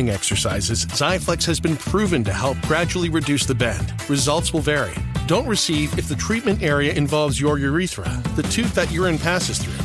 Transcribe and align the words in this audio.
exercises, 0.00 0.86
Xiaflex 0.86 1.44
has 1.44 1.60
been 1.60 1.76
proven 1.76 2.24
to 2.24 2.32
help 2.32 2.60
gradually 2.62 3.08
reduce 3.08 3.44
the 3.44 3.54
bend. 3.54 3.92
Results 4.08 4.52
will 4.52 4.60
vary. 4.60 4.94
Don't 5.26 5.46
receive 5.46 5.98
if 5.98 6.08
the 6.08 6.16
treatment 6.16 6.62
area 6.62 6.92
involves 6.92 7.40
your 7.40 7.58
urethra, 7.58 8.10
the 8.34 8.42
tooth 8.44 8.74
that 8.74 8.90
urine 8.90 9.18
passes 9.18 9.58
through, 9.58 9.84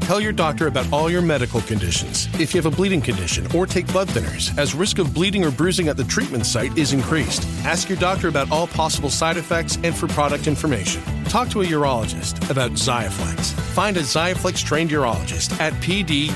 Tell 0.11 0.19
your 0.19 0.33
doctor 0.33 0.67
about 0.67 0.91
all 0.91 1.09
your 1.09 1.21
medical 1.21 1.61
conditions. 1.61 2.27
If 2.37 2.53
you 2.53 2.61
have 2.61 2.65
a 2.65 2.75
bleeding 2.75 2.99
condition 2.99 3.47
or 3.55 3.65
take 3.65 3.87
blood 3.93 4.09
thinners, 4.09 4.51
as 4.57 4.75
risk 4.75 4.99
of 4.99 5.13
bleeding 5.13 5.45
or 5.45 5.51
bruising 5.51 5.87
at 5.87 5.95
the 5.95 6.03
treatment 6.03 6.45
site 6.45 6.77
is 6.77 6.91
increased. 6.91 7.47
Ask 7.63 7.87
your 7.87 7.97
doctor 7.97 8.27
about 8.27 8.51
all 8.51 8.67
possible 8.67 9.09
side 9.09 9.37
effects 9.37 9.77
and 9.85 9.95
for 9.95 10.09
product 10.09 10.47
information. 10.47 11.01
Talk 11.29 11.47
to 11.51 11.61
a 11.61 11.65
urologist 11.65 12.49
about 12.49 12.71
Xiaflex. 12.71 13.53
Find 13.71 13.95
a 13.95 14.01
Xiaflex 14.01 14.65
trained 14.65 14.89
urologist 14.89 15.57
at 15.61 15.71
pduro.com 15.75 16.29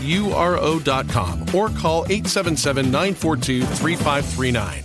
or 1.53 1.67
call 1.67 2.05
877 2.05 2.85
942 2.85 3.61
3539. 3.61 4.84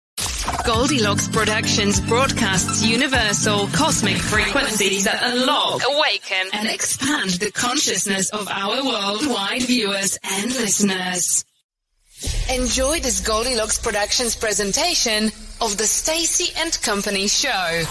Goldilocks 0.65 1.27
Productions 1.27 1.99
broadcasts 2.01 2.83
universal 2.83 3.67
cosmic 3.67 4.17
frequencies 4.17 5.05
that 5.05 5.21
unlock, 5.23 5.81
awaken, 5.89 6.47
and 6.53 6.69
expand 6.69 7.31
the 7.31 7.51
consciousness 7.51 8.29
of 8.29 8.47
our 8.47 8.83
worldwide 8.83 9.63
viewers 9.63 10.19
and 10.23 10.51
listeners. 10.53 11.45
Enjoy 12.53 12.99
this 12.99 13.21
Goldilocks 13.21 13.79
Productions 13.79 14.35
presentation 14.35 15.31
of 15.61 15.77
the 15.77 15.85
Stacy 15.85 16.53
and 16.57 16.79
Company 16.81 17.27
show. 17.27 17.83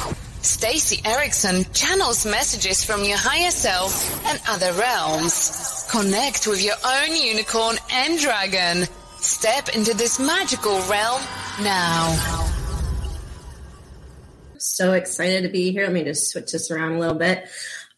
Stacy 0.42 1.00
Erickson 1.04 1.64
channels 1.72 2.24
messages 2.24 2.84
from 2.84 3.04
your 3.04 3.18
higher 3.18 3.50
self 3.50 4.24
and 4.26 4.40
other 4.48 4.72
realms. 4.74 5.86
Connect 5.90 6.46
with 6.46 6.64
your 6.64 6.76
own 6.84 7.16
unicorn 7.16 7.76
and 7.92 8.18
dragon. 8.18 8.86
Step 9.16 9.70
into 9.70 9.94
this 9.94 10.18
magical 10.20 10.80
realm 10.82 11.20
now. 11.62 12.56
So 14.60 14.92
excited 14.92 15.42
to 15.42 15.48
be 15.48 15.72
here. 15.72 15.84
Let 15.84 15.92
me 15.92 16.04
just 16.04 16.30
switch 16.30 16.52
this 16.52 16.70
around 16.70 16.92
a 16.92 16.98
little 16.98 17.16
bit. 17.16 17.48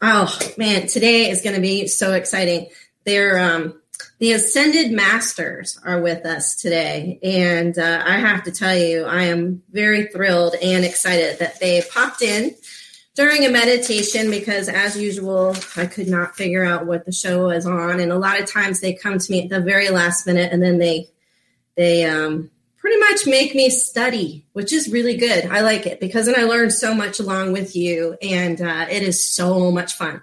Oh 0.01 0.37
man, 0.57 0.87
today 0.87 1.31
is 1.31 1.43
going 1.43 1.57
to 1.57 1.63
be 1.63 1.87
so 1.87 2.13
exciting. 2.13 2.69
They're 3.05 3.39
um, 3.39 3.81
the 4.19 4.33
Ascended 4.33 4.93
Masters 4.93 5.79
are 5.85 6.01
with 6.01 6.27
us 6.27 6.57
today, 6.57 7.19
and 7.23 7.79
uh, 7.79 8.03
I 8.05 8.19
have 8.19 8.45
to 8.45 8.53
tell 8.53 8.77
you, 8.77 9.05
I 9.05 9.25
am 9.25 9.63
very 9.71 10.07
thrilled 10.07 10.55
and 10.61 10.85
excited 10.85 11.39
that 11.39 11.61
they 11.61 11.83
popped 11.83 12.23
in 12.23 12.55
during 13.15 13.45
a 13.45 13.51
meditation 13.51 14.31
because 14.31 14.69
as 14.69 14.97
usual 14.97 15.55
i 15.77 15.85
could 15.85 16.09
not 16.09 16.35
figure 16.35 16.65
out 16.65 16.87
what 16.87 17.05
the 17.05 17.13
show 17.13 17.47
was 17.47 17.67
on 17.67 18.01
and 18.01 18.11
a 18.11 18.19
lot 18.19 18.41
of 18.41 18.51
times 18.51 18.81
they 18.81 18.95
come 18.95 19.19
to 19.19 19.31
me 19.31 19.43
at 19.43 19.51
the 19.51 19.61
very 19.61 19.91
last 19.91 20.27
minute 20.27 20.51
and 20.53 20.63
then 20.63 20.79
they 20.79 21.07
they 21.77 22.05
um, 22.05 22.51
pretty 22.83 22.99
much 22.99 23.27
make 23.29 23.55
me 23.55 23.71
study 23.71 24.45
which 24.55 24.73
is 24.73 24.91
really 24.91 25.17
good. 25.17 25.47
I 25.47 25.61
like 25.61 25.87
it 25.87 26.01
because 26.01 26.27
then 26.27 26.35
i 26.37 26.43
learn 26.43 26.71
so 26.71 26.93
much 26.93 27.21
along 27.21 27.53
with 27.53 27.77
you 27.77 28.17
and 28.21 28.61
uh, 28.61 28.87
it 28.91 29.03
is 29.05 29.33
so 29.33 29.71
much 29.71 29.95
fun. 29.95 30.21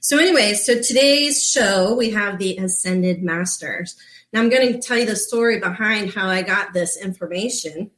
So 0.00 0.16
anyway 0.16 0.54
so 0.54 0.80
today's 0.80 1.44
show 1.44 1.96
we 1.96 2.10
have 2.10 2.38
the 2.38 2.56
ascended 2.58 3.22
masters. 3.22 3.96
Now 4.32 4.40
i'm 4.40 4.48
going 4.48 4.72
to 4.72 4.78
tell 4.78 4.96
you 4.96 5.06
the 5.06 5.16
story 5.16 5.58
behind 5.58 6.14
how 6.14 6.28
i 6.28 6.42
got 6.42 6.72
this 6.72 6.96
information. 6.96 7.90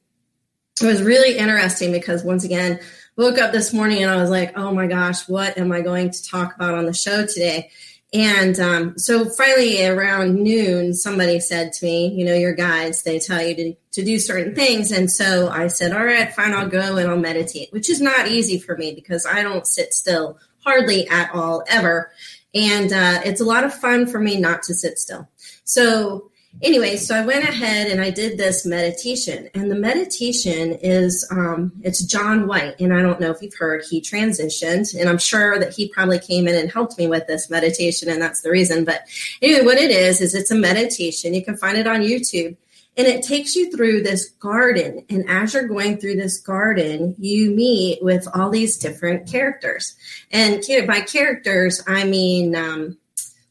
It 0.83 0.87
was 0.87 1.03
really 1.03 1.37
interesting 1.37 1.93
because 1.93 2.25
once 2.25 2.45
again 2.45 2.81
woke 3.19 3.37
up 3.37 3.53
this 3.53 3.75
morning 3.75 4.03
and 4.03 4.11
I 4.11 4.17
was 4.17 4.31
like, 4.31 4.57
oh 4.57 4.73
my 4.73 4.87
gosh, 4.87 5.29
what 5.29 5.59
am 5.59 5.73
I 5.73 5.83
going 5.83 6.11
to 6.11 6.23
talk 6.23 6.55
about 6.55 6.75
on 6.75 6.87
the 6.87 6.95
show 6.95 7.27
today? 7.27 7.71
And 8.13 8.59
um, 8.59 8.99
so 8.99 9.29
finally, 9.31 9.87
around 9.87 10.35
noon, 10.35 10.95
somebody 10.95 11.39
said 11.39 11.73
to 11.75 11.85
me, 11.85 12.09
You 12.09 12.25
know, 12.25 12.35
your 12.35 12.55
guides, 12.55 13.03
they 13.03 13.21
tell 13.21 13.41
you 13.41 13.55
to, 13.55 13.75
to 13.93 14.05
do 14.05 14.19
certain 14.19 14.55
things. 14.55 14.91
And 14.91 15.11
so 15.11 15.49
I 15.49 15.69
said, 15.69 15.93
All 15.93 16.05
right, 16.05 16.33
fine, 16.33 16.53
I'll 16.53 16.69
go 16.69 16.97
and 16.97 17.09
I'll 17.09 17.17
meditate, 17.17 17.73
which 17.73 17.89
is 17.89 18.01
not 18.01 18.29
easy 18.29 18.59
for 18.59 18.77
me 18.77 18.95
because 18.95 19.27
I 19.27 19.43
don't 19.43 19.67
sit 19.67 19.95
still 19.95 20.39
hardly 20.65 21.09
at 21.09 21.31
all 21.33 21.63
ever. 21.69 22.11
And 22.53 22.93
uh, 22.93 23.21
it's 23.25 23.41
a 23.41 23.45
lot 23.45 23.63
of 23.65 23.73
fun 23.73 24.07
for 24.07 24.19
me 24.19 24.39
not 24.39 24.65
to 24.65 24.75
sit 24.75 24.99
still. 24.99 25.29
So 25.63 26.30
anyway, 26.63 26.97
so 26.97 27.15
I 27.15 27.25
went 27.25 27.45
ahead 27.45 27.91
and 27.91 28.01
I 28.01 28.11
did 28.11 28.39
this 28.39 28.67
meditation, 28.67 29.49
and 29.55 29.71
the 29.71 29.77
meditation 29.77 30.73
is 30.83 31.27
um, 31.31 31.73
it's 31.83 32.03
John 32.05 32.47
White, 32.47 32.81
and 32.81 32.93
I 32.93 33.03
don't 33.03 33.21
know 33.21 33.31
if 33.31 33.43
you've 33.43 33.55
heard 33.55 33.85
he 33.89 34.01
transitioned, 34.01 34.99
and 34.99 35.09
I'm 35.09 35.19
sure 35.19 35.59
that 35.59 35.73
he 35.75 35.89
probably 35.89 36.19
came 36.19 36.49
in 36.49 36.55
and 36.55 36.71
helped 36.71 36.99
me 36.99 37.07
with 37.07 37.27
this 37.27 37.51
meditation, 37.51 38.09
and 38.09 38.21
that's 38.21 38.43
the 38.43 38.51
reason. 38.51 38.85
But 38.85 39.03
anyway, 39.43 39.65
what 39.65 39.79
it 39.79 39.91
is 39.91 40.21
is 40.21 40.35
it's 40.35 40.51
a 40.51 40.57
meditation. 40.57 41.35
You 41.35 41.45
can 41.45 41.57
find 41.57 41.79
it 41.79 41.87
on 41.87 42.01
YouTube. 42.01 42.57
And 42.97 43.07
it 43.07 43.23
takes 43.23 43.55
you 43.55 43.71
through 43.71 44.03
this 44.03 44.31
garden. 44.41 45.07
And 45.09 45.25
as 45.31 45.55
you're 45.55 45.69
going 45.69 45.99
through 45.99 46.17
this 46.17 46.39
garden, 46.41 47.15
you 47.19 47.53
meet 47.53 48.03
with 48.03 48.27
all 48.35 48.51
these 48.51 48.77
different 48.77 49.31
characters. 49.31 49.95
And 50.33 50.63
by 50.87 51.01
characters, 51.01 51.83
I 51.87 52.05
mean 52.05 52.57
um, 52.57 52.99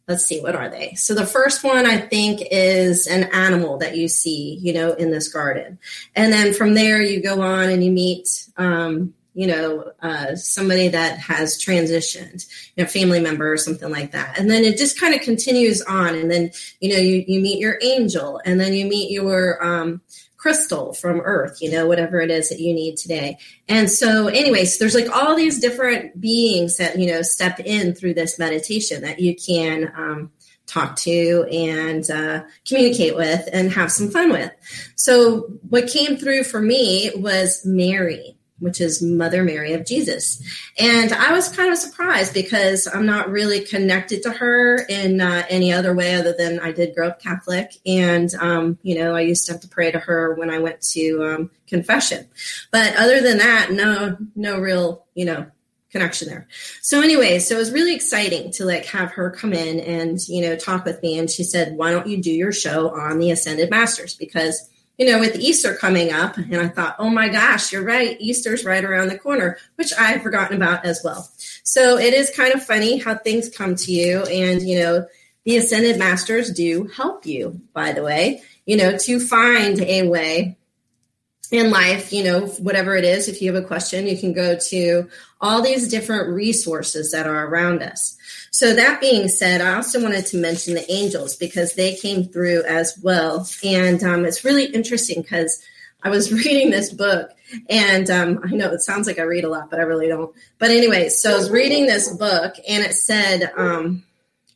let's 0.09 0.25
see, 0.25 0.41
what 0.41 0.55
are 0.55 0.69
they? 0.69 0.95
So 0.95 1.13
the 1.13 1.25
first 1.25 1.63
one 1.63 1.85
I 1.85 1.99
think 1.99 2.41
is 2.51 3.05
an 3.05 3.25
animal 3.25 3.77
that 3.77 3.95
you 3.95 4.07
see, 4.07 4.57
you 4.59 4.73
know, 4.73 4.93
in 4.93 5.11
this 5.11 5.31
garden. 5.31 5.77
And 6.15 6.33
then 6.33 6.51
from 6.51 6.73
there 6.73 6.99
you 6.99 7.21
go 7.21 7.41
on 7.41 7.69
and 7.69 7.83
you 7.83 7.91
meet, 7.91 8.27
um, 8.57 9.13
you 9.35 9.45
know, 9.45 9.91
uh, 10.01 10.35
somebody 10.35 10.87
that 10.87 11.19
has 11.19 11.63
transitioned, 11.63 12.47
you 12.75 12.83
know, 12.83 12.89
family 12.89 13.21
member 13.21 13.53
or 13.53 13.57
something 13.57 13.91
like 13.91 14.11
that. 14.11 14.39
And 14.39 14.49
then 14.49 14.63
it 14.63 14.77
just 14.77 14.99
kind 14.99 15.13
of 15.13 15.21
continues 15.21 15.83
on. 15.83 16.15
And 16.15 16.31
then, 16.31 16.51
you 16.79 16.91
know, 16.91 16.99
you, 16.99 17.23
you 17.27 17.39
meet 17.39 17.59
your 17.59 17.77
angel 17.83 18.41
and 18.43 18.59
then 18.59 18.73
you 18.73 18.85
meet 18.85 19.11
your, 19.11 19.63
um, 19.63 20.01
crystal 20.39 20.93
from 20.93 21.19
earth 21.19 21.57
you 21.61 21.69
know 21.69 21.85
whatever 21.85 22.21
it 22.21 22.31
is 22.31 22.49
that 22.49 22.59
you 22.59 22.73
need 22.73 22.97
today. 22.97 23.37
And 23.67 23.89
so 23.89 24.27
anyways 24.27 24.79
there's 24.79 24.95
like 24.95 25.09
all 25.09 25.35
these 25.35 25.59
different 25.59 26.19
beings 26.19 26.77
that 26.77 26.97
you 26.97 27.11
know 27.11 27.21
step 27.21 27.59
in 27.59 27.93
through 27.93 28.15
this 28.15 28.39
meditation 28.39 29.01
that 29.03 29.19
you 29.19 29.35
can 29.35 29.91
um, 29.95 30.31
talk 30.65 30.95
to 30.95 31.45
and 31.51 32.09
uh, 32.09 32.43
communicate 32.65 33.15
with 33.15 33.47
and 33.51 33.71
have 33.71 33.91
some 33.91 34.09
fun 34.09 34.31
with. 34.31 34.51
So 34.95 35.41
what 35.67 35.87
came 35.87 36.17
through 36.17 36.45
for 36.45 36.61
me 36.61 37.11
was 37.15 37.65
mary 37.65 38.38
which 38.59 38.81
is 38.81 39.01
Mother 39.01 39.43
Mary 39.43 39.73
of 39.73 39.85
Jesus. 39.85 40.41
And 40.77 41.11
I 41.13 41.31
was 41.31 41.49
kind 41.49 41.71
of 41.71 41.77
surprised 41.77 42.33
because 42.33 42.87
I'm 42.87 43.05
not 43.05 43.29
really 43.29 43.61
connected 43.61 44.23
to 44.23 44.31
her 44.31 44.85
in 44.89 45.21
uh, 45.21 45.43
any 45.49 45.71
other 45.73 45.93
way 45.93 46.15
other 46.15 46.33
than 46.37 46.59
I 46.59 46.71
did 46.71 46.95
grow 46.95 47.09
up 47.09 47.21
Catholic. 47.21 47.71
And, 47.85 48.33
um, 48.35 48.77
you 48.83 48.97
know, 48.99 49.15
I 49.15 49.21
used 49.21 49.45
to 49.45 49.53
have 49.53 49.61
to 49.61 49.67
pray 49.67 49.91
to 49.91 49.99
her 49.99 50.33
when 50.35 50.49
I 50.49 50.59
went 50.59 50.81
to 50.93 51.23
um, 51.23 51.51
confession. 51.67 52.27
But 52.71 52.95
other 52.95 53.21
than 53.21 53.37
that, 53.37 53.71
no, 53.71 54.17
no 54.35 54.59
real, 54.59 55.05
you 55.15 55.25
know, 55.25 55.47
connection 55.91 56.29
there. 56.29 56.47
So 56.81 57.01
anyway, 57.01 57.39
so 57.39 57.55
it 57.55 57.59
was 57.59 57.71
really 57.71 57.95
exciting 57.95 58.51
to 58.53 58.65
like 58.65 58.85
have 58.85 59.11
her 59.13 59.31
come 59.31 59.53
in 59.53 59.79
and, 59.79 60.19
you 60.27 60.41
know, 60.43 60.55
talk 60.55 60.85
with 60.85 61.01
me. 61.01 61.17
And 61.17 61.29
she 61.29 61.43
said, 61.43 61.75
why 61.75 61.91
don't 61.91 62.07
you 62.07 62.21
do 62.21 62.31
your 62.31 62.51
show 62.51 62.89
on 62.89 63.17
the 63.17 63.31
Ascended 63.31 63.71
Masters? 63.71 64.13
Because 64.13 64.68
you 64.99 65.05
know, 65.05 65.17
with 65.17 65.37
Easter 65.37 65.75
coming 65.75 66.11
up, 66.11 66.35
and 66.35 66.57
I 66.57 66.67
thought, 66.67 66.97
oh 66.99 67.09
my 67.09 67.29
gosh, 67.29 67.71
you're 67.71 67.85
right. 67.85 68.17
Easter's 68.19 68.65
right 68.65 68.83
around 68.83 69.07
the 69.07 69.17
corner, 69.17 69.57
which 69.75 69.93
I 69.93 70.07
had 70.07 70.21
forgotten 70.21 70.57
about 70.57 70.83
as 70.83 71.01
well. 71.05 71.31
So 71.63 71.97
it 71.97 72.13
is 72.13 72.29
kind 72.35 72.53
of 72.53 72.61
funny 72.61 72.97
how 72.97 73.15
things 73.15 73.49
come 73.49 73.75
to 73.75 73.93
you. 73.93 74.23
And, 74.23 74.61
you 74.61 74.79
know, 74.79 75.07
the 75.45 75.55
Ascended 75.55 75.97
Masters 75.97 76.51
do 76.51 76.89
help 76.93 77.25
you, 77.25 77.61
by 77.73 77.93
the 77.93 78.03
way, 78.03 78.43
you 78.65 78.75
know, 78.75 78.97
to 78.97 79.19
find 79.21 79.79
a 79.79 80.09
way 80.09 80.57
in 81.49 81.71
life, 81.71 82.11
you 82.11 82.25
know, 82.25 82.47
whatever 82.47 82.95
it 82.95 83.05
is, 83.05 83.29
if 83.29 83.41
you 83.41 83.53
have 83.53 83.63
a 83.63 83.65
question, 83.65 84.05
you 84.05 84.17
can 84.17 84.33
go 84.33 84.57
to 84.67 85.09
all 85.39 85.61
these 85.61 85.87
different 85.87 86.27
resources 86.27 87.11
that 87.11 87.25
are 87.25 87.47
around 87.47 87.81
us. 87.81 88.17
So, 88.51 88.73
that 88.73 89.01
being 89.01 89.27
said, 89.27 89.61
I 89.61 89.75
also 89.75 90.01
wanted 90.01 90.25
to 90.27 90.37
mention 90.37 90.73
the 90.73 90.91
angels 90.91 91.35
because 91.35 91.75
they 91.75 91.95
came 91.95 92.25
through 92.25 92.63
as 92.63 92.97
well. 93.01 93.47
And 93.63 94.03
um, 94.03 94.25
it's 94.25 94.43
really 94.43 94.65
interesting 94.65 95.21
because 95.21 95.61
I 96.03 96.09
was 96.09 96.31
reading 96.45 96.69
this 96.69 96.91
book, 96.91 97.31
and 97.69 98.09
um, 98.09 98.39
I 98.43 98.49
know 98.49 98.71
it 98.71 98.81
sounds 98.81 99.07
like 99.07 99.19
I 99.19 99.23
read 99.23 99.43
a 99.43 99.49
lot, 99.49 99.69
but 99.69 99.79
I 99.79 99.83
really 99.83 100.07
don't. 100.07 100.33
But 100.57 100.71
anyway, 100.71 101.09
so 101.09 101.33
I 101.33 101.37
was 101.37 101.49
reading 101.49 101.85
this 101.85 102.13
book, 102.15 102.55
and 102.67 102.83
it 102.83 102.93
said, 102.93 103.51
um, 103.57 104.03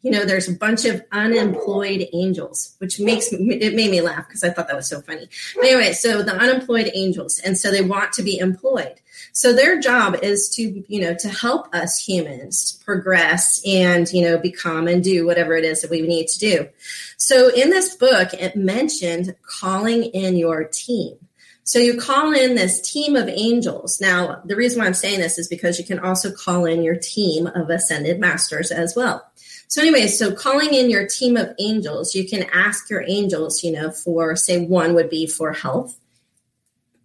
you 0.03 0.11
know, 0.11 0.25
there's 0.25 0.49
a 0.49 0.53
bunch 0.53 0.83
of 0.85 1.01
unemployed 1.13 2.07
angels, 2.13 2.75
which 2.79 2.99
makes 2.99 3.31
it 3.31 3.73
made 3.73 3.89
me 3.89 4.01
laugh 4.01 4.27
because 4.27 4.43
I 4.43 4.49
thought 4.49 4.67
that 4.67 4.75
was 4.75 4.87
so 4.87 5.01
funny. 5.01 5.29
But 5.55 5.65
anyway, 5.65 5.93
so 5.93 6.21
the 6.21 6.35
unemployed 6.35 6.91
angels, 6.93 7.39
and 7.39 7.57
so 7.57 7.71
they 7.71 7.81
want 7.81 8.11
to 8.13 8.21
be 8.21 8.37
employed. 8.37 8.99
So 9.31 9.53
their 9.53 9.79
job 9.79 10.17
is 10.21 10.49
to, 10.55 10.83
you 10.87 10.99
know, 10.99 11.15
to 11.15 11.29
help 11.29 11.73
us 11.73 11.97
humans 11.97 12.81
progress 12.85 13.61
and, 13.65 14.11
you 14.11 14.23
know, 14.23 14.37
become 14.37 14.87
and 14.87 15.03
do 15.03 15.25
whatever 15.25 15.55
it 15.55 15.63
is 15.63 15.81
that 15.81 15.89
we 15.89 16.01
need 16.01 16.27
to 16.27 16.39
do. 16.39 16.69
So 17.17 17.49
in 17.49 17.69
this 17.69 17.95
book, 17.95 18.33
it 18.33 18.55
mentioned 18.57 19.35
calling 19.61 20.03
in 20.03 20.35
your 20.35 20.65
team. 20.65 21.17
So 21.65 21.79
you 21.79 21.97
call 21.97 22.33
in 22.33 22.55
this 22.55 22.81
team 22.81 23.15
of 23.15 23.29
angels. 23.29 24.01
Now, 24.01 24.41
the 24.43 24.55
reason 24.55 24.79
why 24.79 24.85
I'm 24.85 24.93
saying 24.93 25.19
this 25.19 25.37
is 25.37 25.47
because 25.47 25.79
you 25.79 25.85
can 25.85 25.97
also 25.97 26.29
call 26.31 26.65
in 26.65 26.83
your 26.83 26.97
team 26.97 27.47
of 27.47 27.69
ascended 27.69 28.19
masters 28.19 28.69
as 28.69 28.95
well. 28.97 29.25
So 29.73 29.81
anyway, 29.81 30.05
so 30.05 30.31
calling 30.31 30.75
in 30.75 30.91
your 30.91 31.07
team 31.07 31.35
of 31.35 31.55
angels, 31.57 32.13
you 32.13 32.29
can 32.29 32.43
ask 32.53 32.91
your 32.91 33.03
angels, 33.07 33.63
you 33.63 33.71
know, 33.71 33.89
for 33.89 34.35
say 34.35 34.63
one 34.63 34.93
would 34.93 35.09
be 35.09 35.25
for 35.25 35.51
health, 35.51 35.99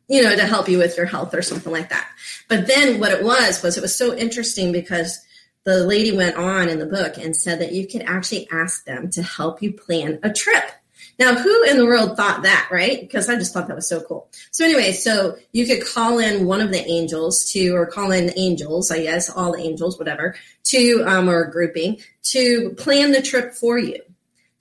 you 0.06 0.22
know, 0.22 0.36
to 0.36 0.44
help 0.44 0.68
you 0.68 0.76
with 0.76 0.94
your 0.94 1.06
health 1.06 1.32
or 1.32 1.40
something 1.40 1.72
like 1.72 1.88
that. 1.88 2.10
But 2.46 2.66
then 2.66 3.00
what 3.00 3.10
it 3.10 3.24
was 3.24 3.62
was 3.62 3.78
it 3.78 3.80
was 3.80 3.96
so 3.96 4.14
interesting 4.14 4.70
because 4.70 5.18
the 5.64 5.82
lady 5.86 6.14
went 6.14 6.36
on 6.36 6.68
in 6.68 6.78
the 6.78 6.84
book 6.84 7.16
and 7.16 7.34
said 7.34 7.58
that 7.62 7.72
you 7.72 7.88
could 7.88 8.02
actually 8.02 8.46
ask 8.52 8.84
them 8.84 9.08
to 9.12 9.22
help 9.22 9.62
you 9.62 9.72
plan 9.72 10.18
a 10.22 10.30
trip. 10.30 10.70
Now, 11.18 11.34
who 11.34 11.64
in 11.64 11.78
the 11.78 11.86
world 11.86 12.16
thought 12.16 12.42
that, 12.44 12.68
right? 12.70 13.00
Because 13.00 13.28
I 13.28 13.34
just 13.34 13.52
thought 13.52 13.66
that 13.66 13.74
was 13.74 13.88
so 13.88 14.00
cool. 14.02 14.30
So 14.52 14.64
anyway, 14.64 14.92
so 14.92 15.36
you 15.52 15.66
could 15.66 15.84
call 15.84 16.18
in 16.20 16.46
one 16.46 16.60
of 16.60 16.70
the 16.70 16.84
angels 16.86 17.50
to, 17.52 17.70
or 17.70 17.86
call 17.86 18.12
in 18.12 18.32
angels, 18.36 18.92
I 18.92 19.02
guess, 19.02 19.28
all 19.28 19.56
angels, 19.56 19.98
whatever, 19.98 20.36
to, 20.64 21.02
um, 21.06 21.28
or 21.28 21.46
grouping 21.46 21.98
to 22.30 22.70
plan 22.78 23.10
the 23.10 23.22
trip 23.22 23.54
for 23.54 23.78
you, 23.78 24.00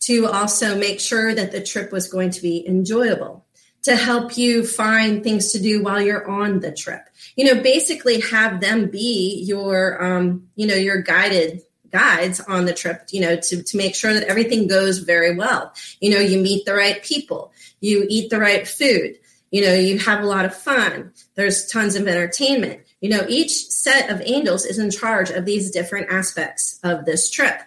to 0.02 0.26
also 0.26 0.78
make 0.78 1.00
sure 1.00 1.36
that 1.36 1.52
the 1.52 1.62
trip 1.62 1.92
was 1.92 2.08
going 2.12 2.32
to 2.32 2.42
be 2.42 2.68
enjoyable, 2.68 3.46
to 3.84 3.96
help 3.96 4.36
you 4.36 4.66
find 4.66 5.24
things 5.24 5.52
to 5.52 5.62
do 5.62 5.84
while 5.84 6.02
you're 6.02 6.28
on 6.28 6.60
the 6.60 6.72
trip. 6.72 7.02
You 7.36 7.46
know, 7.46 7.62
basically 7.62 8.20
have 8.22 8.62
them 8.62 8.90
be 8.90 9.44
your, 9.46 10.04
um, 10.04 10.48
you 10.56 10.66
know, 10.66 10.76
your 10.76 11.04
guided 11.04 11.62
guides 11.92 12.40
on 12.42 12.66
the 12.66 12.74
trip, 12.74 13.08
you 13.12 13.22
know, 13.22 13.36
to, 13.36 13.64
to 13.64 13.78
make 13.78 13.96
sure 13.96 14.14
that 14.14 14.24
everything 14.24 14.68
goes 14.68 15.00
very 15.00 15.36
well. 15.36 15.74
You 16.00 16.12
know, 16.12 16.20
you 16.20 16.42
meet 16.42 16.66
the 16.66 16.76
right 16.76 17.02
people, 17.04 17.52
you 17.80 18.06
eat 18.10 18.30
the 18.30 18.40
right 18.40 18.68
food, 18.68 19.18
you 19.52 19.62
know, 19.62 19.74
you 19.74 20.00
have 20.00 20.24
a 20.24 20.28
lot 20.28 20.46
of 20.46 20.56
fun, 20.56 21.14
there's 21.36 21.68
tons 21.68 21.96
of 21.96 22.08
entertainment. 22.08 22.82
You 23.00 23.12
know, 23.12 23.26
each 23.30 23.68
set 23.68 24.10
of 24.10 24.22
angels 24.26 24.66
is 24.66 24.80
in 24.80 24.90
charge 24.90 25.30
of 25.30 25.46
these 25.46 25.72
different 25.72 26.12
aspects 26.12 26.80
of 26.84 27.06
this 27.06 27.30
trip. 27.30 27.62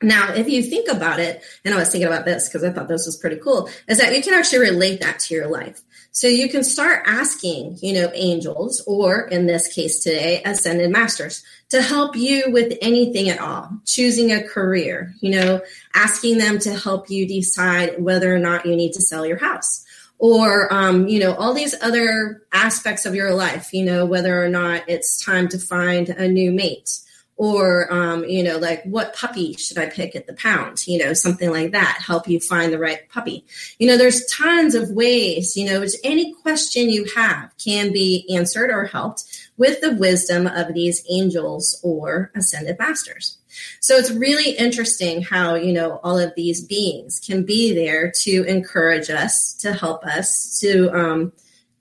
Now, 0.00 0.32
if 0.32 0.48
you 0.48 0.62
think 0.62 0.88
about 0.88 1.18
it, 1.18 1.42
and 1.64 1.74
I 1.74 1.78
was 1.78 1.90
thinking 1.90 2.06
about 2.06 2.24
this 2.24 2.48
because 2.48 2.62
I 2.62 2.70
thought 2.70 2.86
this 2.86 3.06
was 3.06 3.16
pretty 3.16 3.36
cool, 3.36 3.68
is 3.88 3.98
that 3.98 4.14
you 4.14 4.22
can 4.22 4.34
actually 4.34 4.60
relate 4.60 5.00
that 5.00 5.18
to 5.20 5.34
your 5.34 5.48
life. 5.48 5.80
So 6.12 6.28
you 6.28 6.48
can 6.48 6.62
start 6.62 7.02
asking, 7.06 7.78
you 7.82 7.94
know, 7.94 8.10
angels, 8.14 8.82
or 8.86 9.22
in 9.22 9.46
this 9.46 9.72
case 9.72 10.00
today, 10.00 10.42
ascended 10.44 10.90
masters, 10.90 11.44
to 11.70 11.82
help 11.82 12.16
you 12.16 12.44
with 12.48 12.78
anything 12.80 13.28
at 13.28 13.40
all, 13.40 13.70
choosing 13.84 14.32
a 14.32 14.42
career, 14.42 15.14
you 15.20 15.30
know, 15.30 15.60
asking 15.94 16.38
them 16.38 16.58
to 16.60 16.74
help 16.74 17.10
you 17.10 17.26
decide 17.26 18.02
whether 18.02 18.34
or 18.34 18.38
not 18.38 18.64
you 18.64 18.74
need 18.74 18.92
to 18.94 19.02
sell 19.02 19.26
your 19.26 19.36
house, 19.36 19.84
or 20.18 20.72
um, 20.72 21.08
you 21.08 21.20
know 21.20 21.34
all 21.34 21.54
these 21.54 21.74
other 21.80 22.42
aspects 22.52 23.06
of 23.06 23.14
your 23.14 23.32
life 23.34 23.72
you 23.72 23.84
know 23.84 24.04
whether 24.04 24.44
or 24.44 24.48
not 24.48 24.82
it's 24.88 25.24
time 25.24 25.48
to 25.48 25.58
find 25.58 26.08
a 26.08 26.28
new 26.28 26.52
mate 26.52 27.00
or 27.36 27.92
um, 27.92 28.24
you 28.24 28.42
know 28.42 28.58
like 28.58 28.82
what 28.82 29.14
puppy 29.14 29.54
should 29.54 29.78
i 29.78 29.86
pick 29.86 30.16
at 30.16 30.26
the 30.26 30.32
pound 30.34 30.86
you 30.86 30.98
know 30.98 31.12
something 31.12 31.50
like 31.50 31.70
that 31.70 32.02
help 32.04 32.28
you 32.28 32.40
find 32.40 32.72
the 32.72 32.78
right 32.78 33.08
puppy. 33.08 33.44
You 33.78 33.86
know 33.86 33.96
there's 33.96 34.26
tons 34.26 34.74
of 34.74 34.90
ways 34.90 35.56
you 35.56 35.66
know 35.66 35.84
any 36.02 36.34
question 36.34 36.90
you 36.90 37.06
have 37.14 37.54
can 37.56 37.92
be 37.92 38.26
answered 38.34 38.70
or 38.70 38.86
helped 38.86 39.37
with 39.58 39.80
the 39.80 39.94
wisdom 39.94 40.46
of 40.46 40.72
these 40.72 41.04
angels 41.10 41.78
or 41.82 42.30
ascended 42.34 42.78
masters 42.78 43.38
so 43.80 43.96
it's 43.96 44.10
really 44.10 44.52
interesting 44.52 45.22
how 45.22 45.54
you 45.54 45.72
know 45.72 46.00
all 46.02 46.18
of 46.18 46.32
these 46.36 46.64
beings 46.64 47.20
can 47.20 47.44
be 47.44 47.74
there 47.74 48.10
to 48.10 48.44
encourage 48.44 49.10
us 49.10 49.54
to 49.54 49.72
help 49.72 50.04
us 50.04 50.58
to 50.60 50.90
um, 50.92 51.32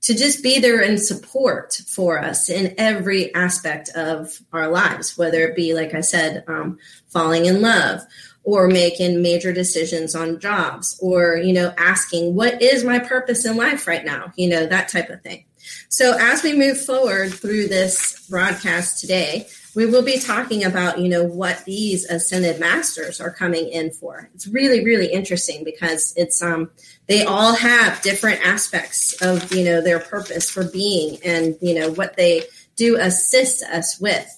to 0.07 0.15
just 0.15 0.41
be 0.41 0.57
there 0.57 0.81
and 0.81 1.01
support 1.01 1.73
for 1.85 2.17
us 2.17 2.49
in 2.49 2.73
every 2.77 3.35
aspect 3.35 3.89
of 3.89 4.39
our 4.53 4.69
lives, 4.69 5.17
whether 5.17 5.45
it 5.45 5.53
be, 5.53 5.73
like 5.73 5.93
I 5.93 5.99
said, 5.99 6.45
um, 6.47 6.77
falling 7.07 7.45
in 7.45 7.61
love 7.61 7.99
or 8.43 8.69
making 8.69 9.21
major 9.21 9.51
decisions 9.51 10.15
on 10.15 10.39
jobs 10.39 10.97
or, 11.01 11.35
you 11.35 11.51
know, 11.51 11.73
asking, 11.77 12.35
what 12.35 12.61
is 12.61 12.85
my 12.85 12.99
purpose 12.99 13.45
in 13.45 13.57
life 13.57 13.85
right 13.85 14.05
now? 14.05 14.31
You 14.37 14.47
know, 14.47 14.65
that 14.65 14.87
type 14.87 15.09
of 15.09 15.21
thing. 15.23 15.43
So 15.89 16.17
as 16.17 16.43
we 16.43 16.53
move 16.53 16.79
forward 16.79 17.33
through 17.33 17.67
this 17.67 18.27
broadcast 18.29 18.99
today, 18.99 19.47
we 19.75 19.85
will 19.85 20.01
be 20.01 20.17
talking 20.17 20.63
about, 20.63 20.99
you 20.99 21.07
know, 21.07 21.23
what 21.23 21.63
these 21.65 22.05
ascended 22.05 22.59
masters 22.59 23.21
are 23.21 23.29
coming 23.29 23.69
in 23.69 23.91
for. 23.91 24.27
It's 24.33 24.47
really, 24.47 24.83
really 24.83 25.11
interesting 25.11 25.63
because 25.63 26.13
it's 26.17 26.41
um 26.41 26.71
they 27.07 27.23
all 27.23 27.53
have 27.55 28.01
different 28.01 28.45
aspects 28.45 29.21
of, 29.21 29.53
you 29.53 29.63
know, 29.63 29.81
their 29.81 29.99
purpose 29.99 30.49
for 30.49 30.63
being 30.63 31.19
and, 31.23 31.55
you 31.61 31.79
know, 31.79 31.91
what 31.91 32.17
they 32.17 32.43
do 32.75 32.97
assist 32.99 33.63
us 33.63 33.99
with. 33.99 34.33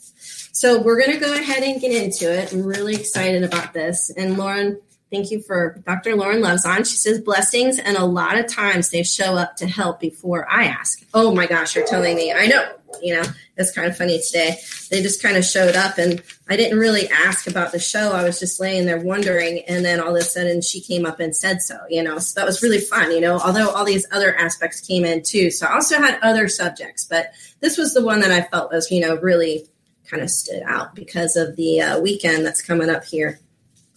So 0.51 0.81
we're 0.81 0.99
going 0.99 1.17
to 1.17 1.25
go 1.25 1.33
ahead 1.33 1.63
and 1.63 1.79
get 1.79 1.91
into 1.91 2.29
it. 2.29 2.51
I'm 2.51 2.63
really 2.63 2.95
excited 2.95 3.43
about 3.43 3.73
this. 3.73 4.11
And 4.17 4.37
Lauren, 4.37 4.81
Thank 5.11 5.31
you 5.31 5.41
for 5.41 5.81
Dr. 5.87 6.15
Lauren 6.15 6.41
Loves 6.41 6.65
on. 6.65 6.83
She 6.83 6.95
says 6.95 7.19
blessings, 7.19 7.79
and 7.79 7.97
a 7.97 8.05
lot 8.05 8.37
of 8.37 8.45
times 8.47 8.91
they 8.91 9.01
show 9.01 9.35
up 9.35 9.55
to 9.55 9.65
help 9.65 9.99
before 9.99 10.47
I 10.49 10.65
ask. 10.65 11.03
Oh 11.15 11.33
my 11.33 11.47
gosh, 11.47 11.75
you're 11.75 11.87
telling 11.87 12.15
me. 12.15 12.31
I 12.31 12.45
know. 12.45 12.73
You 13.01 13.15
know, 13.15 13.23
it's 13.55 13.71
kind 13.71 13.87
of 13.87 13.97
funny 13.97 14.19
today. 14.19 14.57
They 14.91 15.01
just 15.01 15.21
kind 15.21 15.37
of 15.37 15.45
showed 15.45 15.75
up, 15.75 15.97
and 15.97 16.21
I 16.47 16.55
didn't 16.55 16.77
really 16.77 17.09
ask 17.09 17.47
about 17.47 17.71
the 17.71 17.79
show. 17.79 18.11
I 18.11 18.23
was 18.23 18.39
just 18.39 18.59
laying 18.59 18.85
there 18.85 18.99
wondering, 18.99 19.63
and 19.67 19.83
then 19.83 19.99
all 19.99 20.15
of 20.15 20.21
a 20.21 20.25
sudden 20.25 20.61
she 20.61 20.79
came 20.79 21.07
up 21.07 21.19
and 21.19 21.35
said 21.35 21.61
so. 21.61 21.77
You 21.89 22.03
know, 22.03 22.19
so 22.19 22.39
that 22.39 22.45
was 22.45 22.61
really 22.61 22.79
fun. 22.79 23.11
You 23.11 23.21
know, 23.21 23.39
although 23.39 23.69
all 23.69 23.85
these 23.85 24.05
other 24.11 24.35
aspects 24.35 24.79
came 24.79 25.05
in 25.05 25.23
too. 25.23 25.49
So 25.49 25.65
I 25.65 25.73
also 25.73 25.97
had 25.97 26.19
other 26.21 26.47
subjects, 26.47 27.05
but 27.05 27.31
this 27.61 27.77
was 27.77 27.95
the 27.95 28.03
one 28.03 28.19
that 28.19 28.31
I 28.31 28.41
felt 28.41 28.71
was 28.71 28.91
you 28.91 29.01
know 29.01 29.15
really 29.17 29.65
kind 30.07 30.21
of 30.21 30.29
stood 30.29 30.61
out 30.65 30.93
because 30.93 31.35
of 31.35 31.55
the 31.55 31.81
uh, 31.81 31.99
weekend 31.99 32.45
that's 32.45 32.61
coming 32.61 32.89
up 32.89 33.05
here. 33.05 33.39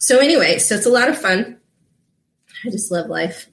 So 0.03 0.19
anyway, 0.19 0.59
so 0.59 0.75
it's 0.75 0.85
a 0.85 0.91
lot 0.91 1.07
of 1.07 1.17
fun. 1.17 1.59
I 2.65 2.69
just 2.69 2.91
love 2.91 3.07
life. 3.07 3.47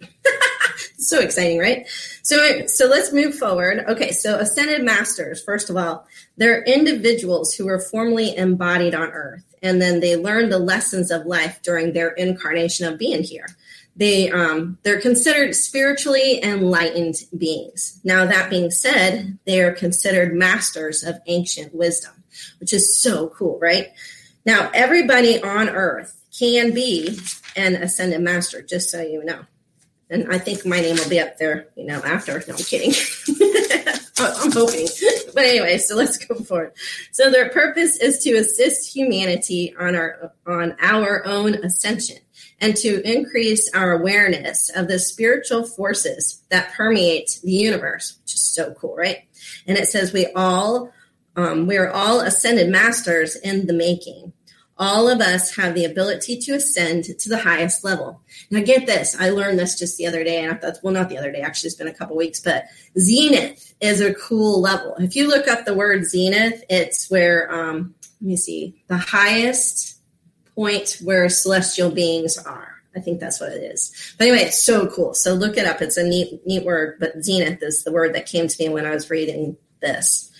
so 0.99 1.21
exciting, 1.21 1.61
right? 1.61 1.87
So 2.23 2.66
so 2.66 2.87
let's 2.87 3.12
move 3.12 3.37
forward. 3.37 3.85
Okay, 3.88 4.11
so 4.11 4.37
ascended 4.37 4.83
masters, 4.83 5.45
first 5.45 5.71
of 5.71 5.76
all, 5.76 6.09
they're 6.38 6.64
individuals 6.64 7.54
who 7.54 7.66
were 7.66 7.78
formerly 7.78 8.37
embodied 8.37 8.97
on 8.97 9.11
earth 9.11 9.45
and 9.62 9.80
then 9.80 10.00
they 10.00 10.16
learned 10.16 10.50
the 10.50 10.59
lessons 10.59 11.12
of 11.12 11.25
life 11.25 11.61
during 11.62 11.92
their 11.92 12.09
incarnation 12.09 12.92
of 12.92 12.99
being 12.99 13.23
here. 13.23 13.47
They 13.95 14.28
um, 14.28 14.78
they're 14.83 15.00
considered 15.00 15.54
spiritually 15.54 16.42
enlightened 16.42 17.14
beings. 17.38 18.00
Now 18.02 18.26
that 18.26 18.50
being 18.50 18.73
said, 18.73 19.38
they 19.45 19.61
are 19.61 19.73
considered 19.73 20.35
masters 20.35 21.04
of 21.04 21.21
ancient 21.28 21.76
wisdom, 21.76 22.25
which 22.59 22.73
is 22.73 22.99
so 22.99 23.28
cool, 23.28 23.57
right? 23.61 23.92
Now 24.45 24.69
everybody 24.75 25.40
on 25.40 25.69
earth 25.69 26.20
can 26.40 26.73
be 26.73 27.18
an 27.54 27.76
ascended 27.76 28.23
master, 28.23 28.62
just 28.62 28.90
so 28.90 29.02
you 29.02 29.23
know. 29.23 29.44
And 30.09 30.32
I 30.32 30.38
think 30.38 30.64
my 30.66 30.80
name 30.80 30.97
will 30.97 31.09
be 31.09 31.20
up 31.20 31.38
there, 31.38 31.68
you 31.76 31.85
know, 31.85 32.00
after. 32.02 32.42
No, 32.49 32.54
I'm 32.54 32.64
kidding. 32.64 32.92
I'm 34.18 34.52
hoping. 34.52 34.88
But 35.35 35.44
anyway, 35.44 35.78
so 35.78 35.94
let's 35.94 36.18
go 36.18 36.35
forward. 36.35 36.73
So 37.12 37.30
their 37.30 37.50
purpose 37.50 37.97
is 37.99 38.18
to 38.25 38.32
assist 38.32 38.94
humanity 38.94 39.75
on 39.78 39.94
our 39.94 40.32
on 40.47 40.76
our 40.80 41.25
own 41.26 41.54
ascension 41.54 42.18
and 42.61 42.76
to 42.76 43.00
increase 43.02 43.70
our 43.75 43.92
awareness 43.92 44.70
of 44.75 44.88
the 44.88 44.99
spiritual 44.99 45.64
forces 45.64 46.42
that 46.50 46.73
permeate 46.73 47.38
the 47.42 47.52
universe, 47.52 48.18
which 48.23 48.35
is 48.35 48.42
so 48.42 48.75
cool, 48.75 48.97
right? 48.97 49.25
And 49.66 49.78
it 49.78 49.88
says 49.88 50.12
we 50.12 50.26
all 50.35 50.92
um, 51.37 51.66
we 51.66 51.76
are 51.76 51.90
all 51.90 52.20
ascended 52.20 52.68
masters 52.68 53.37
in 53.37 53.66
the 53.66 53.73
making 53.73 54.32
all 54.80 55.10
of 55.10 55.20
us 55.20 55.54
have 55.54 55.75
the 55.75 55.84
ability 55.84 56.38
to 56.38 56.54
ascend 56.54 57.04
to 57.04 57.28
the 57.28 57.38
highest 57.38 57.84
level. 57.84 58.22
Now, 58.50 58.62
get 58.62 58.87
this. 58.87 59.14
I 59.20 59.28
learned 59.28 59.58
this 59.58 59.78
just 59.78 59.99
the 59.99 60.06
other 60.06 60.25
day, 60.25 60.42
and 60.42 60.50
I 60.50 60.56
thought, 60.56 60.78
well, 60.82 60.94
not 60.94 61.10
the 61.10 61.18
other 61.18 61.30
day, 61.30 61.42
actually, 61.42 61.68
it's 61.68 61.76
been 61.76 61.87
a 61.87 61.94
couple 61.94 62.16
weeks, 62.16 62.40
but 62.40 62.64
zenith 62.99 63.75
is 63.80 64.00
a 64.00 64.14
cool 64.14 64.58
level. 64.58 64.94
If 64.99 65.14
you 65.14 65.28
look 65.28 65.49
up 65.49 65.66
the 65.66 65.75
word 65.75 66.06
zenith, 66.06 66.64
it's 66.70 67.10
where, 67.10 67.52
um, 67.52 67.94
let 68.22 68.28
me 68.28 68.37
see, 68.37 68.82
the 68.87 68.96
highest 68.96 70.00
point 70.54 70.96
where 71.04 71.28
celestial 71.28 71.90
beings 71.90 72.38
are. 72.38 72.76
I 72.96 73.00
think 73.00 73.20
that's 73.20 73.38
what 73.38 73.52
it 73.52 73.62
is. 73.62 74.14
But 74.18 74.28
anyway, 74.28 74.44
it's 74.44 74.64
so 74.64 74.88
cool. 74.88 75.12
So 75.12 75.34
look 75.34 75.58
it 75.58 75.66
up. 75.66 75.82
It's 75.82 75.99
a 75.99 76.02
neat, 76.02 76.44
neat 76.46 76.64
word, 76.64 76.96
but 76.99 77.22
zenith 77.22 77.62
is 77.62 77.84
the 77.84 77.92
word 77.92 78.14
that 78.14 78.26
came 78.26 78.49
to 78.49 78.56
me 78.58 78.68
when 78.70 78.87
I 78.87 78.90
was 78.90 79.10
reading 79.10 79.58
this. 79.80 80.30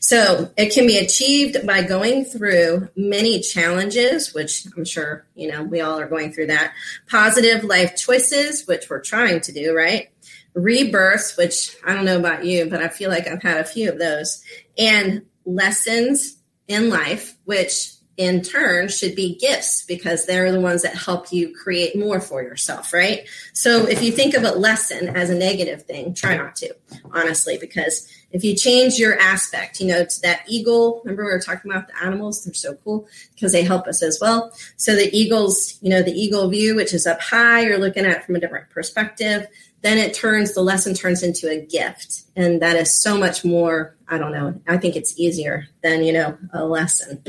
So 0.00 0.50
it 0.56 0.74
can 0.74 0.86
be 0.86 0.98
achieved 0.98 1.66
by 1.66 1.82
going 1.82 2.26
through 2.26 2.88
many 2.94 3.40
challenges, 3.40 4.34
which 4.34 4.66
I'm 4.76 4.84
sure, 4.84 5.24
you 5.34 5.50
know, 5.50 5.62
we 5.62 5.80
all 5.80 5.98
are 5.98 6.06
going 6.06 6.32
through 6.32 6.48
that. 6.48 6.74
Positive 7.08 7.64
life 7.64 7.96
choices, 7.96 8.66
which 8.66 8.90
we're 8.90 9.00
trying 9.00 9.40
to 9.40 9.52
do, 9.52 9.74
right? 9.74 10.10
Rebirths, 10.54 11.36
which 11.36 11.76
I 11.84 11.94
don't 11.94 12.04
know 12.04 12.18
about 12.18 12.44
you, 12.44 12.68
but 12.68 12.82
I 12.82 12.88
feel 12.88 13.10
like 13.10 13.26
I've 13.26 13.42
had 13.42 13.58
a 13.58 13.64
few 13.64 13.90
of 13.90 13.98
those. 13.98 14.44
And 14.76 15.22
lessons 15.46 16.36
in 16.68 16.90
life, 16.90 17.36
which 17.44 17.94
in 18.16 18.42
turn 18.42 18.88
should 18.88 19.16
be 19.16 19.36
gifts 19.36 19.84
because 19.84 20.26
they're 20.26 20.52
the 20.52 20.60
ones 20.60 20.82
that 20.82 20.94
help 20.94 21.32
you 21.32 21.54
create 21.54 21.98
more 21.98 22.20
for 22.20 22.42
yourself, 22.42 22.92
right? 22.92 23.26
So 23.52 23.88
if 23.88 24.02
you 24.02 24.12
think 24.12 24.34
of 24.34 24.44
a 24.44 24.52
lesson 24.52 25.16
as 25.16 25.30
a 25.30 25.34
negative 25.34 25.82
thing, 25.82 26.14
try 26.14 26.36
not 26.36 26.54
to, 26.56 26.74
honestly, 27.12 27.58
because 27.58 28.08
if 28.34 28.42
you 28.42 28.56
change 28.56 28.98
your 28.98 29.16
aspect, 29.20 29.80
you 29.80 29.86
know, 29.86 30.04
to 30.04 30.20
that 30.22 30.42
eagle, 30.48 31.00
remember 31.04 31.24
we 31.24 31.30
were 31.30 31.38
talking 31.38 31.70
about 31.70 31.86
the 31.86 32.04
animals, 32.04 32.44
they're 32.44 32.52
so 32.52 32.74
cool 32.82 33.06
because 33.32 33.52
they 33.52 33.62
help 33.62 33.86
us 33.86 34.02
as 34.02 34.18
well. 34.20 34.52
So 34.76 34.96
the 34.96 35.08
eagles, 35.16 35.78
you 35.80 35.88
know, 35.88 36.02
the 36.02 36.12
eagle 36.12 36.48
view, 36.48 36.74
which 36.74 36.92
is 36.92 37.06
up 37.06 37.20
high, 37.20 37.60
you're 37.60 37.78
looking 37.78 38.04
at 38.04 38.26
from 38.26 38.34
a 38.34 38.40
different 38.40 38.70
perspective. 38.70 39.46
Then 39.82 39.98
it 39.98 40.14
turns 40.14 40.52
the 40.52 40.62
lesson 40.62 40.94
turns 40.94 41.22
into 41.22 41.48
a 41.48 41.64
gift. 41.64 42.22
And 42.34 42.60
that 42.60 42.74
is 42.74 43.00
so 43.00 43.16
much 43.16 43.44
more 43.44 43.94
i 44.06 44.18
don't 44.18 44.32
know 44.32 44.54
i 44.68 44.76
think 44.76 44.96
it's 44.96 45.18
easier 45.18 45.66
than 45.82 46.04
you 46.04 46.12
know 46.12 46.36
a 46.52 46.64
lesson. 46.64 47.22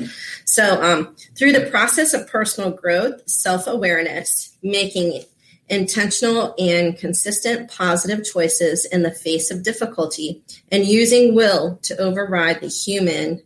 So 0.44 0.82
um, 0.84 1.16
through 1.36 1.54
the 1.54 1.70
process 1.70 2.14
of 2.14 2.28
personal 2.28 2.72
growth 2.72 3.22
self-awareness 3.30 4.58
making 4.64 5.24
intentional 5.70 6.54
and 6.60 6.98
consistent 6.98 7.72
positive 7.72 8.24
choices 8.24 8.86
in 8.86 9.02
the 9.02 9.12
face 9.12 9.50
of 9.50 9.64
difficulty 9.64 10.44
and 10.72 10.86
using 10.86 11.34
will 11.34 11.78
to 11.82 11.98
override 11.98 12.62
the 12.62 12.68
human 12.68 13.42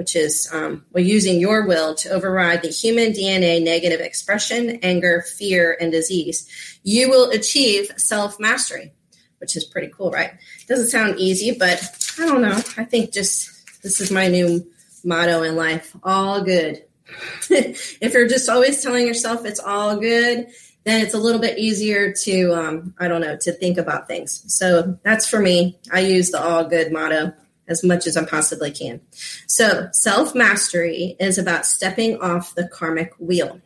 which 0.00 0.16
is 0.16 0.48
um, 0.50 0.82
well, 0.92 1.04
using 1.04 1.38
your 1.38 1.66
will 1.66 1.94
to 1.94 2.08
override 2.08 2.62
the 2.62 2.68
human 2.68 3.12
DNA 3.12 3.62
negative 3.62 4.00
expression, 4.00 4.78
anger, 4.82 5.22
fear, 5.36 5.76
and 5.78 5.92
disease, 5.92 6.48
you 6.82 7.10
will 7.10 7.28
achieve 7.28 7.92
self 7.98 8.40
mastery, 8.40 8.94
which 9.40 9.56
is 9.56 9.64
pretty 9.66 9.92
cool, 9.94 10.10
right? 10.10 10.32
Doesn't 10.66 10.88
sound 10.88 11.18
easy, 11.18 11.54
but 11.54 11.86
I 12.18 12.24
don't 12.24 12.40
know. 12.40 12.56
I 12.78 12.84
think 12.84 13.12
just 13.12 13.82
this 13.82 14.00
is 14.00 14.10
my 14.10 14.28
new 14.28 14.66
motto 15.04 15.42
in 15.42 15.54
life 15.54 15.94
all 16.02 16.42
good. 16.42 16.82
if 17.50 18.14
you're 18.14 18.26
just 18.26 18.48
always 18.48 18.82
telling 18.82 19.06
yourself 19.06 19.44
it's 19.44 19.60
all 19.60 19.98
good, 19.98 20.46
then 20.84 21.02
it's 21.02 21.14
a 21.14 21.18
little 21.18 21.40
bit 21.40 21.58
easier 21.58 22.12
to, 22.24 22.52
um, 22.52 22.94
I 22.98 23.08
don't 23.08 23.20
know, 23.20 23.36
to 23.42 23.52
think 23.52 23.76
about 23.78 24.08
things. 24.08 24.42
So 24.46 24.98
that's 25.02 25.28
for 25.28 25.38
me. 25.38 25.78
I 25.92 26.00
use 26.00 26.30
the 26.30 26.40
all 26.40 26.64
good 26.64 26.92
motto 26.92 27.34
as 27.70 27.84
much 27.84 28.06
as 28.06 28.16
I 28.16 28.24
possibly 28.24 28.72
can. 28.72 29.00
So, 29.46 29.88
self 29.92 30.34
mastery 30.34 31.16
is 31.18 31.38
about 31.38 31.64
stepping 31.64 32.20
off 32.20 32.54
the 32.54 32.68
karmic 32.68 33.14
wheel. 33.18 33.60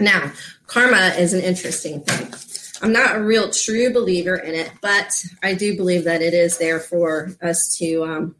Now, 0.00 0.32
karma 0.66 1.14
is 1.16 1.32
an 1.32 1.40
interesting 1.40 2.02
thing. 2.02 2.34
I'm 2.82 2.92
not 2.92 3.16
a 3.16 3.22
real 3.22 3.50
true 3.50 3.92
believer 3.92 4.34
in 4.34 4.54
it, 4.54 4.70
but 4.82 5.24
I 5.42 5.54
do 5.54 5.76
believe 5.76 6.04
that 6.04 6.20
it 6.20 6.34
is 6.34 6.58
there 6.58 6.80
for 6.80 7.30
us 7.40 7.76
to, 7.78 8.02
um, 8.02 8.36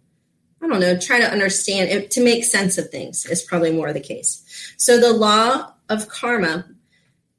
I 0.61 0.67
don't 0.67 0.81
know, 0.81 0.99
try 0.99 1.21
to 1.21 1.31
understand 1.31 1.91
it, 1.91 2.11
to 2.11 2.25
make 2.25 2.45
sense 2.45 2.77
of 2.77 2.91
things 2.91 3.25
is 3.27 3.43
probably 3.43 3.71
more 3.71 3.93
the 3.93 4.01
case. 4.01 4.43
So, 4.77 4.99
the 4.99 5.13
law 5.13 5.73
of 5.89 6.09
karma 6.09 6.67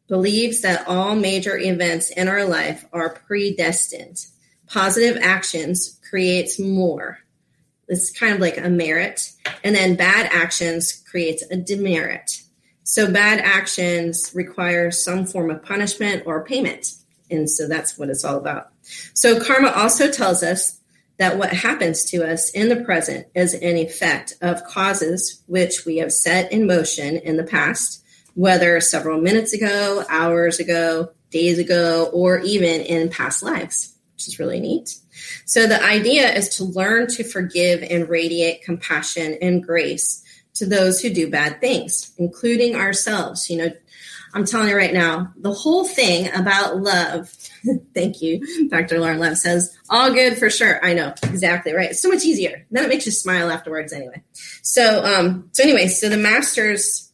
believes 0.07 0.62
that 0.62 0.88
all 0.88 1.15
major 1.15 1.57
events 1.57 2.09
in 2.12 2.27
our 2.27 2.45
life 2.45 2.85
are 2.93 3.09
predestined. 3.09 4.25
Positive 4.67 5.17
actions 5.21 6.00
creates 6.09 6.59
more. 6.59 7.19
It's 7.88 8.12
kind 8.12 8.33
of 8.33 8.39
like 8.39 8.57
a 8.57 8.69
merit. 8.69 9.31
And 9.63 9.75
then 9.75 9.95
bad 9.95 10.29
actions 10.31 11.03
creates 11.09 11.43
a 11.50 11.57
demerit. 11.57 12.41
So 12.83 13.12
bad 13.12 13.39
actions 13.39 14.31
require 14.35 14.91
some 14.91 15.25
form 15.25 15.50
of 15.50 15.63
punishment 15.63 16.24
or 16.25 16.45
payment. 16.45 16.93
And 17.31 17.50
so 17.50 17.67
that's 17.67 17.97
what 17.97 18.09
it's 18.09 18.24
all 18.24 18.38
about. 18.38 18.69
So 19.13 19.43
karma 19.43 19.69
also 19.69 20.12
tells 20.12 20.43
us 20.43 20.79
that 21.17 21.38
what 21.38 21.53
happens 21.53 22.03
to 22.05 22.29
us 22.29 22.51
in 22.51 22.69
the 22.69 22.83
present 22.83 23.27
is 23.33 23.53
an 23.53 23.77
effect 23.77 24.35
of 24.41 24.63
causes 24.65 25.41
which 25.47 25.85
we 25.85 25.97
have 25.97 26.12
set 26.12 26.51
in 26.51 26.67
motion 26.67 27.17
in 27.17 27.38
the 27.38 27.43
past, 27.43 28.03
whether 28.35 28.79
several 28.79 29.19
minutes 29.19 29.53
ago, 29.53 30.03
hours 30.09 30.59
ago, 30.59 31.09
days 31.31 31.57
ago, 31.57 32.09
or 32.13 32.39
even 32.39 32.81
in 32.81 33.09
past 33.09 33.41
lives, 33.41 33.95
which 34.13 34.27
is 34.27 34.39
really 34.39 34.59
neat. 34.59 34.95
So 35.45 35.67
the 35.67 35.83
idea 35.83 36.31
is 36.31 36.49
to 36.57 36.65
learn 36.65 37.07
to 37.07 37.23
forgive 37.23 37.81
and 37.81 38.07
radiate 38.07 38.63
compassion 38.63 39.37
and 39.41 39.63
grace 39.63 40.23
to 40.55 40.65
those 40.65 41.01
who 41.01 41.09
do 41.09 41.29
bad 41.29 41.59
things, 41.59 42.13
including 42.17 42.75
ourselves. 42.75 43.49
You 43.49 43.57
know, 43.57 43.69
I'm 44.33 44.45
telling 44.45 44.69
you 44.69 44.75
right 44.75 44.93
now, 44.93 45.33
the 45.37 45.53
whole 45.53 45.85
thing 45.85 46.29
about 46.33 46.77
love. 46.77 47.33
thank 47.93 48.21
you, 48.21 48.67
Dr. 48.69 48.99
Lauren 48.99 49.19
Love 49.19 49.37
says, 49.37 49.77
all 49.89 50.13
good 50.13 50.37
for 50.37 50.49
sure. 50.49 50.83
I 50.83 50.93
know 50.93 51.13
exactly 51.23 51.73
right. 51.73 51.91
It's 51.91 52.01
so 52.01 52.09
much 52.09 52.25
easier. 52.25 52.65
Then 52.69 52.83
it 52.83 52.89
makes 52.89 53.05
you 53.05 53.13
smile 53.13 53.49
afterwards, 53.49 53.93
anyway. 53.93 54.23
So, 54.61 55.03
um, 55.03 55.49
so 55.53 55.63
anyway, 55.63 55.87
so 55.87 56.09
the 56.09 56.17
masters 56.17 57.13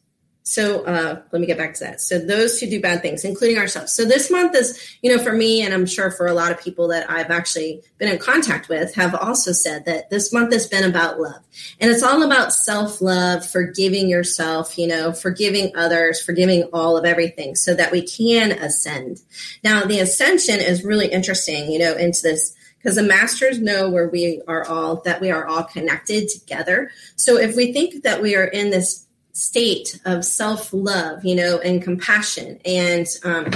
so 0.52 0.84
uh, 0.84 1.22
let 1.32 1.40
me 1.40 1.46
get 1.46 1.56
back 1.56 1.72
to 1.72 1.84
that. 1.84 2.02
So 2.02 2.18
those 2.18 2.60
who 2.60 2.68
do 2.68 2.78
bad 2.78 3.00
things, 3.00 3.24
including 3.24 3.56
ourselves. 3.56 3.92
So 3.92 4.04
this 4.04 4.30
month 4.30 4.54
is, 4.54 4.78
you 5.00 5.10
know, 5.10 5.22
for 5.22 5.32
me, 5.32 5.62
and 5.62 5.72
I'm 5.72 5.86
sure 5.86 6.10
for 6.10 6.26
a 6.26 6.34
lot 6.34 6.52
of 6.52 6.60
people 6.60 6.88
that 6.88 7.10
I've 7.10 7.30
actually 7.30 7.80
been 7.96 8.12
in 8.12 8.18
contact 8.18 8.68
with, 8.68 8.94
have 8.94 9.14
also 9.14 9.52
said 9.52 9.86
that 9.86 10.10
this 10.10 10.30
month 10.30 10.52
has 10.52 10.66
been 10.66 10.84
about 10.84 11.18
love, 11.18 11.40
and 11.80 11.90
it's 11.90 12.02
all 12.02 12.22
about 12.22 12.52
self 12.52 13.00
love, 13.00 13.48
forgiving 13.48 14.10
yourself, 14.10 14.76
you 14.76 14.86
know, 14.86 15.14
forgiving 15.14 15.74
others, 15.74 16.20
forgiving 16.20 16.64
all 16.74 16.98
of 16.98 17.06
everything, 17.06 17.54
so 17.54 17.72
that 17.72 17.90
we 17.90 18.02
can 18.02 18.52
ascend. 18.52 19.22
Now, 19.64 19.84
the 19.84 20.00
ascension 20.00 20.60
is 20.60 20.84
really 20.84 21.06
interesting, 21.06 21.72
you 21.72 21.78
know, 21.78 21.94
into 21.94 22.20
this 22.20 22.54
because 22.76 22.96
the 22.96 23.02
masters 23.02 23.58
know 23.58 23.88
where 23.88 24.08
we 24.08 24.42
are 24.46 24.66
all 24.66 24.96
that 25.06 25.22
we 25.22 25.30
are 25.30 25.46
all 25.46 25.64
connected 25.64 26.28
together. 26.28 26.90
So 27.16 27.38
if 27.38 27.56
we 27.56 27.72
think 27.72 28.02
that 28.02 28.20
we 28.20 28.36
are 28.36 28.44
in 28.44 28.68
this 28.68 29.06
state 29.32 30.00
of 30.04 30.24
self 30.24 30.72
love, 30.72 31.24
you 31.24 31.34
know, 31.34 31.58
and 31.58 31.82
compassion. 31.82 32.60
And 32.64 33.06
um, 33.24 33.46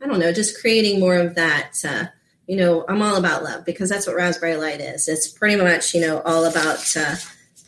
I 0.00 0.06
don't 0.06 0.18
know, 0.18 0.32
just 0.32 0.60
creating 0.60 1.00
more 1.00 1.16
of 1.16 1.34
that. 1.36 1.74
Uh, 1.86 2.06
you 2.46 2.56
know, 2.56 2.84
I'm 2.88 3.02
all 3.02 3.16
about 3.16 3.44
love 3.44 3.64
because 3.64 3.88
that's 3.88 4.06
what 4.06 4.16
Raspberry 4.16 4.56
Light 4.56 4.80
is. 4.80 5.08
It's 5.08 5.28
pretty 5.28 5.62
much, 5.62 5.94
you 5.94 6.00
know, 6.00 6.20
all 6.22 6.44
about 6.44 6.96
uh, 6.96 7.14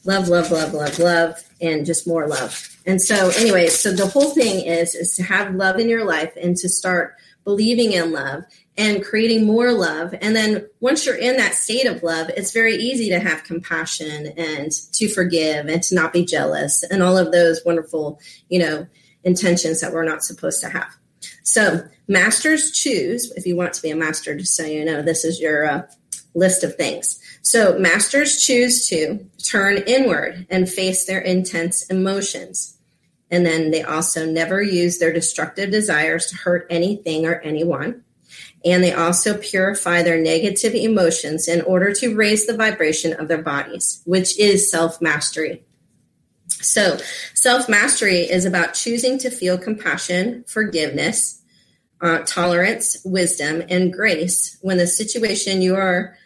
love, 0.05 0.29
love, 0.29 0.51
love, 0.51 0.75
love, 0.75 0.99
love, 0.99 1.43
and 1.61 1.87
just 1.87 2.07
more 2.07 2.27
love. 2.27 2.77
And 2.87 3.01
so, 3.01 3.31
anyway, 3.37 3.69
so 3.69 3.93
the 3.93 4.07
whole 4.07 4.31
thing 4.31 4.67
is 4.67 4.95
is 4.95 5.17
to 5.17 5.23
have 5.23 5.55
love 5.55 5.79
in 5.79 5.89
your 5.89 6.05
life 6.05 6.33
and 6.41 6.57
to 6.57 6.69
start 6.69 7.15
believing 7.45 7.93
in 7.93 8.13
love 8.13 8.45
and 8.77 9.05
creating 9.05 9.47
more 9.47 9.73
love. 9.73 10.15
And 10.21 10.35
then 10.35 10.69
once 10.81 11.07
you're 11.07 11.15
in 11.17 11.37
that 11.37 11.55
state 11.55 11.87
of 11.87 12.03
love, 12.03 12.31
it's 12.37 12.53
very 12.53 12.75
easy 12.75 13.09
to 13.11 13.21
have 13.21 13.45
compassion 13.45 14.33
and 14.37 14.73
to 14.93 15.09
forgive 15.09 15.67
and 15.67 15.83
to 15.85 15.95
not 15.95 16.13
be 16.13 16.25
jealous 16.25 16.83
and 16.83 17.03
all 17.03 17.17
of 17.17 17.31
those 17.31 17.65
wonderful, 17.65 18.21
you 18.49 18.59
know, 18.59 18.87
intentions 19.23 19.81
that 19.81 19.93
we're 19.93 20.05
not 20.05 20.25
supposed 20.25 20.61
to 20.61 20.69
have. 20.69 20.97
So, 21.45 21.87
masters 22.09 22.73
choose, 22.73 23.31
if 23.33 23.47
you 23.47 23.57
want 23.57 23.75
to 23.75 23.83
be 23.83 23.91
a 23.91 23.97
master, 23.97 24.37
just 24.37 24.57
so 24.57 24.65
you 24.65 24.85
know, 24.85 25.03
this 25.03 25.25
is 25.25 25.41
your 25.41 25.67
uh, 25.67 25.83
list 26.35 26.65
of 26.65 26.75
things. 26.75 27.21
So, 27.43 27.79
masters 27.79 28.43
choose 28.43 28.87
to 28.89 29.25
turn 29.43 29.79
inward 29.87 30.47
and 30.51 30.69
face 30.69 31.07
their 31.07 31.21
intense 31.21 31.85
emotions. 31.87 32.77
And 33.31 33.47
then 33.47 33.71
they 33.71 33.83
also 33.83 34.27
never 34.27 34.63
use 34.63 34.99
their 34.99 35.13
destructive 35.13 35.71
desires 35.71 36.27
to 36.27 36.37
hurt 36.37 36.67
anything 36.71 37.25
or 37.25 37.41
anyone 37.41 38.05
and 38.65 38.83
they 38.83 38.93
also 38.93 39.37
purify 39.37 40.03
their 40.03 40.21
negative 40.21 40.75
emotions 40.75 41.49
in 41.49 41.61
order 41.63 41.93
to 41.93 42.15
raise 42.15 42.47
the 42.47 42.57
vibration 42.57 43.13
of 43.13 43.29
their 43.29 43.43
bodies, 43.43 44.03
which 44.07 44.39
is 44.39 44.71
self 44.71 45.01
mastery. 45.03 45.63
So, 46.49 46.99
self 47.35 47.69
mastery 47.69 48.21
is 48.21 48.45
about 48.45 48.75
choosing 48.75 49.19
to 49.19 49.31
feel 49.31 49.59
compassion, 49.59 50.45
forgiveness, 50.49 51.43
uh, 52.01 52.21
tolerance, 52.21 52.97
wisdom, 53.05 53.63
and 53.69 53.93
grace 53.93 54.59
when 54.63 54.79
the 54.79 54.87
situation 54.87 55.63
you 55.63 55.77
are 55.77 56.17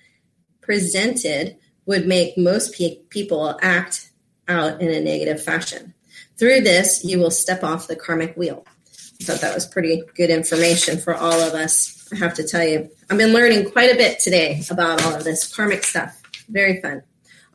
presented 0.60 1.56
would 1.86 2.06
make 2.06 2.38
most 2.38 2.74
pe- 2.74 2.98
people 3.08 3.58
act 3.62 4.10
out 4.46 4.80
in 4.80 4.88
a 4.90 5.00
negative 5.00 5.42
fashion. 5.42 5.94
Through 6.36 6.60
this, 6.60 7.04
you 7.04 7.18
will 7.18 7.30
step 7.30 7.64
off 7.64 7.88
the 7.88 7.96
karmic 7.96 8.36
wheel. 8.36 8.64
I 9.20 9.24
thought 9.24 9.40
that 9.40 9.54
was 9.54 9.66
pretty 9.66 10.02
good 10.14 10.30
information 10.30 10.98
for 10.98 11.14
all 11.14 11.32
of 11.32 11.54
us 11.54 11.97
I 12.12 12.16
have 12.16 12.34
to 12.34 12.46
tell 12.46 12.64
you. 12.64 12.90
I've 13.10 13.18
been 13.18 13.32
learning 13.32 13.70
quite 13.70 13.92
a 13.92 13.96
bit 13.96 14.18
today 14.18 14.62
about 14.70 15.04
all 15.04 15.14
of 15.14 15.24
this 15.24 15.54
karmic 15.54 15.84
stuff. 15.84 16.20
Very 16.48 16.80
fun. 16.80 17.02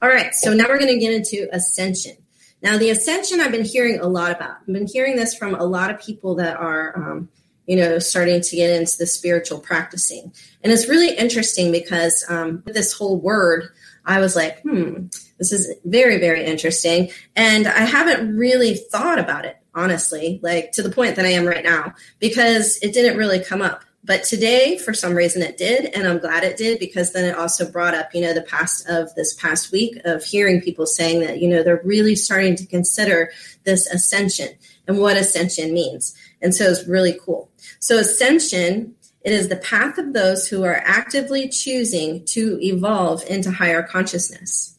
All 0.01 0.09
right, 0.09 0.33
so 0.33 0.53
now 0.53 0.65
we're 0.67 0.79
going 0.79 0.93
to 0.93 0.99
get 0.99 1.13
into 1.13 1.47
ascension. 1.51 2.17
Now, 2.61 2.77
the 2.77 2.89
ascension 2.89 3.39
I've 3.39 3.51
been 3.51 3.65
hearing 3.65 3.99
a 3.99 4.07
lot 4.07 4.31
about. 4.31 4.57
I've 4.61 4.73
been 4.73 4.87
hearing 4.87 5.15
this 5.15 5.35
from 5.35 5.55
a 5.55 5.63
lot 5.63 5.91
of 5.91 5.99
people 5.99 6.35
that 6.35 6.57
are, 6.57 6.97
um, 6.97 7.29
you 7.67 7.75
know, 7.77 7.99
starting 7.99 8.41
to 8.41 8.55
get 8.55 8.69
into 8.69 8.97
the 8.97 9.05
spiritual 9.05 9.59
practicing. 9.59 10.33
And 10.63 10.71
it's 10.71 10.87
really 10.87 11.15
interesting 11.15 11.71
because 11.71 12.25
um, 12.29 12.63
this 12.65 12.93
whole 12.93 13.19
word, 13.19 13.69
I 14.05 14.19
was 14.19 14.35
like, 14.35 14.61
hmm, 14.61 15.07
this 15.39 15.51
is 15.51 15.73
very, 15.85 16.19
very 16.19 16.45
interesting. 16.45 17.11
And 17.35 17.67
I 17.67 17.85
haven't 17.85 18.37
really 18.37 18.75
thought 18.75 19.19
about 19.19 19.45
it, 19.45 19.57
honestly, 19.73 20.39
like 20.43 20.73
to 20.73 20.83
the 20.83 20.91
point 20.91 21.15
that 21.15 21.25
I 21.25 21.29
am 21.31 21.45
right 21.45 21.63
now, 21.63 21.95
because 22.19 22.77
it 22.81 22.93
didn't 22.93 23.17
really 23.17 23.43
come 23.43 23.61
up 23.61 23.83
but 24.05 24.23
today, 24.25 24.77
for 24.77 24.93
some 24.93 25.15
reason, 25.15 25.41
it 25.41 25.57
did. 25.57 25.85
And 25.95 26.05
I'm 26.05 26.19
glad 26.19 26.43
it 26.43 26.57
did 26.57 26.77
because 26.77 27.13
then 27.13 27.23
it 27.23 27.37
also 27.37 27.69
brought 27.69 27.95
up, 27.95 28.13
you 28.13 28.21
know, 28.21 28.33
the 28.33 28.41
past 28.41 28.87
of 28.89 29.13
this 29.15 29.33
past 29.35 29.71
week 29.71 29.97
of 30.03 30.25
hearing 30.25 30.59
people 30.59 30.85
saying 30.85 31.21
that, 31.21 31.41
you 31.41 31.47
know, 31.47 31.63
they're 31.63 31.81
really 31.85 32.15
starting 32.15 32.55
to 32.57 32.65
consider 32.65 33.31
this 33.63 33.87
ascension 33.87 34.49
and 34.87 34.99
what 34.99 35.15
ascension 35.15 35.73
means. 35.73 36.13
And 36.41 36.53
so 36.53 36.65
it's 36.65 36.85
really 36.85 37.17
cool. 37.23 37.49
So, 37.79 37.97
ascension, 37.97 38.95
it 39.21 39.31
is 39.31 39.47
the 39.47 39.55
path 39.55 39.97
of 39.97 40.11
those 40.11 40.49
who 40.49 40.63
are 40.65 40.81
actively 40.83 41.47
choosing 41.47 42.25
to 42.25 42.59
evolve 42.61 43.23
into 43.29 43.51
higher 43.51 43.83
consciousness. 43.83 44.77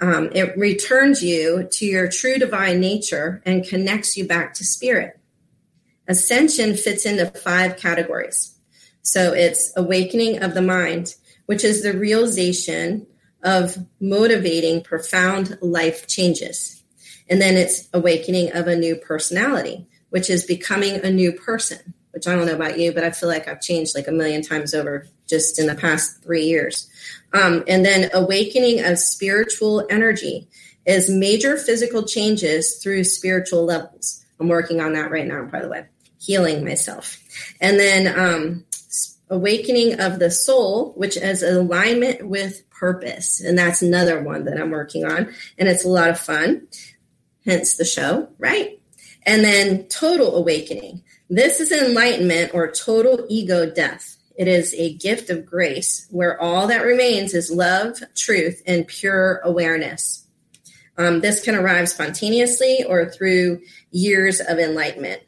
Um, 0.00 0.30
it 0.34 0.56
returns 0.56 1.22
you 1.22 1.68
to 1.72 1.84
your 1.84 2.08
true 2.08 2.38
divine 2.38 2.80
nature 2.80 3.42
and 3.44 3.68
connects 3.68 4.16
you 4.16 4.26
back 4.26 4.54
to 4.54 4.64
spirit. 4.64 5.20
Ascension 6.08 6.74
fits 6.74 7.04
into 7.04 7.26
five 7.26 7.76
categories 7.76 8.52
so 9.02 9.32
it's 9.32 9.72
awakening 9.76 10.42
of 10.42 10.54
the 10.54 10.62
mind, 10.62 11.14
which 11.46 11.64
is 11.64 11.82
the 11.82 11.92
realization 11.92 13.06
of 13.42 13.76
motivating 14.00 14.82
profound 14.82 15.58
life 15.60 16.06
changes. 16.06 16.82
And 17.28 17.40
then 17.40 17.56
it's 17.56 17.88
awakening 17.92 18.52
of 18.52 18.68
a 18.68 18.76
new 18.76 18.96
personality, 18.96 19.86
which 20.10 20.30
is 20.30 20.44
becoming 20.44 21.04
a 21.04 21.10
new 21.10 21.32
person, 21.32 21.94
which 22.12 22.26
I 22.26 22.34
don't 22.34 22.46
know 22.46 22.54
about 22.54 22.78
you, 22.78 22.92
but 22.92 23.04
I 23.04 23.10
feel 23.10 23.28
like 23.28 23.48
I've 23.48 23.60
changed 23.60 23.94
like 23.94 24.06
a 24.06 24.12
million 24.12 24.42
times 24.42 24.74
over 24.74 25.06
just 25.28 25.58
in 25.58 25.66
the 25.66 25.74
past 25.74 26.22
three 26.22 26.44
years. 26.44 26.88
Um, 27.32 27.64
and 27.66 27.84
then 27.84 28.10
awakening 28.12 28.84
of 28.84 28.98
spiritual 28.98 29.86
energy 29.90 30.48
is 30.84 31.08
major 31.08 31.56
physical 31.56 32.04
changes 32.04 32.76
through 32.82 33.04
spiritual 33.04 33.64
levels. 33.64 34.24
I'm 34.38 34.48
working 34.48 34.80
on 34.80 34.92
that 34.92 35.10
right 35.10 35.26
now, 35.26 35.44
by 35.44 35.60
the 35.60 35.68
way, 35.68 35.86
healing 36.20 36.64
myself. 36.64 37.18
And 37.60 37.78
then 37.78 38.18
um, 38.18 38.64
awakening 39.32 39.98
of 39.98 40.18
the 40.18 40.30
soul, 40.30 40.92
which 40.92 41.16
is 41.16 41.42
alignment 41.42 42.28
with 42.28 42.68
purpose. 42.70 43.40
And 43.40 43.58
that's 43.58 43.80
another 43.80 44.22
one 44.22 44.44
that 44.44 44.60
I'm 44.60 44.70
working 44.70 45.04
on. 45.04 45.32
And 45.58 45.68
it's 45.68 45.84
a 45.84 45.88
lot 45.88 46.10
of 46.10 46.20
fun, 46.20 46.68
hence 47.44 47.76
the 47.76 47.84
show, 47.84 48.28
right? 48.38 48.78
And 49.24 49.42
then 49.42 49.86
total 49.88 50.36
awakening. 50.36 51.02
This 51.30 51.60
is 51.60 51.72
enlightenment 51.72 52.52
or 52.52 52.70
total 52.70 53.24
ego 53.28 53.70
death. 53.70 54.16
It 54.36 54.48
is 54.48 54.74
a 54.74 54.94
gift 54.94 55.30
of 55.30 55.46
grace 55.46 56.06
where 56.10 56.40
all 56.40 56.66
that 56.66 56.84
remains 56.84 57.32
is 57.32 57.50
love, 57.50 58.02
truth, 58.14 58.62
and 58.66 58.86
pure 58.86 59.40
awareness. 59.44 60.26
Um, 60.98 61.20
this 61.20 61.42
can 61.42 61.54
arrive 61.54 61.88
spontaneously 61.88 62.84
or 62.86 63.08
through 63.08 63.62
years 63.92 64.40
of 64.40 64.58
enlightenment. 64.58 65.22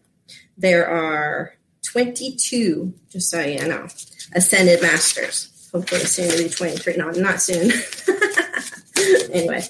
There 0.59 0.87
are 0.87 1.55
22, 1.85 2.93
just 3.11 3.31
so 3.31 3.41
you 3.41 3.67
know, 3.67 3.87
ascended 4.35 4.83
masters. 4.83 5.51
Hopefully 5.73 6.01
soon 6.03 6.31
to 6.31 6.43
be 6.45 6.49
23. 6.49 6.97
No, 6.97 7.11
not 7.11 7.43
soon. 7.43 7.73
anyway, 9.33 9.63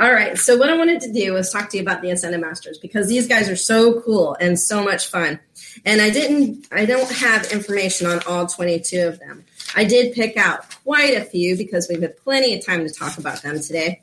all 0.00 0.12
right. 0.12 0.36
So 0.36 0.56
what 0.56 0.70
I 0.70 0.76
wanted 0.76 1.00
to 1.02 1.12
do 1.12 1.32
was 1.34 1.52
talk 1.52 1.70
to 1.70 1.76
you 1.76 1.82
about 1.82 2.02
the 2.02 2.10
Ascended 2.10 2.40
Masters 2.40 2.78
because 2.78 3.08
these 3.08 3.28
guys 3.28 3.48
are 3.48 3.56
so 3.56 4.00
cool 4.00 4.36
and 4.40 4.58
so 4.58 4.82
much 4.82 5.06
fun. 5.06 5.38
And 5.84 6.00
I 6.00 6.10
didn't, 6.10 6.66
I 6.72 6.84
don't 6.84 7.10
have 7.10 7.50
information 7.52 8.08
on 8.08 8.20
all 8.26 8.46
22 8.46 9.06
of 9.06 9.18
them. 9.20 9.44
I 9.76 9.84
did 9.84 10.14
pick 10.14 10.36
out 10.36 10.68
quite 10.84 11.16
a 11.16 11.24
few 11.24 11.56
because 11.56 11.88
we've 11.88 12.02
had 12.02 12.16
plenty 12.18 12.58
of 12.58 12.66
time 12.66 12.86
to 12.86 12.92
talk 12.92 13.18
about 13.18 13.42
them 13.42 13.60
today. 13.60 14.02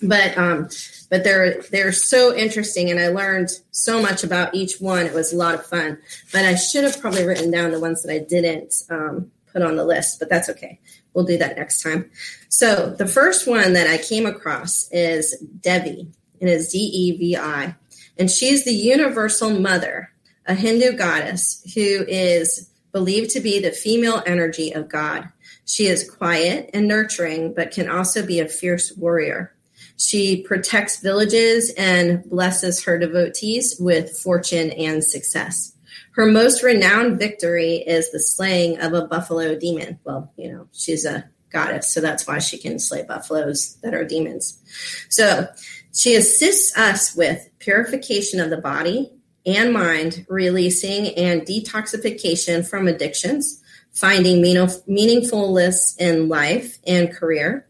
But 0.00 0.38
um, 0.38 0.68
but 1.10 1.24
they're 1.24 1.62
they're 1.70 1.92
so 1.92 2.34
interesting, 2.36 2.90
and 2.90 3.00
I 3.00 3.08
learned 3.08 3.50
so 3.70 4.02
much 4.02 4.24
about 4.24 4.54
each 4.54 4.78
one. 4.78 5.06
It 5.06 5.14
was 5.14 5.32
a 5.32 5.36
lot 5.36 5.54
of 5.54 5.64
fun. 5.66 5.98
But 6.32 6.44
I 6.44 6.54
should 6.54 6.84
have 6.84 7.00
probably 7.00 7.24
written 7.24 7.50
down 7.50 7.70
the 7.70 7.80
ones 7.80 8.02
that 8.02 8.12
I 8.12 8.18
didn't 8.18 8.74
um, 8.90 9.30
put 9.52 9.62
on 9.62 9.76
the 9.76 9.84
list, 9.84 10.18
but 10.18 10.28
that's 10.28 10.48
okay. 10.50 10.78
We'll 11.14 11.24
do 11.24 11.38
that 11.38 11.56
next 11.56 11.82
time. 11.82 12.10
So 12.48 12.90
the 12.90 13.06
first 13.06 13.46
one 13.46 13.72
that 13.72 13.86
I 13.86 13.98
came 13.98 14.26
across 14.26 14.88
is 14.92 15.36
Devi, 15.60 16.08
and 16.40 16.50
it's 16.50 16.70
D 16.72 16.78
E 16.78 17.16
V 17.16 17.36
I, 17.36 17.74
and 18.18 18.30
she's 18.30 18.64
the 18.64 18.72
universal 18.72 19.50
mother, 19.50 20.12
a 20.46 20.54
Hindu 20.54 20.92
goddess 20.92 21.62
who 21.74 22.04
is 22.06 22.70
believed 22.92 23.30
to 23.30 23.40
be 23.40 23.60
the 23.60 23.72
female 23.72 24.22
energy 24.26 24.72
of 24.72 24.88
God. 24.88 25.28
She 25.64 25.86
is 25.86 26.10
quiet 26.10 26.70
and 26.72 26.88
nurturing, 26.88 27.52
but 27.52 27.72
can 27.72 27.90
also 27.90 28.24
be 28.24 28.40
a 28.40 28.48
fierce 28.48 28.96
warrior. 28.96 29.52
She 29.98 30.42
protects 30.42 31.00
villages 31.00 31.70
and 31.76 32.22
blesses 32.24 32.84
her 32.84 32.98
devotees 32.98 33.76
with 33.78 34.16
fortune 34.16 34.70
and 34.70 35.02
success. 35.04 35.74
Her 36.12 36.26
most 36.26 36.62
renowned 36.62 37.18
victory 37.18 37.76
is 37.76 38.10
the 38.10 38.20
slaying 38.20 38.80
of 38.80 38.92
a 38.92 39.06
buffalo 39.06 39.58
demon. 39.58 39.98
Well, 40.04 40.32
you 40.36 40.52
know, 40.52 40.68
she's 40.72 41.04
a 41.04 41.28
goddess, 41.50 41.92
so 41.92 42.00
that's 42.00 42.26
why 42.26 42.38
she 42.38 42.58
can 42.58 42.78
slay 42.78 43.02
buffaloes 43.02 43.76
that 43.82 43.94
are 43.94 44.04
demons. 44.04 44.60
So 45.08 45.48
she 45.92 46.14
assists 46.14 46.76
us 46.76 47.14
with 47.14 47.48
purification 47.58 48.40
of 48.40 48.50
the 48.50 48.56
body 48.56 49.12
and 49.46 49.72
mind, 49.72 50.26
releasing 50.28 51.14
and 51.16 51.42
detoxification 51.42 52.68
from 52.68 52.86
addictions, 52.86 53.62
finding 53.92 54.42
meaningfulness 54.42 55.98
in 55.98 56.28
life 56.28 56.78
and 56.86 57.12
career, 57.12 57.67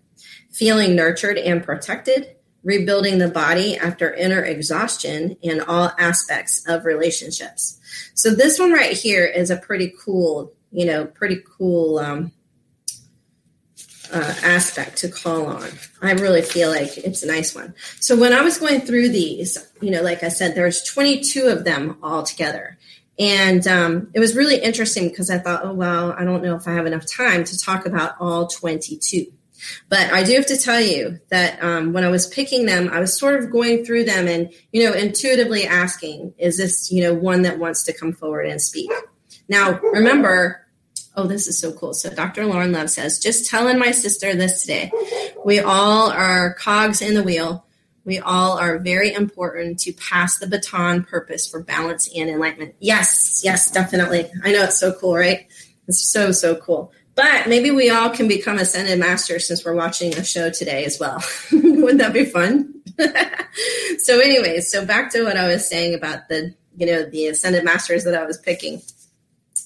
feeling 0.58 0.96
nurtured 0.96 1.38
and 1.38 1.62
protected, 1.62 2.34
rebuilding 2.64 3.18
the 3.18 3.28
body 3.28 3.76
after 3.76 4.12
inner 4.12 4.42
exhaustion 4.42 5.36
in 5.40 5.60
all 5.60 5.92
aspects 5.98 6.66
of 6.68 6.84
relationships. 6.84 7.78
So 8.14 8.34
this 8.34 8.58
one 8.58 8.72
right 8.72 8.96
here 8.96 9.24
is 9.24 9.50
a 9.50 9.56
pretty 9.56 9.94
cool, 10.04 10.52
you 10.72 10.84
know, 10.84 11.04
pretty 11.06 11.40
cool 11.56 12.00
um, 12.00 12.32
uh, 14.12 14.34
aspect 14.42 14.96
to 14.98 15.08
call 15.08 15.46
on. 15.46 15.68
I 16.02 16.12
really 16.12 16.42
feel 16.42 16.70
like 16.70 16.98
it's 16.98 17.22
a 17.22 17.28
nice 17.28 17.54
one. 17.54 17.74
So 18.00 18.16
when 18.16 18.32
I 18.32 18.42
was 18.42 18.58
going 18.58 18.80
through 18.80 19.10
these, 19.10 19.58
you 19.80 19.92
know, 19.92 20.02
like 20.02 20.24
I 20.24 20.28
said, 20.28 20.56
there's 20.56 20.82
22 20.82 21.46
of 21.46 21.64
them 21.64 21.98
all 22.02 22.24
together. 22.24 22.78
And 23.16 23.66
um, 23.68 24.10
it 24.12 24.18
was 24.18 24.34
really 24.34 24.56
interesting 24.56 25.08
because 25.08 25.30
I 25.30 25.38
thought, 25.38 25.64
oh, 25.64 25.72
well, 25.72 26.12
I 26.18 26.24
don't 26.24 26.42
know 26.42 26.56
if 26.56 26.66
I 26.66 26.72
have 26.72 26.86
enough 26.86 27.06
time 27.06 27.44
to 27.44 27.58
talk 27.58 27.86
about 27.86 28.16
all 28.18 28.48
22. 28.48 29.32
But 29.88 30.12
I 30.12 30.22
do 30.22 30.34
have 30.34 30.46
to 30.46 30.56
tell 30.56 30.80
you 30.80 31.18
that 31.30 31.62
um, 31.62 31.92
when 31.92 32.04
I 32.04 32.08
was 32.08 32.26
picking 32.26 32.66
them, 32.66 32.90
I 32.90 33.00
was 33.00 33.16
sort 33.16 33.42
of 33.42 33.50
going 33.50 33.84
through 33.84 34.04
them 34.04 34.28
and, 34.28 34.52
you 34.72 34.84
know, 34.84 34.92
intuitively 34.94 35.66
asking, 35.66 36.34
is 36.38 36.56
this, 36.56 36.90
you 36.92 37.02
know, 37.02 37.14
one 37.14 37.42
that 37.42 37.58
wants 37.58 37.82
to 37.84 37.92
come 37.92 38.12
forward 38.12 38.46
and 38.46 38.60
speak? 38.60 38.90
Now, 39.48 39.78
remember, 39.80 40.66
oh, 41.16 41.26
this 41.26 41.48
is 41.48 41.58
so 41.58 41.72
cool. 41.72 41.94
So 41.94 42.10
Dr. 42.10 42.46
Lauren 42.46 42.72
Love 42.72 42.90
says, 42.90 43.18
just 43.18 43.50
telling 43.50 43.78
my 43.78 43.90
sister 43.90 44.34
this 44.34 44.62
today. 44.62 44.92
We 45.44 45.58
all 45.60 46.10
are 46.10 46.54
cogs 46.54 47.02
in 47.02 47.14
the 47.14 47.22
wheel. 47.22 47.64
We 48.04 48.20
all 48.20 48.56
are 48.58 48.78
very 48.78 49.12
important 49.12 49.80
to 49.80 49.92
pass 49.92 50.38
the 50.38 50.46
baton 50.46 51.04
purpose 51.04 51.46
for 51.46 51.62
balance 51.62 52.08
and 52.16 52.30
enlightenment. 52.30 52.76
Yes, 52.78 53.42
yes, 53.44 53.70
definitely. 53.70 54.30
I 54.44 54.52
know 54.52 54.64
it's 54.64 54.80
so 54.80 54.94
cool, 54.94 55.14
right? 55.14 55.46
It's 55.88 56.10
so, 56.10 56.32
so 56.32 56.56
cool. 56.56 56.92
But 57.18 57.48
maybe 57.48 57.72
we 57.72 57.90
all 57.90 58.10
can 58.10 58.28
become 58.28 58.58
ascended 58.58 58.96
masters 58.96 59.48
since 59.48 59.64
we're 59.64 59.74
watching 59.74 60.14
a 60.14 60.22
show 60.22 60.50
today 60.50 60.84
as 60.84 61.00
well. 61.00 61.20
Wouldn't 61.52 61.98
that 61.98 62.12
be 62.12 62.24
fun? 62.24 62.80
so, 63.98 64.20
anyways, 64.20 64.70
so 64.70 64.86
back 64.86 65.10
to 65.14 65.24
what 65.24 65.36
I 65.36 65.48
was 65.48 65.68
saying 65.68 65.94
about 65.94 66.28
the, 66.28 66.54
you 66.76 66.86
know, 66.86 67.02
the 67.02 67.26
ascended 67.26 67.64
masters 67.64 68.04
that 68.04 68.14
I 68.14 68.24
was 68.24 68.38
picking. 68.38 68.82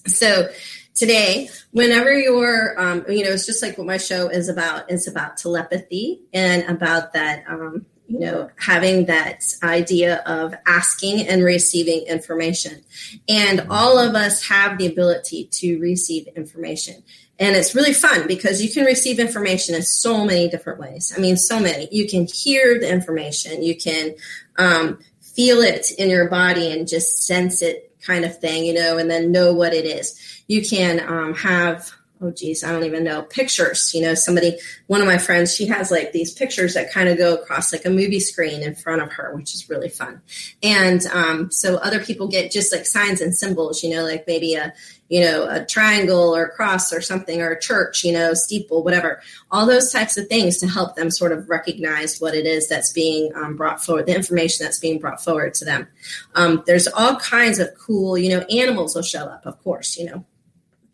So 0.06 0.48
today, 0.94 1.50
whenever 1.72 2.18
you're, 2.18 2.80
um, 2.80 3.04
you 3.06 3.22
know, 3.22 3.32
it's 3.32 3.44
just 3.44 3.62
like 3.62 3.76
what 3.76 3.86
my 3.86 3.98
show 3.98 4.28
is 4.28 4.48
about. 4.48 4.90
It's 4.90 5.06
about 5.06 5.36
telepathy 5.36 6.22
and 6.32 6.62
about 6.74 7.12
that, 7.12 7.44
um, 7.46 7.84
you 8.06 8.20
know, 8.20 8.48
having 8.58 9.04
that 9.06 9.42
idea 9.62 10.22
of 10.24 10.54
asking 10.66 11.28
and 11.28 11.44
receiving 11.44 12.06
information. 12.06 12.82
And 13.28 13.66
all 13.68 13.98
of 13.98 14.14
us 14.14 14.48
have 14.48 14.78
the 14.78 14.86
ability 14.86 15.50
to 15.52 15.78
receive 15.80 16.28
information. 16.28 17.02
And 17.42 17.56
it's 17.56 17.74
really 17.74 17.92
fun 17.92 18.28
because 18.28 18.62
you 18.62 18.72
can 18.72 18.84
receive 18.84 19.18
information 19.18 19.74
in 19.74 19.82
so 19.82 20.24
many 20.24 20.48
different 20.48 20.78
ways. 20.78 21.12
I 21.14 21.20
mean, 21.20 21.36
so 21.36 21.58
many. 21.58 21.88
You 21.90 22.06
can 22.08 22.28
hear 22.32 22.78
the 22.78 22.88
information, 22.88 23.64
you 23.64 23.76
can 23.76 24.14
um, 24.58 25.00
feel 25.20 25.60
it 25.60 25.90
in 25.98 26.08
your 26.08 26.28
body 26.28 26.70
and 26.70 26.86
just 26.86 27.24
sense 27.24 27.60
it, 27.60 27.90
kind 28.00 28.24
of 28.24 28.38
thing, 28.38 28.64
you 28.64 28.72
know, 28.72 28.96
and 28.96 29.10
then 29.10 29.32
know 29.32 29.52
what 29.52 29.74
it 29.74 29.84
is. 29.84 30.44
You 30.46 30.64
can 30.64 31.00
um, 31.00 31.34
have 31.34 31.92
oh 32.22 32.30
geez, 32.30 32.62
I 32.62 32.70
don't 32.72 32.84
even 32.84 33.04
know, 33.04 33.22
pictures. 33.22 33.92
You 33.94 34.02
know, 34.02 34.14
somebody, 34.14 34.58
one 34.86 35.00
of 35.00 35.06
my 35.06 35.18
friends, 35.18 35.54
she 35.54 35.66
has 35.66 35.90
like 35.90 36.12
these 36.12 36.32
pictures 36.32 36.74
that 36.74 36.92
kind 36.92 37.08
of 37.08 37.18
go 37.18 37.34
across 37.34 37.72
like 37.72 37.84
a 37.84 37.90
movie 37.90 38.20
screen 38.20 38.62
in 38.62 38.74
front 38.74 39.02
of 39.02 39.12
her, 39.12 39.34
which 39.34 39.54
is 39.54 39.68
really 39.68 39.88
fun. 39.88 40.22
And 40.62 41.04
um, 41.06 41.50
so 41.50 41.76
other 41.76 42.02
people 42.02 42.28
get 42.28 42.52
just 42.52 42.72
like 42.72 42.86
signs 42.86 43.20
and 43.20 43.34
symbols, 43.34 43.82
you 43.82 43.94
know, 43.94 44.04
like 44.04 44.26
maybe 44.26 44.54
a, 44.54 44.72
you 45.08 45.20
know, 45.20 45.46
a 45.46 45.64
triangle 45.66 46.34
or 46.34 46.44
a 46.44 46.50
cross 46.50 46.92
or 46.92 47.02
something, 47.02 47.42
or 47.42 47.50
a 47.50 47.60
church, 47.60 48.02
you 48.02 48.12
know, 48.12 48.32
steeple, 48.32 48.82
whatever, 48.82 49.20
all 49.50 49.66
those 49.66 49.92
types 49.92 50.16
of 50.16 50.26
things 50.28 50.56
to 50.58 50.66
help 50.66 50.96
them 50.96 51.10
sort 51.10 51.32
of 51.32 51.50
recognize 51.50 52.18
what 52.18 52.34
it 52.34 52.46
is 52.46 52.66
that's 52.68 52.92
being 52.92 53.30
um, 53.34 53.56
brought 53.56 53.84
forward, 53.84 54.06
the 54.06 54.14
information 54.14 54.64
that's 54.64 54.78
being 54.78 54.98
brought 54.98 55.22
forward 55.22 55.52
to 55.52 55.66
them. 55.66 55.86
Um, 56.34 56.62
there's 56.66 56.88
all 56.88 57.16
kinds 57.16 57.58
of 57.58 57.68
cool, 57.76 58.16
you 58.16 58.30
know, 58.30 58.40
animals 58.46 58.94
will 58.94 59.02
show 59.02 59.24
up, 59.24 59.44
of 59.44 59.62
course, 59.62 59.98
you 59.98 60.06
know, 60.06 60.24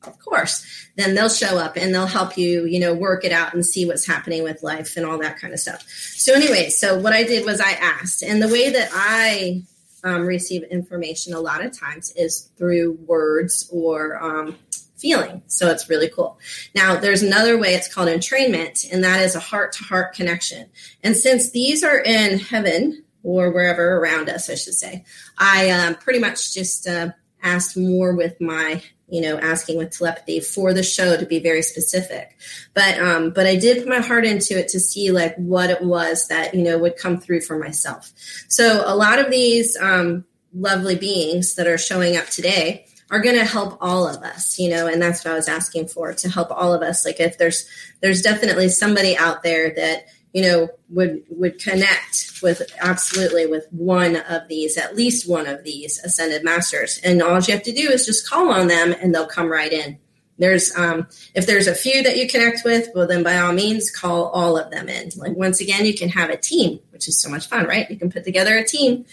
of 0.04 0.18
course 0.18 0.87
then 0.96 1.14
they'll 1.14 1.28
show 1.28 1.58
up 1.58 1.76
and 1.76 1.94
they'll 1.94 2.06
help 2.06 2.37
you 2.37 2.64
you 2.66 2.78
know 2.78 2.94
work 2.94 3.24
it 3.24 3.32
out 3.32 3.54
and 3.54 3.64
see 3.64 3.87
what's 3.87 4.06
happening 4.06 4.42
with 4.42 4.62
life 4.62 4.96
and 4.96 5.04
all 5.04 5.18
that 5.18 5.38
kind 5.38 5.52
of 5.52 5.61
stuff 5.61 5.82
so 5.88 6.32
anyway 6.34 6.68
so 6.68 6.98
what 6.98 7.12
i 7.12 7.22
did 7.22 7.44
was 7.44 7.61
i 7.61 7.72
asked 7.72 8.22
and 8.22 8.42
the 8.42 8.48
way 8.48 8.70
that 8.70 8.88
i 8.92 9.62
um, 10.04 10.26
receive 10.26 10.62
information 10.64 11.34
a 11.34 11.40
lot 11.40 11.64
of 11.64 11.76
times 11.76 12.12
is 12.16 12.50
through 12.56 12.98
words 13.06 13.68
or 13.72 14.22
um, 14.22 14.56
feeling. 14.98 15.42
So 15.46 15.68
it's 15.68 15.88
really 15.88 16.08
cool. 16.08 16.38
Now, 16.74 16.96
there's 16.96 17.22
another 17.22 17.58
way 17.58 17.74
it's 17.74 17.92
called 17.92 18.08
entrainment, 18.08 18.92
and 18.92 19.02
that 19.04 19.22
is 19.22 19.34
a 19.34 19.40
heart 19.40 19.72
to 19.74 19.84
heart 19.84 20.14
connection. 20.14 20.68
And 21.02 21.16
since 21.16 21.50
these 21.50 21.82
are 21.84 22.00
in 22.00 22.38
heaven 22.38 23.04
or 23.22 23.50
wherever 23.50 23.96
around 23.96 24.28
us, 24.28 24.50
I 24.50 24.54
should 24.54 24.74
say, 24.74 25.04
I 25.38 25.70
um, 25.70 25.94
pretty 25.96 26.18
much 26.18 26.52
just 26.52 26.87
uh, 26.87 27.11
asked 27.42 27.76
more 27.76 28.14
with 28.14 28.40
my 28.40 28.82
you 29.09 29.21
know 29.21 29.38
asking 29.38 29.79
with 29.79 29.97
telepathy 29.97 30.40
for 30.40 30.73
the 30.73 30.83
show 30.83 31.16
to 31.16 31.27
be 31.27 31.38
very 31.38 31.62
specific. 31.62 32.37
But 32.75 32.99
um 32.99 33.31
but 33.31 33.47
i 33.47 33.57
did 33.57 33.79
put 33.79 33.88
my 33.88 34.01
heart 34.01 34.25
into 34.25 34.59
it 34.59 34.68
to 34.68 34.81
see 34.81 35.11
like 35.11 35.35
what 35.37 35.71
it 35.71 35.83
was 35.83 36.29
that 36.29 36.55
you 36.55 36.62
know 36.62 36.79
would 36.79 36.97
come 36.97 37.18
through 37.18 37.42
for 37.42 37.59
myself. 37.59 38.12
So 38.49 38.83
a 38.87 38.94
lot 38.94 39.18
of 39.18 39.31
these 39.31 39.77
um 39.81 40.25
lovely 40.55 40.97
beings 40.97 41.55
that 41.57 41.66
are 41.66 41.79
showing 41.79 42.16
up 42.16 42.27
today 42.27 42.87
are 43.11 43.21
going 43.21 43.37
to 43.37 43.44
help 43.44 43.79
all 43.81 44.07
of 44.07 44.23
us 44.23 44.59
you 44.59 44.68
know 44.68 44.87
and 44.87 45.01
that's 45.01 45.25
what 45.25 45.33
i 45.33 45.35
was 45.35 45.49
asking 45.49 45.87
for 45.87 46.12
to 46.12 46.29
help 46.29 46.51
all 46.51 46.73
of 46.75 46.83
us. 46.83 47.05
Like 47.05 47.21
if 47.21 47.38
there's 47.38 47.66
there's 48.01 48.23
definitely 48.23 48.68
somebody 48.68 49.16
out 49.16 49.42
there 49.42 49.75
that 49.75 50.07
you 50.33 50.43
know 50.43 50.69
would 50.91 51.23
would 51.31 51.59
connect 51.59 52.41
with 52.43 52.62
absolutely 52.81 53.47
with 53.47 53.67
one 53.71 54.17
of 54.17 54.49
these 54.49 54.77
at 54.77 54.97
least 54.97 55.29
one 55.29 55.47
of 55.47 55.64
these 55.64 55.99
ascended 56.05 56.45
masters. 56.45 57.01
And 57.03 57.23
all 57.23 57.41
you 57.41 57.55
have 57.55 57.62
to 57.64 57.73
do 57.73 57.91
is 57.91 58.07
just 58.07 58.29
call 58.29 58.51
on 58.51 58.69
them 58.69 58.95
and 59.01 59.14
they'll 59.14 59.27
come 59.27 59.51
right 59.51 59.73
in. 59.73 59.99
There's 60.38 60.77
um 60.77 61.09
if 61.35 61.47
there's 61.47 61.67
a 61.67 61.75
few 61.75 62.03
that 62.03 62.17
you 62.17 62.29
connect 62.29 62.64
with 62.64 62.88
well 62.95 63.07
then 63.07 63.23
by 63.23 63.38
all 63.38 63.53
means 63.53 63.91
call 63.91 64.27
all 64.29 64.59
of 64.59 64.71
them 64.71 64.88
in. 64.88 65.11
Like 65.17 65.37
once 65.37 65.61
again 65.61 65.87
you 65.87 65.95
can 65.95 66.11
have 66.11 66.31
a 66.31 66.37
team 66.37 66.81
which 66.91 67.09
is 67.09 67.21
so 67.21 67.31
much 67.31 67.49
fun 67.49 67.67
right? 67.67 67.91
You 67.91 67.97
can 67.97 68.11
put 68.11 68.25
together 68.25 68.57
a 68.57 68.64
team. 68.64 69.07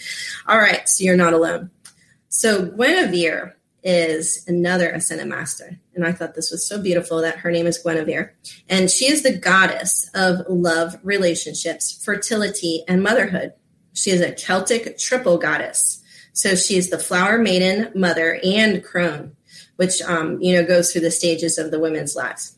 All 0.47 0.60
right 0.60 0.88
so 0.88 1.04
you're 1.04 1.15
not 1.15 1.34
alone. 1.34 1.71
So 2.30 2.65
guinevere 2.65 3.54
is 3.85 4.43
another 4.47 4.89
ascended 4.89 5.27
master. 5.27 5.79
And 5.93 6.05
I 6.05 6.11
thought 6.11 6.33
this 6.33 6.49
was 6.49 6.67
so 6.67 6.81
beautiful 6.81 7.21
that 7.21 7.37
her 7.37 7.51
name 7.51 7.67
is 7.67 7.77
Guinevere. 7.77 8.35
And 8.67 8.89
she 8.89 9.05
is 9.05 9.21
the 9.21 9.37
goddess 9.37 10.09
of 10.15 10.41
love, 10.49 10.97
relationships, 11.03 12.03
fertility, 12.03 12.83
and 12.87 13.03
motherhood. 13.03 13.53
She 13.93 14.09
is 14.09 14.21
a 14.21 14.33
Celtic 14.33 14.97
triple 14.97 15.37
goddess. 15.37 16.01
So 16.33 16.55
she 16.55 16.77
is 16.77 16.89
the 16.89 16.99
flower 16.99 17.37
maiden, 17.37 17.91
mother, 17.95 18.39
and 18.43 18.83
crone, 18.83 19.37
which, 19.77 20.01
um, 20.01 20.41
you 20.41 20.53
know, 20.53 20.65
goes 20.67 20.91
through 20.91 21.01
the 21.01 21.11
stages 21.11 21.57
of 21.57 21.69
the 21.69 21.79
women's 21.79 22.15
lives. 22.15 22.57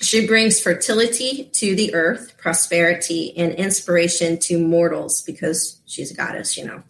She 0.00 0.26
brings 0.26 0.60
fertility 0.60 1.50
to 1.54 1.74
the 1.74 1.92
earth, 1.92 2.36
prosperity, 2.38 3.36
and 3.36 3.52
inspiration 3.52 4.38
to 4.40 4.58
mortals 4.58 5.22
because 5.22 5.80
she's 5.86 6.12
a 6.12 6.14
goddess, 6.14 6.56
you 6.56 6.66
know. 6.66 6.82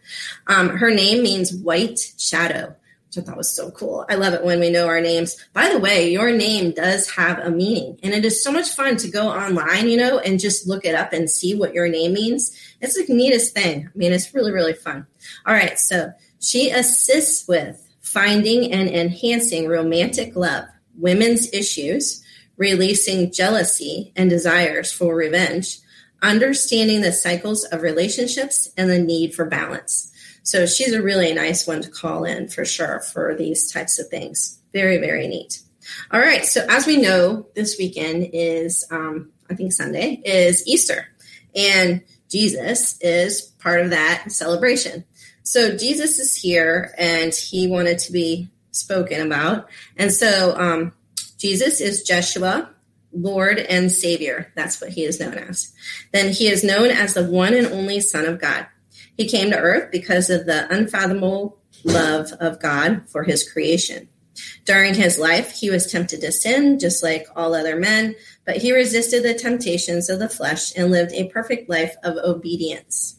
Um, 0.46 0.68
her 0.68 0.90
name 0.90 1.22
means 1.22 1.52
white 1.52 1.98
shadow, 2.18 2.76
which 3.08 3.22
I 3.22 3.26
thought 3.26 3.38
was 3.38 3.50
so 3.50 3.70
cool. 3.70 4.04
I 4.08 4.16
love 4.16 4.34
it 4.34 4.44
when 4.44 4.60
we 4.60 4.70
know 4.70 4.86
our 4.86 5.00
names. 5.00 5.36
By 5.54 5.70
the 5.70 5.78
way, 5.78 6.10
your 6.10 6.30
name 6.30 6.72
does 6.72 7.10
have 7.10 7.38
a 7.38 7.50
meaning, 7.50 7.98
and 8.02 8.12
it 8.12 8.24
is 8.24 8.42
so 8.44 8.52
much 8.52 8.68
fun 8.70 8.96
to 8.98 9.10
go 9.10 9.28
online, 9.28 9.88
you 9.88 9.96
know, 9.96 10.18
and 10.18 10.38
just 10.38 10.68
look 10.68 10.84
it 10.84 10.94
up 10.94 11.12
and 11.12 11.30
see 11.30 11.54
what 11.54 11.72
your 11.72 11.88
name 11.88 12.12
means. 12.12 12.54
It's 12.80 12.94
the 12.94 13.12
neatest 13.12 13.54
thing. 13.54 13.88
I 13.92 13.98
mean, 13.98 14.12
it's 14.12 14.34
really, 14.34 14.52
really 14.52 14.74
fun. 14.74 15.06
All 15.46 15.54
right, 15.54 15.78
so 15.78 16.12
she 16.40 16.70
assists 16.70 17.48
with 17.48 17.82
finding 18.02 18.72
and 18.72 18.88
enhancing 18.90 19.68
romantic 19.68 20.36
love, 20.36 20.64
women's 20.98 21.52
issues, 21.52 22.22
releasing 22.58 23.32
jealousy 23.32 24.12
and 24.16 24.28
desires 24.28 24.92
for 24.92 25.14
revenge, 25.14 25.78
understanding 26.20 27.00
the 27.00 27.12
cycles 27.12 27.64
of 27.64 27.82
relationships 27.82 28.70
and 28.76 28.90
the 28.90 28.98
need 28.98 29.34
for 29.34 29.46
balance. 29.46 30.12
So 30.48 30.64
she's 30.64 30.94
a 30.94 31.02
really 31.02 31.34
nice 31.34 31.66
one 31.66 31.82
to 31.82 31.90
call 31.90 32.24
in 32.24 32.48
for 32.48 32.64
sure 32.64 33.00
for 33.00 33.34
these 33.34 33.70
types 33.70 33.98
of 33.98 34.08
things. 34.08 34.58
Very, 34.72 34.96
very 34.96 35.28
neat. 35.28 35.60
All 36.10 36.20
right. 36.20 36.42
So 36.42 36.64
as 36.70 36.86
we 36.86 36.96
know, 36.96 37.46
this 37.54 37.76
weekend 37.78 38.30
is, 38.32 38.86
um, 38.90 39.30
I 39.50 39.54
think 39.54 39.74
Sunday 39.74 40.22
is 40.24 40.66
Easter, 40.66 41.06
and 41.54 42.02
Jesus 42.30 42.96
is 43.02 43.42
part 43.42 43.82
of 43.82 43.90
that 43.90 44.32
celebration. 44.32 45.04
So 45.42 45.76
Jesus 45.76 46.18
is 46.18 46.34
here, 46.34 46.94
and 46.96 47.34
he 47.34 47.66
wanted 47.66 47.98
to 47.98 48.12
be 48.12 48.48
spoken 48.70 49.26
about, 49.26 49.68
and 49.98 50.10
so 50.10 50.54
um, 50.56 50.94
Jesus 51.36 51.82
is 51.82 52.04
Jeshua, 52.04 52.70
Lord 53.12 53.58
and 53.58 53.92
Savior. 53.92 54.50
That's 54.56 54.80
what 54.80 54.92
he 54.92 55.04
is 55.04 55.20
known 55.20 55.34
as. 55.34 55.74
Then 56.12 56.32
he 56.32 56.48
is 56.48 56.64
known 56.64 56.88
as 56.88 57.12
the 57.12 57.24
one 57.24 57.52
and 57.52 57.66
only 57.66 58.00
Son 58.00 58.24
of 58.24 58.40
God. 58.40 58.66
He 59.18 59.28
came 59.28 59.50
to 59.50 59.58
earth 59.58 59.90
because 59.90 60.30
of 60.30 60.46
the 60.46 60.72
unfathomable 60.72 61.58
love 61.84 62.32
of 62.40 62.60
God 62.60 63.02
for 63.08 63.24
his 63.24 63.50
creation. 63.50 64.08
During 64.64 64.94
his 64.94 65.18
life, 65.18 65.50
he 65.50 65.70
was 65.70 65.90
tempted 65.90 66.20
to 66.20 66.30
sin, 66.30 66.78
just 66.78 67.02
like 67.02 67.26
all 67.34 67.54
other 67.54 67.76
men, 67.76 68.14
but 68.46 68.58
he 68.58 68.72
resisted 68.72 69.24
the 69.24 69.34
temptations 69.34 70.08
of 70.08 70.20
the 70.20 70.28
flesh 70.28 70.72
and 70.76 70.92
lived 70.92 71.12
a 71.12 71.28
perfect 71.30 71.68
life 71.68 71.96
of 72.04 72.16
obedience. 72.18 73.18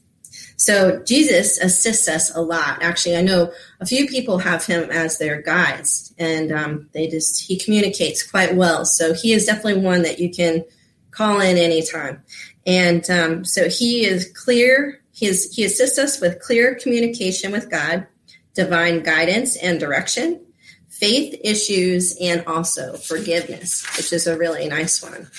So 0.55 1.03
Jesus 1.03 1.57
assists 1.57 2.07
us 2.07 2.33
a 2.35 2.41
lot. 2.41 2.81
Actually, 2.81 3.17
I 3.17 3.21
know 3.21 3.51
a 3.81 3.85
few 3.85 4.07
people 4.07 4.37
have 4.37 4.65
him 4.65 4.89
as 4.91 5.17
their 5.17 5.41
guides, 5.41 6.13
and 6.17 6.51
um, 6.51 6.89
they 6.93 7.07
just 7.07 7.45
he 7.45 7.57
communicates 7.57 8.23
quite 8.23 8.55
well. 8.55 8.85
So 8.85 9.13
he 9.13 9.33
is 9.33 9.45
definitely 9.45 9.81
one 9.81 10.03
that 10.03 10.19
you 10.19 10.29
can 10.29 10.63
call 11.11 11.41
in 11.41 11.57
anytime. 11.57 12.23
And 12.65 13.09
um, 13.09 13.45
so 13.45 13.69
he 13.69 14.05
is 14.05 14.31
clear 14.35 15.01
he, 15.27 15.65
assists 15.65 15.97
us 15.97 16.21
with 16.21 16.39
clear 16.39 16.75
communication 16.75 17.51
with 17.51 17.69
God, 17.69 18.07
divine 18.53 19.03
guidance 19.03 19.57
and 19.57 19.79
direction, 19.79 20.45
faith 20.87 21.39
issues, 21.43 22.17
and 22.21 22.43
also 22.47 22.93
forgiveness, 22.95 23.85
which 23.97 24.13
is 24.13 24.27
a 24.27 24.37
really 24.37 24.67
nice 24.67 25.03
one. 25.03 25.29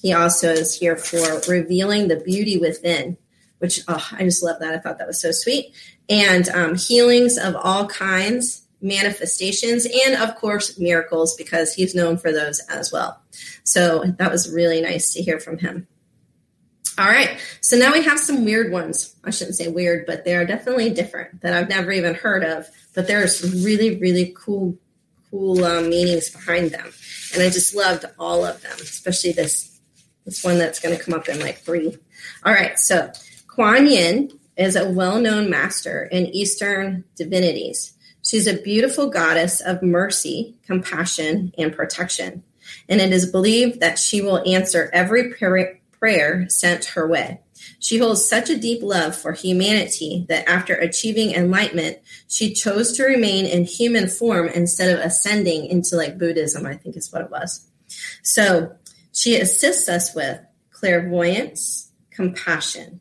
He 0.00 0.12
also 0.12 0.50
is 0.52 0.78
here 0.78 0.96
for 0.96 1.40
revealing 1.50 2.08
the 2.08 2.20
beauty 2.20 2.56
within, 2.56 3.16
which 3.58 3.80
oh, 3.88 4.08
I 4.12 4.22
just 4.24 4.42
love 4.44 4.60
that. 4.60 4.74
I 4.74 4.78
thought 4.78 4.98
that 4.98 5.08
was 5.08 5.20
so 5.20 5.32
sweet. 5.32 5.74
And 6.08 6.48
um, 6.50 6.74
healings 6.76 7.36
of 7.36 7.56
all 7.56 7.86
kinds, 7.86 8.62
manifestations, 8.80 9.86
and 10.06 10.14
of 10.22 10.36
course, 10.36 10.78
miracles, 10.78 11.34
because 11.36 11.74
he's 11.74 11.94
known 11.94 12.16
for 12.16 12.32
those 12.32 12.60
as 12.70 12.92
well. 12.92 13.20
So 13.64 14.04
that 14.18 14.30
was 14.30 14.52
really 14.52 14.80
nice 14.80 15.12
to 15.14 15.22
hear 15.22 15.40
from 15.40 15.58
him. 15.58 15.88
All 17.00 17.06
right. 17.06 17.38
So 17.62 17.78
now 17.78 17.94
we 17.94 18.02
have 18.02 18.20
some 18.20 18.44
weird 18.44 18.70
ones. 18.70 19.16
I 19.24 19.30
shouldn't 19.30 19.56
say 19.56 19.68
weird, 19.68 20.04
but 20.04 20.26
they're 20.26 20.44
definitely 20.44 20.90
different 20.90 21.40
that 21.40 21.54
I've 21.54 21.70
never 21.70 21.90
even 21.92 22.12
heard 22.14 22.44
of. 22.44 22.68
But 22.94 23.06
there's 23.06 23.64
really, 23.64 23.98
really 23.98 24.34
cool, 24.36 24.76
cool 25.30 25.64
um, 25.64 25.88
meanings 25.88 26.28
behind 26.28 26.72
them. 26.72 26.92
And 27.32 27.42
I 27.42 27.48
just 27.48 27.74
loved 27.74 28.04
all 28.18 28.44
of 28.44 28.60
them, 28.60 28.74
especially 28.74 29.32
this 29.32 29.80
this 30.26 30.44
one 30.44 30.58
that's 30.58 30.78
going 30.78 30.94
to 30.94 31.02
come 31.02 31.14
up 31.14 31.26
in 31.30 31.40
like 31.40 31.60
three. 31.60 31.96
All 32.44 32.52
right. 32.52 32.78
So 32.78 33.10
Kuan 33.48 33.86
Yin 33.86 34.38
is 34.58 34.76
a 34.76 34.90
well-known 34.90 35.48
master 35.48 36.02
in 36.02 36.26
Eastern 36.26 37.04
divinities. 37.16 37.94
She's 38.22 38.46
a 38.46 38.60
beautiful 38.60 39.08
goddess 39.08 39.62
of 39.62 39.82
mercy, 39.82 40.58
compassion, 40.66 41.54
and 41.56 41.74
protection. 41.74 42.42
And 42.90 43.00
it 43.00 43.10
is 43.10 43.32
believed 43.32 43.80
that 43.80 43.98
she 43.98 44.20
will 44.20 44.46
answer 44.46 44.90
every 44.92 45.32
prayer 45.32 45.79
prayer 46.00 46.48
sent 46.48 46.86
her 46.86 47.06
way. 47.06 47.40
She 47.78 47.98
holds 47.98 48.26
such 48.26 48.50
a 48.50 48.58
deep 48.58 48.82
love 48.82 49.14
for 49.14 49.32
humanity 49.32 50.26
that 50.28 50.48
after 50.48 50.74
achieving 50.74 51.32
enlightenment, 51.32 51.98
she 52.26 52.54
chose 52.54 52.92
to 52.92 53.04
remain 53.04 53.46
in 53.46 53.64
human 53.64 54.08
form 54.08 54.48
instead 54.48 54.90
of 54.90 55.04
ascending 55.04 55.66
into 55.66 55.96
like 55.96 56.18
Buddhism, 56.18 56.66
I 56.66 56.74
think 56.74 56.96
is 56.96 57.12
what 57.12 57.22
it 57.22 57.30
was. 57.30 57.68
So 58.22 58.74
she 59.12 59.36
assists 59.36 59.88
us 59.88 60.14
with 60.14 60.40
clairvoyance, 60.70 61.92
compassion, 62.10 63.00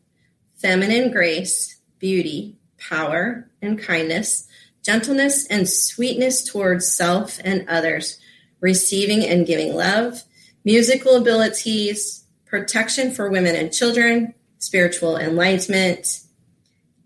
feminine 0.57 1.11
grace, 1.11 1.79
beauty, 1.99 2.57
power, 2.77 3.49
and 3.61 3.79
kindness, 3.79 4.47
gentleness 4.83 5.45
and 5.47 5.69
sweetness 5.69 6.43
towards 6.43 6.93
self 6.93 7.39
and 7.43 7.67
others, 7.69 8.19
receiving 8.59 9.25
and 9.25 9.47
giving 9.47 9.73
love, 9.73 10.23
musical 10.65 11.15
abilities, 11.15 12.25
protection 12.49 13.11
for 13.11 13.29
women 13.29 13.55
and 13.55 13.71
children, 13.71 14.33
spiritual 14.57 15.17
enlightenment, 15.17 16.21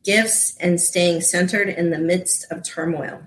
gifts, 0.04 0.56
and 0.58 0.80
staying 0.80 1.22
centered 1.22 1.70
in 1.70 1.90
the 1.90 2.00
midst 2.00 2.52
of 2.52 2.64
turmoil. 2.64 3.24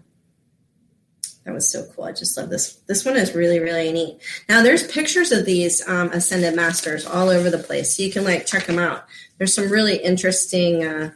That 1.45 1.55
was 1.55 1.71
so 1.71 1.87
cool. 1.95 2.05
I 2.05 2.13
just 2.13 2.37
love 2.37 2.51
this. 2.51 2.75
This 2.89 3.05
one 3.05 3.17
is 3.17 3.35
really, 3.35 3.61
really 3.61 3.93
neat. 3.93 4.19
Now, 4.49 4.63
there's 4.63 4.85
pictures 4.85 5.31
of 5.31 5.47
these 5.47 5.87
um, 5.89 6.11
ascended 6.11 6.57
masters 6.57 7.07
all 7.07 7.29
over 7.29 7.51
the 7.51 7.59
place, 7.59 7.97
so 7.97 8.03
you 8.03 8.11
can 8.11 8.25
like 8.25 8.47
check 8.47 8.67
them 8.67 8.81
out. 8.81 9.05
There's 9.39 9.55
some 9.55 9.71
really 9.71 9.97
interesting 9.97 10.85
uh, 10.85 11.13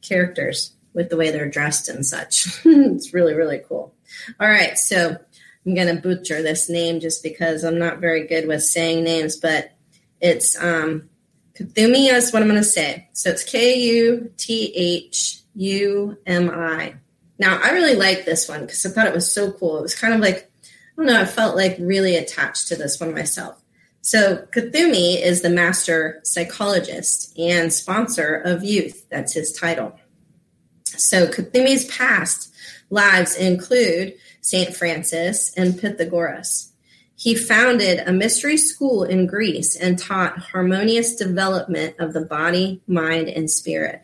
characters 0.00 0.72
with 0.94 1.10
the 1.10 1.16
way 1.16 1.30
they're 1.30 1.48
dressed 1.48 1.90
and 1.90 2.06
such. 2.06 2.46
it's 2.64 3.12
really, 3.12 3.34
really 3.34 3.60
cool. 3.68 3.94
All 4.40 4.48
right, 4.48 4.78
so 4.78 5.18
I'm 5.66 5.74
going 5.74 5.94
to 5.94 6.00
butcher 6.00 6.42
this 6.42 6.70
name 6.70 7.00
just 7.00 7.22
because 7.22 7.62
I'm 7.62 7.78
not 7.78 7.98
very 7.98 8.26
good 8.26 8.48
with 8.48 8.62
saying 8.62 9.04
names, 9.04 9.36
but 9.36 9.72
it's 10.20 10.60
um, 10.62 11.08
Kuthumi 11.54 12.12
is 12.12 12.32
what 12.32 12.42
I'm 12.42 12.48
going 12.48 12.60
to 12.60 12.64
say. 12.64 13.08
So 13.12 13.30
it's 13.30 13.44
K 13.44 13.78
U 13.78 14.32
T 14.36 14.72
H 14.74 15.40
U 15.54 16.16
M 16.26 16.50
I. 16.50 16.94
Now, 17.38 17.60
I 17.62 17.70
really 17.70 17.94
like 17.94 18.24
this 18.24 18.48
one 18.48 18.60
because 18.60 18.84
I 18.84 18.90
thought 18.90 19.06
it 19.06 19.14
was 19.14 19.32
so 19.32 19.52
cool. 19.52 19.78
It 19.78 19.82
was 19.82 19.94
kind 19.94 20.12
of 20.12 20.20
like, 20.20 20.50
I 20.62 20.68
don't 20.96 21.06
know, 21.06 21.20
I 21.20 21.24
felt 21.24 21.56
like 21.56 21.76
really 21.78 22.16
attached 22.16 22.68
to 22.68 22.76
this 22.76 23.00
one 23.00 23.14
myself. 23.14 23.62
So, 24.02 24.46
Kuthumi 24.52 25.20
is 25.20 25.42
the 25.42 25.50
master 25.50 26.20
psychologist 26.22 27.38
and 27.38 27.72
sponsor 27.72 28.34
of 28.34 28.64
youth. 28.64 29.06
That's 29.10 29.34
his 29.34 29.52
title. 29.52 29.98
So, 30.84 31.26
Kuthumi's 31.26 31.84
past 31.86 32.52
lives 32.88 33.36
include 33.36 34.14
St. 34.40 34.74
Francis 34.74 35.52
and 35.56 35.78
Pythagoras. 35.78 36.69
He 37.20 37.34
founded 37.34 37.98
a 38.06 38.14
mystery 38.14 38.56
school 38.56 39.04
in 39.04 39.26
Greece 39.26 39.76
and 39.76 39.98
taught 39.98 40.38
harmonious 40.38 41.14
development 41.14 41.96
of 41.98 42.14
the 42.14 42.24
body, 42.24 42.80
mind, 42.86 43.28
and 43.28 43.50
spirit. 43.50 44.00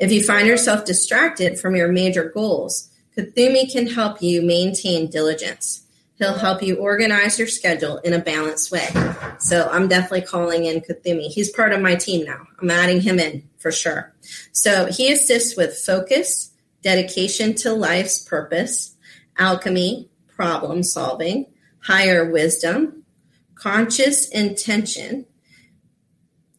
If 0.00 0.10
you 0.10 0.22
find 0.22 0.48
yourself 0.48 0.86
distracted 0.86 1.60
from 1.60 1.76
your 1.76 1.92
major 1.92 2.30
goals, 2.30 2.88
Kuthumi 3.14 3.70
can 3.70 3.86
help 3.86 4.22
you 4.22 4.40
maintain 4.40 5.10
diligence. 5.10 5.82
He'll 6.16 6.38
help 6.38 6.62
you 6.62 6.76
organize 6.76 7.38
your 7.38 7.46
schedule 7.46 7.98
in 7.98 8.14
a 8.14 8.20
balanced 8.20 8.72
way. 8.72 8.88
So 9.38 9.68
I'm 9.70 9.86
definitely 9.86 10.22
calling 10.22 10.64
in 10.64 10.80
Kuthumi. 10.80 11.26
He's 11.26 11.52
part 11.52 11.74
of 11.74 11.82
my 11.82 11.94
team 11.94 12.24
now. 12.24 12.46
I'm 12.62 12.70
adding 12.70 13.02
him 13.02 13.18
in 13.18 13.46
for 13.58 13.70
sure. 13.70 14.14
So 14.52 14.86
he 14.86 15.12
assists 15.12 15.58
with 15.58 15.76
focus, 15.76 16.52
dedication 16.80 17.54
to 17.56 17.74
life's 17.74 18.18
purpose, 18.18 18.96
alchemy, 19.36 20.08
problem 20.34 20.82
solving, 20.82 21.48
higher 21.86 22.30
wisdom, 22.30 23.04
conscious 23.54 24.28
intention. 24.28 25.26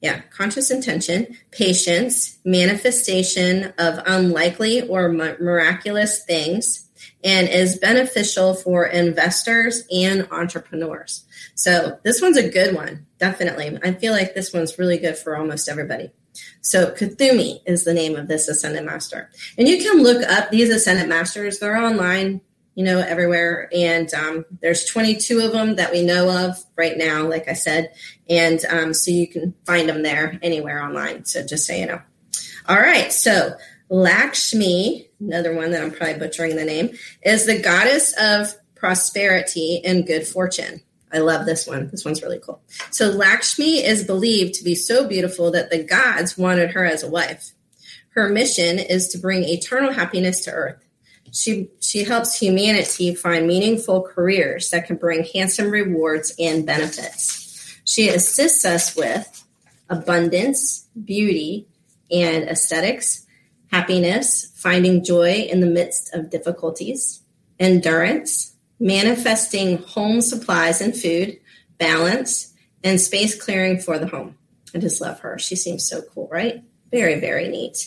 Yeah, 0.02 0.22
conscious 0.30 0.70
intention, 0.70 1.36
patience, 1.52 2.38
manifestation 2.46 3.74
of 3.80 4.00
unlikely 4.06 4.88
or 4.88 5.10
miraculous 5.10 6.24
things, 6.24 6.88
and 7.24 7.50
is 7.50 7.80
beneficial 7.80 8.54
for 8.54 8.86
investors 8.86 9.84
and 9.92 10.28
entrepreneurs. 10.32 11.26
So, 11.56 12.00
this 12.04 12.22
one's 12.22 12.38
a 12.38 12.50
good 12.50 12.76
one, 12.76 13.08
definitely. 13.18 13.80
I 13.84 13.94
feel 13.94 14.14
like 14.14 14.36
this 14.36 14.54
one's 14.54 14.78
really 14.78 15.00
good 15.00 15.18
for 15.18 15.36
almost 15.36 15.68
everybody. 15.68 16.12
So, 16.62 16.92
Kuthumi 16.92 17.62
is 17.66 17.84
the 17.84 17.94
name 17.94 18.16
of 18.16 18.28
this 18.28 18.48
Ascendant 18.48 18.86
Master. 18.86 19.32
And 19.58 19.68
you 19.68 19.82
can 19.82 20.04
look 20.04 20.22
up 20.30 20.52
these 20.52 20.70
Ascendant 20.70 21.10
Masters, 21.10 21.58
they're 21.58 21.76
online 21.76 22.42
you 22.78 22.84
know, 22.84 23.00
everywhere. 23.00 23.70
And 23.74 24.14
um, 24.14 24.46
there's 24.62 24.86
22 24.86 25.40
of 25.40 25.52
them 25.52 25.78
that 25.78 25.92
we 25.92 26.06
know 26.06 26.30
of 26.46 26.64
right 26.76 26.96
now, 26.96 27.28
like 27.28 27.50
I 27.50 27.54
said. 27.54 27.92
And 28.30 28.64
um, 28.70 28.94
so 28.94 29.10
you 29.10 29.28
can 29.28 29.56
find 29.66 29.90
them 29.90 30.04
there 30.04 30.38
anywhere 30.44 30.84
online. 30.84 31.26
So 31.26 31.44
just 31.44 31.66
so 31.66 31.74
you 31.74 31.88
know. 31.88 32.00
All 32.70 32.78
right. 32.78 33.12
So 33.12 33.56
Lakshmi, 33.90 35.10
another 35.20 35.56
one 35.56 35.72
that 35.72 35.82
I'm 35.82 35.90
probably 35.90 36.20
butchering 36.20 36.56
the 36.56 36.66
name, 36.66 36.96
is 37.24 37.48
the 37.48 37.60
goddess 37.60 38.14
of 38.22 38.54
prosperity 38.76 39.82
and 39.84 40.06
good 40.06 40.28
fortune. 40.28 40.84
I 41.12 41.18
love 41.18 41.48
this 41.48 41.66
one. 41.66 41.90
This 41.90 42.06
one's 42.06 42.22
really 42.22 42.40
cool. 42.40 42.62
So 42.92 43.08
Lakshmi 43.08 43.84
is 43.84 44.04
believed 44.04 44.54
to 44.54 44.64
be 44.64 44.76
so 44.76 45.08
beautiful 45.08 45.50
that 45.50 45.72
the 45.72 45.84
gods 45.84 46.38
wanted 46.38 46.70
her 46.72 46.86
as 46.86 47.02
a 47.02 47.10
wife. 47.10 47.54
Her 48.10 48.30
mission 48.30 48.78
is 48.78 49.08
to 49.10 49.18
bring 49.18 49.46
eternal 49.46 49.94
happiness 49.94 50.42
to 50.42 50.52
earth. 50.52 50.87
She 51.38 51.70
she 51.80 52.04
helps 52.04 52.40
humanity 52.40 53.14
find 53.14 53.46
meaningful 53.46 54.02
careers 54.02 54.72
that 54.72 54.88
can 54.88 54.96
bring 54.96 55.24
handsome 55.24 55.70
rewards 55.70 56.34
and 56.40 56.66
benefits. 56.66 57.80
She 57.86 58.10
assists 58.10 58.66
us 58.66 58.96
with 58.96 59.46
abundance, 59.88 60.88
beauty, 61.06 61.68
and 62.10 62.46
aesthetics, 62.46 63.28
happiness, 63.72 64.52
finding 64.56 65.04
joy 65.04 65.48
in 65.52 65.60
the 65.60 65.68
midst 65.68 66.12
of 66.16 66.32
difficulties, 66.32 67.22
endurance, 67.60 68.56
manifesting 68.80 69.78
home 69.84 70.22
supplies 70.22 70.82
and 70.82 70.98
food, 70.98 71.38
balance, 71.78 72.52
and 72.84 73.00
space 73.00 73.40
clearing 73.40 73.80
for 73.80 74.00
the 74.00 74.08
home. 74.08 74.36
I 74.74 74.80
just 74.80 75.02
love 75.02 75.20
her. 75.20 75.38
She 75.38 75.56
seems 75.56 75.88
so 75.88 76.02
cool, 76.02 76.28
right? 76.32 76.64
Very, 76.92 77.20
very 77.20 77.48
neat. 77.48 77.78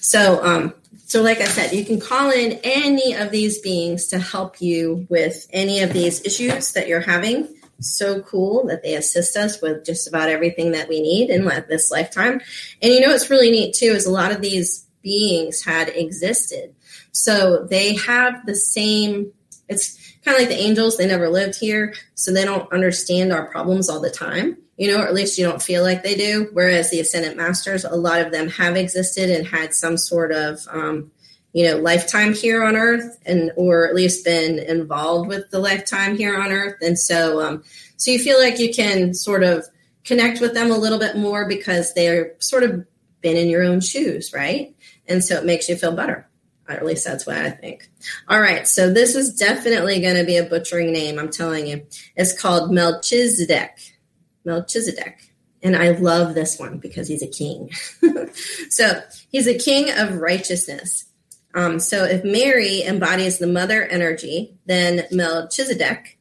So, 0.00 0.42
um, 0.42 0.74
so 1.14 1.22
like 1.22 1.40
I 1.40 1.44
said, 1.44 1.72
you 1.72 1.84
can 1.84 2.00
call 2.00 2.32
in 2.32 2.58
any 2.64 3.14
of 3.14 3.30
these 3.30 3.60
beings 3.60 4.08
to 4.08 4.18
help 4.18 4.60
you 4.60 5.06
with 5.08 5.46
any 5.50 5.78
of 5.78 5.92
these 5.92 6.20
issues 6.26 6.72
that 6.72 6.88
you're 6.88 6.98
having. 6.98 7.54
So 7.78 8.20
cool 8.22 8.66
that 8.66 8.82
they 8.82 8.96
assist 8.96 9.36
us 9.36 9.62
with 9.62 9.86
just 9.86 10.08
about 10.08 10.28
everything 10.28 10.72
that 10.72 10.88
we 10.88 11.00
need 11.00 11.30
in 11.30 11.44
this 11.68 11.92
lifetime. 11.92 12.40
And 12.82 12.92
you 12.92 13.00
know 13.00 13.12
what's 13.12 13.30
really 13.30 13.52
neat 13.52 13.76
too 13.76 13.92
is 13.92 14.06
a 14.06 14.10
lot 14.10 14.32
of 14.32 14.40
these 14.40 14.88
beings 15.04 15.64
had 15.64 15.88
existed. 15.90 16.74
So 17.12 17.64
they 17.64 17.94
have 17.94 18.44
the 18.44 18.56
same 18.56 19.32
it's 19.68 19.96
kind 20.24 20.34
of 20.34 20.40
like 20.40 20.48
the 20.48 20.60
angels, 20.60 20.96
they 20.96 21.06
never 21.06 21.28
lived 21.28 21.54
here, 21.54 21.94
so 22.16 22.32
they 22.32 22.44
don't 22.44 22.72
understand 22.72 23.32
our 23.32 23.46
problems 23.52 23.88
all 23.88 24.00
the 24.00 24.10
time 24.10 24.56
you 24.76 24.88
know, 24.88 25.02
or 25.02 25.06
at 25.06 25.14
least 25.14 25.38
you 25.38 25.44
don't 25.44 25.62
feel 25.62 25.82
like 25.82 26.02
they 26.02 26.14
do. 26.14 26.48
Whereas 26.52 26.90
the 26.90 27.00
Ascended 27.00 27.36
Masters, 27.36 27.84
a 27.84 27.94
lot 27.94 28.20
of 28.20 28.32
them 28.32 28.48
have 28.50 28.76
existed 28.76 29.30
and 29.30 29.46
had 29.46 29.74
some 29.74 29.96
sort 29.96 30.32
of, 30.32 30.60
um, 30.70 31.10
you 31.52 31.66
know, 31.66 31.76
lifetime 31.78 32.34
here 32.34 32.64
on 32.64 32.74
Earth, 32.74 33.18
and 33.24 33.52
or 33.56 33.86
at 33.86 33.94
least 33.94 34.24
been 34.24 34.58
involved 34.58 35.28
with 35.28 35.50
the 35.50 35.60
lifetime 35.60 36.16
here 36.16 36.36
on 36.36 36.50
Earth, 36.50 36.76
and 36.80 36.98
so, 36.98 37.40
um, 37.40 37.62
so 37.96 38.10
you 38.10 38.18
feel 38.18 38.40
like 38.40 38.58
you 38.58 38.74
can 38.74 39.14
sort 39.14 39.44
of 39.44 39.64
connect 40.04 40.40
with 40.40 40.54
them 40.54 40.70
a 40.70 40.76
little 40.76 40.98
bit 40.98 41.16
more 41.16 41.48
because 41.48 41.94
they're 41.94 42.34
sort 42.38 42.62
of 42.62 42.84
been 43.20 43.36
in 43.36 43.48
your 43.48 43.62
own 43.62 43.80
shoes, 43.80 44.32
right? 44.34 44.74
And 45.06 45.24
so 45.24 45.36
it 45.36 45.44
makes 45.44 45.68
you 45.68 45.76
feel 45.76 45.96
better. 45.96 46.28
Or 46.68 46.74
at 46.74 46.84
least 46.84 47.04
that's 47.04 47.26
what 47.26 47.36
I 47.36 47.50
think. 47.50 47.88
All 48.28 48.40
right, 48.40 48.66
so 48.66 48.92
this 48.92 49.14
is 49.14 49.34
definitely 49.34 50.00
going 50.00 50.16
to 50.16 50.24
be 50.24 50.36
a 50.36 50.44
butchering 50.44 50.92
name. 50.92 51.18
I'm 51.18 51.30
telling 51.30 51.66
you. 51.66 51.86
It's 52.16 52.38
called 52.38 52.72
Melchizedek. 52.72 53.93
Melchizedek. 54.44 55.32
And 55.62 55.74
I 55.74 55.92
love 55.92 56.34
this 56.34 56.58
one 56.58 56.78
because 56.78 57.08
he's 57.08 57.22
a 57.22 57.26
king. 57.26 57.70
so 58.68 59.02
he's 59.30 59.46
a 59.46 59.58
king 59.58 59.90
of 59.90 60.16
righteousness. 60.16 61.06
Um, 61.54 61.78
so 61.78 62.04
if 62.04 62.24
Mary 62.24 62.82
embodies 62.82 63.38
the 63.38 63.46
mother 63.46 63.82
energy, 63.84 64.56
then 64.66 65.06
Melchizedek 65.10 66.18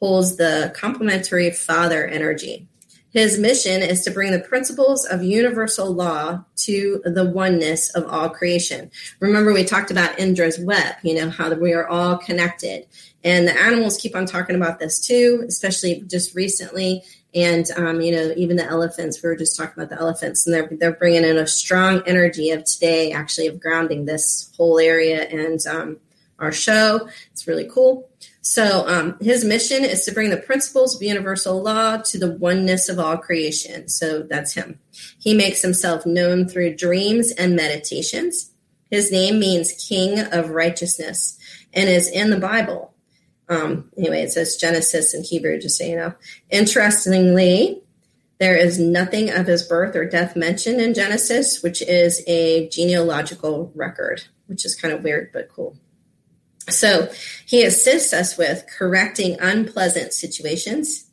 holds 0.00 0.36
the 0.36 0.72
complementary 0.76 1.50
father 1.50 2.06
energy. 2.06 2.68
His 3.14 3.38
mission 3.38 3.80
is 3.80 4.02
to 4.02 4.10
bring 4.10 4.32
the 4.32 4.40
principles 4.40 5.06
of 5.06 5.22
universal 5.22 5.94
law 5.94 6.44
to 6.56 7.00
the 7.04 7.24
oneness 7.24 7.88
of 7.94 8.04
all 8.08 8.28
creation. 8.28 8.90
Remember, 9.20 9.54
we 9.54 9.62
talked 9.62 9.92
about 9.92 10.18
Indra's 10.18 10.58
web, 10.58 10.96
you 11.04 11.14
know, 11.14 11.30
how 11.30 11.54
we 11.54 11.72
are 11.72 11.86
all 11.86 12.18
connected. 12.18 12.86
And 13.22 13.46
the 13.46 13.56
animals 13.58 13.98
keep 13.98 14.16
on 14.16 14.26
talking 14.26 14.56
about 14.56 14.80
this 14.80 14.98
too, 14.98 15.44
especially 15.46 16.02
just 16.08 16.34
recently 16.34 17.04
and 17.34 17.70
um, 17.76 18.00
you 18.00 18.12
know 18.12 18.32
even 18.36 18.56
the 18.56 18.64
elephants 18.64 19.22
we 19.22 19.28
were 19.28 19.36
just 19.36 19.56
talking 19.56 19.82
about 19.82 19.94
the 19.94 20.00
elephants 20.00 20.46
and 20.46 20.54
they're 20.54 20.68
they're 20.78 20.92
bringing 20.92 21.24
in 21.24 21.36
a 21.36 21.46
strong 21.46 22.02
energy 22.06 22.50
of 22.50 22.64
today 22.64 23.12
actually 23.12 23.46
of 23.46 23.60
grounding 23.60 24.04
this 24.04 24.52
whole 24.56 24.78
area 24.78 25.22
and 25.24 25.66
um, 25.66 25.98
our 26.38 26.52
show. 26.52 27.08
It's 27.32 27.46
really 27.46 27.68
cool. 27.68 28.08
So 28.42 28.86
um, 28.86 29.16
his 29.20 29.44
mission 29.44 29.84
is 29.84 30.04
to 30.04 30.12
bring 30.12 30.30
the 30.30 30.36
principles 30.36 30.94
of 30.94 31.02
universal 31.02 31.62
law 31.62 31.96
to 31.96 32.18
the 32.18 32.32
oneness 32.32 32.88
of 32.88 32.98
all 32.98 33.16
creation. 33.16 33.88
So 33.88 34.22
that's 34.22 34.52
him. 34.52 34.78
He 35.18 35.34
makes 35.34 35.62
himself 35.62 36.04
known 36.04 36.46
through 36.46 36.76
dreams 36.76 37.32
and 37.32 37.56
meditations. 37.56 38.50
His 38.90 39.10
name 39.10 39.38
means 39.38 39.86
king 39.88 40.18
of 40.20 40.50
righteousness 40.50 41.38
and 41.72 41.88
is 41.88 42.08
in 42.08 42.30
the 42.30 42.38
bible 42.38 42.93
um, 43.48 43.90
anyway, 43.96 44.22
it 44.22 44.32
says 44.32 44.56
Genesis 44.56 45.14
in 45.14 45.22
Hebrew, 45.22 45.60
just 45.60 45.78
so 45.78 45.84
you 45.84 45.96
know. 45.96 46.14
Interestingly, 46.50 47.82
there 48.38 48.56
is 48.56 48.78
nothing 48.78 49.30
of 49.30 49.46
his 49.46 49.62
birth 49.62 49.94
or 49.94 50.08
death 50.08 50.34
mentioned 50.34 50.80
in 50.80 50.94
Genesis, 50.94 51.62
which 51.62 51.82
is 51.82 52.22
a 52.26 52.68
genealogical 52.68 53.70
record, 53.74 54.24
which 54.46 54.64
is 54.64 54.74
kind 54.74 54.92
of 54.94 55.02
weird 55.02 55.30
but 55.32 55.48
cool. 55.48 55.76
So 56.68 57.10
he 57.46 57.64
assists 57.64 58.12
us 58.12 58.38
with 58.38 58.64
correcting 58.66 59.38
unpleasant 59.40 60.14
situations, 60.14 61.10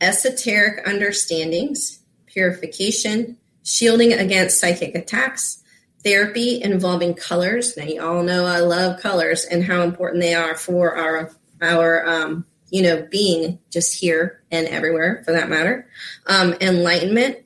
esoteric 0.00 0.86
understandings, 0.86 2.00
purification, 2.26 3.36
shielding 3.64 4.12
against 4.12 4.60
psychic 4.60 4.94
attacks, 4.94 5.62
therapy 6.04 6.62
involving 6.62 7.14
colors. 7.14 7.76
Now, 7.76 7.84
you 7.84 8.02
all 8.02 8.22
know 8.22 8.46
I 8.46 8.60
love 8.60 9.00
colors 9.00 9.44
and 9.44 9.64
how 9.64 9.82
important 9.82 10.22
they 10.22 10.34
are 10.34 10.54
for 10.54 10.96
our 10.96 11.32
our 11.64 12.06
um, 12.06 12.46
you 12.70 12.82
know 12.82 13.06
being 13.10 13.58
just 13.70 13.94
here 13.94 14.42
and 14.50 14.66
everywhere 14.68 15.22
for 15.24 15.32
that 15.32 15.48
matter. 15.48 15.88
Um, 16.26 16.54
enlightenment 16.60 17.38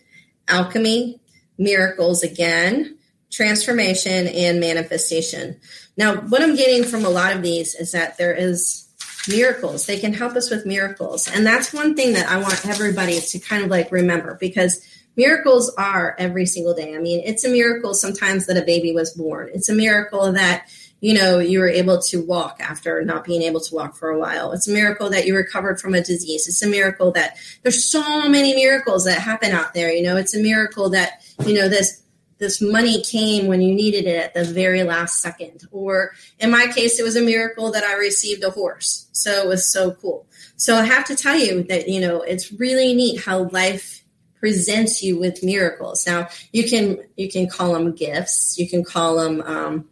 alchemy 0.48 1.20
miracles 1.59 2.22
again 2.22 2.96
transformation 3.31 4.26
and 4.28 4.61
manifestation. 4.61 5.61
Now 5.96 6.16
what 6.16 6.42
i'm 6.42 6.57
getting 6.57 6.85
from 6.85 7.04
a 7.04 7.11
lot 7.11 7.37
of 7.37 7.42
these 7.42 7.74
is 7.74 7.92
that 7.92 8.16
there 8.16 8.35
is 8.35 8.88
miracles. 9.28 9.85
They 9.85 9.98
can 9.98 10.14
help 10.14 10.35
us 10.37 10.50
with 10.50 10.64
miracles. 10.64 11.28
And 11.28 11.46
that's 11.46 11.74
one 11.74 11.94
thing 11.94 12.14
that 12.14 12.28
i 12.31 12.38
want 12.38 12.66
everybody 12.66 13.20
to 13.20 13.38
kind 13.38 13.62
of 13.62 13.70
like 13.70 13.92
remember 13.92 14.38
because 14.40 14.83
miracles 15.16 15.70
are 15.76 16.16
every 16.18 16.46
single 16.46 16.74
day. 16.74 16.94
I 16.94 16.98
mean 16.98 17.20
it's 17.24 17.44
a 17.44 17.50
miracle 17.50 17.92
sometimes 17.92 18.46
that 18.46 18.57
a 18.57 18.64
baby 18.64 18.92
was 18.92 19.12
born. 19.12 19.50
It's 19.52 19.68
a 19.68 19.74
miracle 19.74 20.33
that 20.33 20.68
you 21.00 21.14
know, 21.14 21.38
you 21.38 21.61
were 21.61 21.68
able 21.68 22.00
to 22.02 22.24
walk 22.24 22.56
after 22.61 23.04
not 23.04 23.24
being 23.24 23.42
able 23.42 23.61
to 23.61 23.74
walk 23.74 23.96
for 23.96 24.08
a 24.08 24.18
while. 24.18 24.52
It's 24.52 24.68
a 24.68 24.72
miracle 24.72 25.08
that 25.11 25.26
you 25.26 25.37
recovered 25.37 25.80
from 25.80 25.94
a 25.94 26.02
disease. 26.02 26.48
It's 26.48 26.62
a 26.62 26.68
miracle 26.68 27.12
that 27.12 27.37
there's 27.62 27.84
so 27.84 28.28
many 28.28 28.54
miracles 28.54 29.04
that 29.04 29.20
happen 29.20 29.52
out 29.52 29.74
there. 29.74 29.92
You 29.92 30.02
know, 30.02 30.16
it's 30.16 30.34
a 30.34 30.42
miracle 30.42 30.90
that, 30.90 31.22
you 31.44 31.54
know, 31.54 31.68
this 31.68 32.02
this 32.38 32.61
money 32.61 33.02
came 33.02 33.48
when 33.48 33.61
you 33.61 33.74
needed 33.74 34.06
it 34.06 34.16
at 34.16 34.34
the 34.34 34.44
very 34.44 34.84
last 34.84 35.20
second. 35.20 35.66
Or 35.72 36.12
in 36.38 36.52
my 36.52 36.68
case, 36.68 37.00
it 37.00 37.02
was 37.02 37.16
a 37.16 37.20
miracle 37.20 37.72
that 37.72 37.82
I 37.82 37.94
received 37.94 38.44
a 38.44 38.50
horse. 38.50 39.08
So 39.12 39.30
it 39.32 39.46
was 39.48 39.72
so 39.72 39.92
cool. 39.92 40.26
So 40.56 40.76
I 40.76 40.84
have 40.84 41.04
to 41.06 41.16
tell 41.16 41.37
you 41.37 41.64
that, 41.64 41.88
you 41.88 42.00
know, 42.00 42.22
it's 42.22 42.52
really 42.52 42.94
neat 42.94 43.20
how 43.20 43.48
life 43.48 44.04
presents 44.38 45.02
you 45.02 45.18
with 45.18 45.42
miracles. 45.42 46.06
Now 46.06 46.28
you 46.52 46.68
can 46.68 46.98
you 47.16 47.28
can 47.28 47.48
call 47.48 47.72
them 47.72 47.94
gifts, 47.94 48.56
you 48.58 48.68
can 48.68 48.84
call 48.84 49.16
them 49.16 49.42
um, 49.42 49.88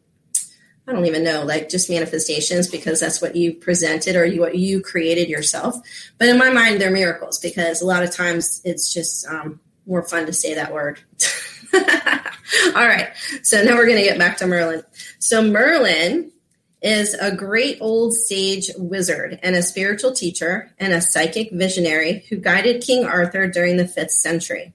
I 0.89 0.93
don't 0.93 1.07
even 1.07 1.25
know, 1.25 1.45
like 1.45 1.69
just 1.69 1.91
manifestations 1.91 2.69
because 2.69 3.01
that's 3.01 3.21
what 3.21 3.35
you 3.35 3.55
presented 3.55 4.15
or 4.15 4.25
you, 4.25 4.41
what 4.41 4.57
you 4.57 4.81
created 4.81 5.29
yourself. 5.29 5.77
But 6.19 6.29
in 6.29 6.39
my 6.39 6.51
mind, 6.51 6.81
they're 6.81 6.93
miracles 6.93 7.41
because 7.41 7.83
a 7.83 7.87
lot 7.87 8.05
of 8.05 8.13
times 8.13 8.61
it's 8.65 8.93
just 8.93 9.27
um, 9.27 9.59
more 9.87 10.05
fun 10.05 10.27
to 10.27 10.33
say 10.33 10.55
that 10.55 10.73
word. 10.73 11.01
All 11.75 12.87
right. 12.87 13.09
So 13.43 13.63
now 13.65 13.75
we're 13.75 13.87
going 13.87 13.99
to 13.99 14.05
get 14.05 14.19
back 14.19 14.37
to 14.39 14.47
Merlin. 14.47 14.85
So 15.19 15.43
Merlin 15.43 16.31
is 16.83 17.15
a 17.15 17.35
great 17.35 17.79
old 17.81 18.15
sage 18.15 18.71
wizard 18.79 19.41
and 19.43 19.57
a 19.57 19.63
spiritual 19.63 20.13
teacher 20.13 20.73
and 20.79 20.93
a 20.93 21.01
psychic 21.01 21.51
visionary 21.51 22.25
who 22.29 22.37
guided 22.37 22.83
King 22.83 23.05
Arthur 23.05 23.49
during 23.49 23.77
the 23.77 23.89
fifth 23.89 24.13
century. 24.13 24.73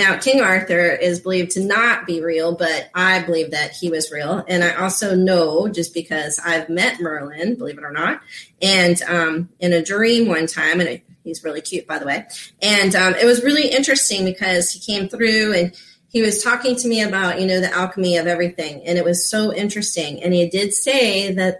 Now, 0.00 0.16
King 0.16 0.40
Arthur 0.40 0.92
is 0.92 1.20
believed 1.20 1.50
to 1.50 1.60
not 1.60 2.06
be 2.06 2.22
real, 2.22 2.54
but 2.54 2.88
I 2.94 3.22
believe 3.22 3.50
that 3.50 3.72
he 3.72 3.90
was 3.90 4.10
real. 4.10 4.42
And 4.48 4.64
I 4.64 4.72
also 4.76 5.14
know, 5.14 5.68
just 5.68 5.92
because 5.92 6.40
I've 6.42 6.70
met 6.70 7.02
Merlin, 7.02 7.56
believe 7.56 7.76
it 7.76 7.84
or 7.84 7.92
not, 7.92 8.22
and 8.62 9.02
um, 9.02 9.50
in 9.60 9.74
a 9.74 9.82
dream 9.82 10.26
one 10.26 10.46
time, 10.46 10.80
and 10.80 11.02
he's 11.22 11.44
really 11.44 11.60
cute, 11.60 11.86
by 11.86 11.98
the 11.98 12.06
way. 12.06 12.26
And 12.62 12.96
um, 12.96 13.14
it 13.14 13.26
was 13.26 13.44
really 13.44 13.68
interesting 13.68 14.24
because 14.24 14.70
he 14.70 14.80
came 14.80 15.06
through 15.06 15.52
and 15.52 15.78
he 16.08 16.22
was 16.22 16.42
talking 16.42 16.76
to 16.76 16.88
me 16.88 17.02
about, 17.02 17.38
you 17.38 17.46
know, 17.46 17.60
the 17.60 17.70
alchemy 17.70 18.16
of 18.16 18.26
everything. 18.26 18.82
And 18.86 18.96
it 18.96 19.04
was 19.04 19.28
so 19.28 19.52
interesting. 19.52 20.22
And 20.22 20.32
he 20.32 20.48
did 20.48 20.72
say 20.72 21.34
that 21.34 21.58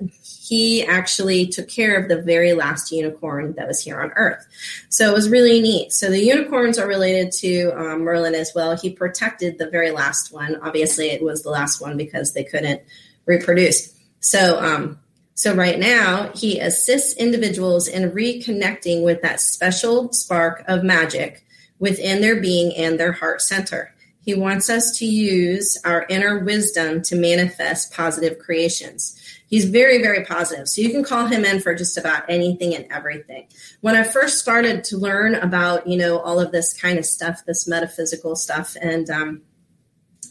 he 0.50 0.82
actually 0.84 1.46
took 1.46 1.68
care 1.68 1.96
of 1.96 2.08
the 2.08 2.20
very 2.20 2.54
last 2.54 2.90
unicorn 2.90 3.52
that 3.52 3.68
was 3.68 3.80
here 3.80 4.00
on 4.00 4.10
Earth. 4.16 4.44
So 4.88 5.08
it 5.08 5.14
was 5.14 5.30
really 5.30 5.60
neat. 5.60 5.92
So 5.92 6.10
the 6.10 6.18
unicorns 6.18 6.76
are 6.76 6.88
related 6.88 7.30
to 7.34 7.70
um, 7.78 8.00
Merlin 8.00 8.34
as 8.34 8.50
well. 8.52 8.76
He 8.76 8.90
protected 8.90 9.58
the 9.58 9.70
very 9.70 9.92
last 9.92 10.32
one. 10.32 10.56
Obviously, 10.60 11.10
it 11.10 11.22
was 11.22 11.44
the 11.44 11.50
last 11.50 11.80
one 11.80 11.96
because 11.96 12.34
they 12.34 12.42
couldn't 12.42 12.82
reproduce. 13.26 13.94
So, 14.18 14.60
um, 14.60 14.98
so 15.34 15.54
right 15.54 15.78
now, 15.78 16.32
he 16.34 16.58
assists 16.58 17.14
individuals 17.16 17.86
in 17.86 18.10
reconnecting 18.10 19.04
with 19.04 19.22
that 19.22 19.40
special 19.40 20.12
spark 20.12 20.64
of 20.66 20.82
magic 20.82 21.44
within 21.78 22.22
their 22.22 22.40
being 22.40 22.74
and 22.74 22.98
their 22.98 23.12
heart 23.12 23.40
center. 23.40 23.94
He 24.22 24.34
wants 24.34 24.68
us 24.68 24.98
to 24.98 25.06
use 25.06 25.78
our 25.84 26.06
inner 26.08 26.40
wisdom 26.40 27.02
to 27.02 27.14
manifest 27.14 27.92
positive 27.92 28.40
creations. 28.40 29.16
He's 29.50 29.64
very, 29.64 30.00
very 30.00 30.24
positive. 30.24 30.68
So 30.68 30.80
you 30.80 30.90
can 30.90 31.02
call 31.02 31.26
him 31.26 31.44
in 31.44 31.60
for 31.60 31.74
just 31.74 31.98
about 31.98 32.22
anything 32.28 32.74
and 32.74 32.86
everything. 32.90 33.48
When 33.80 33.96
I 33.96 34.04
first 34.04 34.38
started 34.38 34.84
to 34.84 34.96
learn 34.96 35.34
about, 35.34 35.88
you 35.88 35.98
know, 35.98 36.20
all 36.20 36.38
of 36.38 36.52
this 36.52 36.72
kind 36.72 36.98
of 36.98 37.04
stuff, 37.04 37.44
this 37.44 37.66
metaphysical 37.66 38.36
stuff 38.36 38.76
and 38.80 39.10
um, 39.10 39.42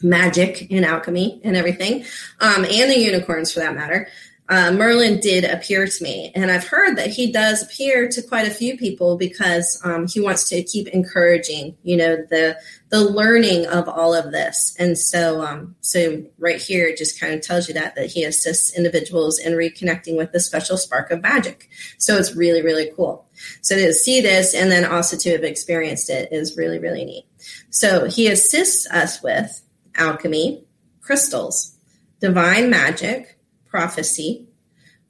magic 0.02 0.72
and 0.72 0.86
alchemy 0.86 1.42
and 1.44 1.58
everything, 1.58 2.06
um, 2.40 2.64
and 2.64 2.90
the 2.90 2.98
unicorns 2.98 3.52
for 3.52 3.60
that 3.60 3.76
matter, 3.76 4.08
uh, 4.50 4.72
Merlin 4.72 5.20
did 5.20 5.44
appear 5.44 5.86
to 5.86 6.04
me. 6.04 6.32
And 6.34 6.50
I've 6.50 6.68
heard 6.68 6.98
that 6.98 7.12
he 7.12 7.32
does 7.32 7.62
appear 7.62 8.10
to 8.10 8.22
quite 8.24 8.48
a 8.48 8.52
few 8.52 8.78
people 8.78 9.16
because 9.16 9.80
um, 9.84 10.08
he 10.08 10.20
wants 10.20 10.50
to 10.50 10.64
keep 10.64 10.88
encouraging, 10.88 11.78
you 11.84 11.96
know, 11.96 12.16
the 12.16 12.58
the 12.90 13.02
learning 13.02 13.68
of 13.68 13.88
all 13.88 14.16
of 14.16 14.32
this. 14.32 14.76
And 14.80 14.98
so, 14.98 15.44
um, 15.44 15.76
so 15.82 16.26
right 16.40 16.60
here, 16.60 16.88
it 16.88 16.98
just 16.98 17.20
kind 17.20 17.36
of 17.36 17.42
tells 17.42 17.68
you 17.68 17.76
that 17.76 17.94
that 17.94 18.08
he 18.08 18.24
assists 18.24 18.76
individuals 18.76 19.38
in 19.38 19.54
reconnecting 19.54 20.18
with 20.18 20.32
the 20.32 20.40
special 20.40 20.78
spark 20.78 21.12
of 21.12 21.22
magic. 21.22 21.70
So 22.00 22.18
it's 22.18 22.36
really, 22.36 22.64
really 22.64 22.92
cool. 22.96 23.28
So 23.62 23.76
to 23.76 23.94
see 23.94 24.20
this 24.20 24.56
and 24.56 24.72
then 24.72 24.84
also 24.84 25.16
to 25.18 25.32
have 25.34 25.44
experienced 25.44 26.10
it 26.10 26.30
is 26.32 26.58
really, 26.58 26.80
really 26.80 27.06
neat. 27.06 27.26
So 27.70 28.10
he 28.10 28.28
assists 28.28 28.90
us 28.90 29.22
with 29.22 29.62
alchemy, 29.96 30.64
crystals, 31.02 31.76
divine 32.20 32.72
magic 32.72 33.39
prophecy, 33.70 34.48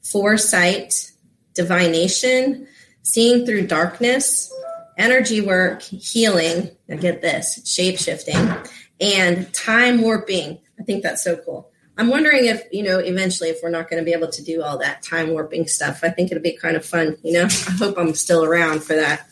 foresight, 0.04 1.12
divination, 1.54 2.68
seeing 3.02 3.46
through 3.46 3.68
darkness, 3.68 4.54
energy 4.98 5.42
work, 5.42 5.82
healing. 5.82 6.70
Now 6.88 6.98
get 6.98 7.22
this, 7.22 7.62
shape 7.66 7.98
shifting, 7.98 8.54
and 9.00 9.52
time 9.54 10.02
warping. 10.02 10.60
I 10.80 10.84
think 10.84 11.04
that's 11.04 11.24
so 11.24 11.38
cool. 11.38 11.72
I'm 11.98 12.08
wondering 12.08 12.46
if, 12.46 12.64
you 12.72 12.84
know, 12.84 13.00
eventually 13.00 13.50
if 13.50 13.58
we're 13.62 13.70
not 13.70 13.90
going 13.90 14.02
to 14.02 14.06
be 14.06 14.14
able 14.14 14.32
to 14.32 14.42
do 14.42 14.64
all 14.64 14.78
that 14.78 15.04
time 15.04 15.32
warping 15.32 15.68
stuff. 15.68 16.00
I 16.02 16.10
think 16.10 16.32
it'll 16.32 16.42
be 16.42 16.56
kind 16.56 16.78
of 16.78 16.86
fun, 16.86 17.18
you 17.24 17.34
know. 17.34 17.44
I 17.44 17.72
hope 17.72 17.98
I'm 17.98 18.14
still 18.14 18.46
around 18.46 18.84
for 18.84 18.96
that. 18.96 19.28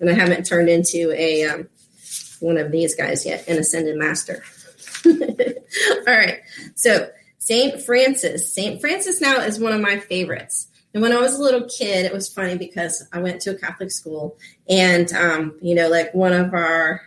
And 0.00 0.10
I 0.10 0.14
haven't 0.14 0.44
turned 0.44 0.68
into 0.68 1.12
a 1.12 1.44
um, 1.44 1.68
one 2.40 2.56
of 2.56 2.72
these 2.72 2.96
guys 2.96 3.24
yet, 3.24 3.46
an 3.46 3.58
ascended 3.58 3.96
master. 3.96 4.42
all 5.06 5.12
right. 6.06 6.40
So 6.74 7.08
St. 7.50 7.82
Francis. 7.82 8.54
St. 8.54 8.80
Francis 8.80 9.20
now 9.20 9.40
is 9.40 9.58
one 9.58 9.72
of 9.72 9.80
my 9.80 9.98
favorites. 9.98 10.68
And 10.94 11.02
when 11.02 11.12
I 11.12 11.20
was 11.20 11.34
a 11.34 11.42
little 11.42 11.68
kid, 11.68 12.06
it 12.06 12.12
was 12.12 12.32
funny 12.32 12.56
because 12.56 13.04
I 13.12 13.18
went 13.18 13.40
to 13.40 13.50
a 13.50 13.58
Catholic 13.58 13.90
school, 13.90 14.38
and 14.68 15.12
um, 15.14 15.56
you 15.60 15.74
know, 15.74 15.88
like 15.88 16.14
one 16.14 16.32
of 16.32 16.54
our 16.54 17.00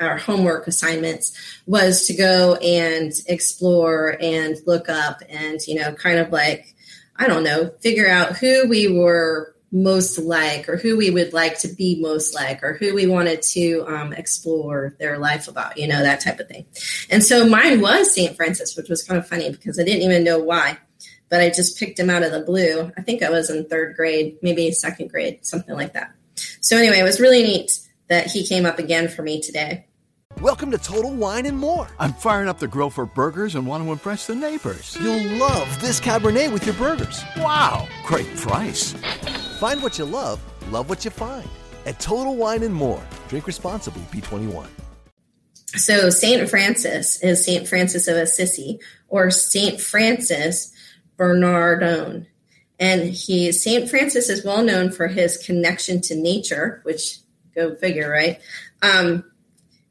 our 0.00 0.16
homework 0.16 0.66
assignments 0.66 1.60
was 1.66 2.06
to 2.06 2.14
go 2.14 2.54
and 2.56 3.12
explore 3.26 4.16
and 4.18 4.56
look 4.66 4.88
up 4.88 5.20
and 5.28 5.60
you 5.66 5.74
know, 5.74 5.92
kind 5.92 6.20
of 6.20 6.32
like 6.32 6.74
I 7.16 7.26
don't 7.26 7.44
know, 7.44 7.70
figure 7.82 8.08
out 8.08 8.38
who 8.38 8.66
we 8.68 8.98
were 8.98 9.54
most 9.72 10.18
like 10.18 10.68
or 10.68 10.76
who 10.76 10.96
we 10.96 11.10
would 11.10 11.32
like 11.32 11.58
to 11.58 11.68
be 11.68 12.00
most 12.00 12.34
like 12.34 12.62
or 12.62 12.74
who 12.74 12.94
we 12.94 13.06
wanted 13.06 13.42
to 13.42 13.84
um, 13.88 14.12
explore 14.12 14.94
their 15.00 15.18
life 15.18 15.48
about 15.48 15.76
you 15.76 15.88
know 15.88 16.02
that 16.02 16.20
type 16.20 16.38
of 16.38 16.48
thing 16.48 16.64
and 17.10 17.24
so 17.24 17.48
mine 17.48 17.80
was 17.80 18.14
st 18.14 18.36
francis 18.36 18.76
which 18.76 18.88
was 18.88 19.02
kind 19.02 19.18
of 19.18 19.26
funny 19.26 19.50
because 19.50 19.78
i 19.78 19.82
didn't 19.82 20.02
even 20.02 20.22
know 20.22 20.38
why 20.38 20.78
but 21.28 21.40
i 21.40 21.48
just 21.48 21.78
picked 21.78 21.98
him 21.98 22.10
out 22.10 22.22
of 22.22 22.30
the 22.30 22.40
blue 22.40 22.92
i 22.96 23.02
think 23.02 23.22
i 23.22 23.30
was 23.30 23.50
in 23.50 23.68
third 23.68 23.96
grade 23.96 24.36
maybe 24.40 24.70
second 24.70 25.10
grade 25.10 25.44
something 25.44 25.74
like 25.74 25.92
that 25.94 26.14
so 26.60 26.76
anyway 26.76 27.00
it 27.00 27.04
was 27.04 27.20
really 27.20 27.42
neat 27.42 27.80
that 28.08 28.28
he 28.28 28.46
came 28.46 28.66
up 28.66 28.78
again 28.78 29.08
for 29.08 29.22
me 29.22 29.40
today 29.40 29.84
Welcome 30.42 30.70
to 30.72 30.78
Total 30.78 31.10
Wine 31.10 31.46
and 31.46 31.56
More. 31.56 31.88
I'm 31.98 32.12
firing 32.12 32.46
up 32.46 32.58
the 32.58 32.68
grill 32.68 32.90
for 32.90 33.06
burgers 33.06 33.54
and 33.54 33.66
want 33.66 33.82
to 33.82 33.90
impress 33.90 34.26
the 34.26 34.34
neighbors. 34.34 34.94
You'll 35.00 35.38
love 35.38 35.80
this 35.80 35.98
Cabernet 35.98 36.52
with 36.52 36.66
your 36.66 36.74
burgers. 36.74 37.24
Wow, 37.38 37.88
great 38.04 38.26
price. 38.36 38.94
Find 39.56 39.82
what 39.82 39.98
you 39.98 40.04
love, 40.04 40.38
love 40.70 40.90
what 40.90 41.02
you 41.06 41.10
find 41.10 41.48
at 41.86 41.98
Total 41.98 42.36
Wine 42.36 42.62
and 42.62 42.74
More. 42.74 43.02
Drink 43.28 43.46
responsibly, 43.46 44.02
B21. 44.12 44.66
So, 45.76 46.10
St. 46.10 46.46
Francis 46.46 47.22
is 47.22 47.42
St. 47.42 47.66
Francis 47.66 48.06
of 48.06 48.18
Assisi 48.18 48.78
or 49.08 49.30
St. 49.30 49.80
Francis 49.80 50.74
Bernardone. 51.16 52.26
And 52.78 53.04
he, 53.04 53.50
St. 53.50 53.88
Francis 53.88 54.28
is 54.28 54.44
well 54.44 54.62
known 54.62 54.92
for 54.92 55.06
his 55.06 55.38
connection 55.38 56.02
to 56.02 56.14
nature, 56.14 56.80
which 56.82 57.20
go 57.54 57.74
figure, 57.76 58.10
right? 58.10 58.38
Um, 58.82 59.24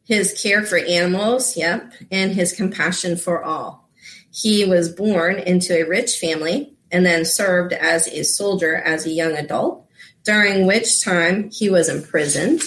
his 0.03 0.39
care 0.39 0.63
for 0.63 0.78
animals, 0.78 1.57
yep, 1.57 1.91
and 2.11 2.34
his 2.34 2.53
compassion 2.53 3.18
for 3.18 3.43
all. 3.43 3.89
He 4.30 4.63
was 4.63 4.89
born 4.89 5.39
into 5.39 5.74
a 5.76 5.89
rich 5.89 6.20
family 6.20 6.74
and 6.95 7.05
then 7.05 7.25
served 7.25 7.73
as 7.73 8.07
a 8.07 8.23
soldier 8.23 8.73
as 8.73 9.05
a 9.05 9.09
young 9.09 9.35
adult, 9.35 9.85
during 10.23 10.65
which 10.65 11.03
time 11.03 11.49
he 11.51 11.69
was 11.69 11.89
imprisoned. 11.89 12.63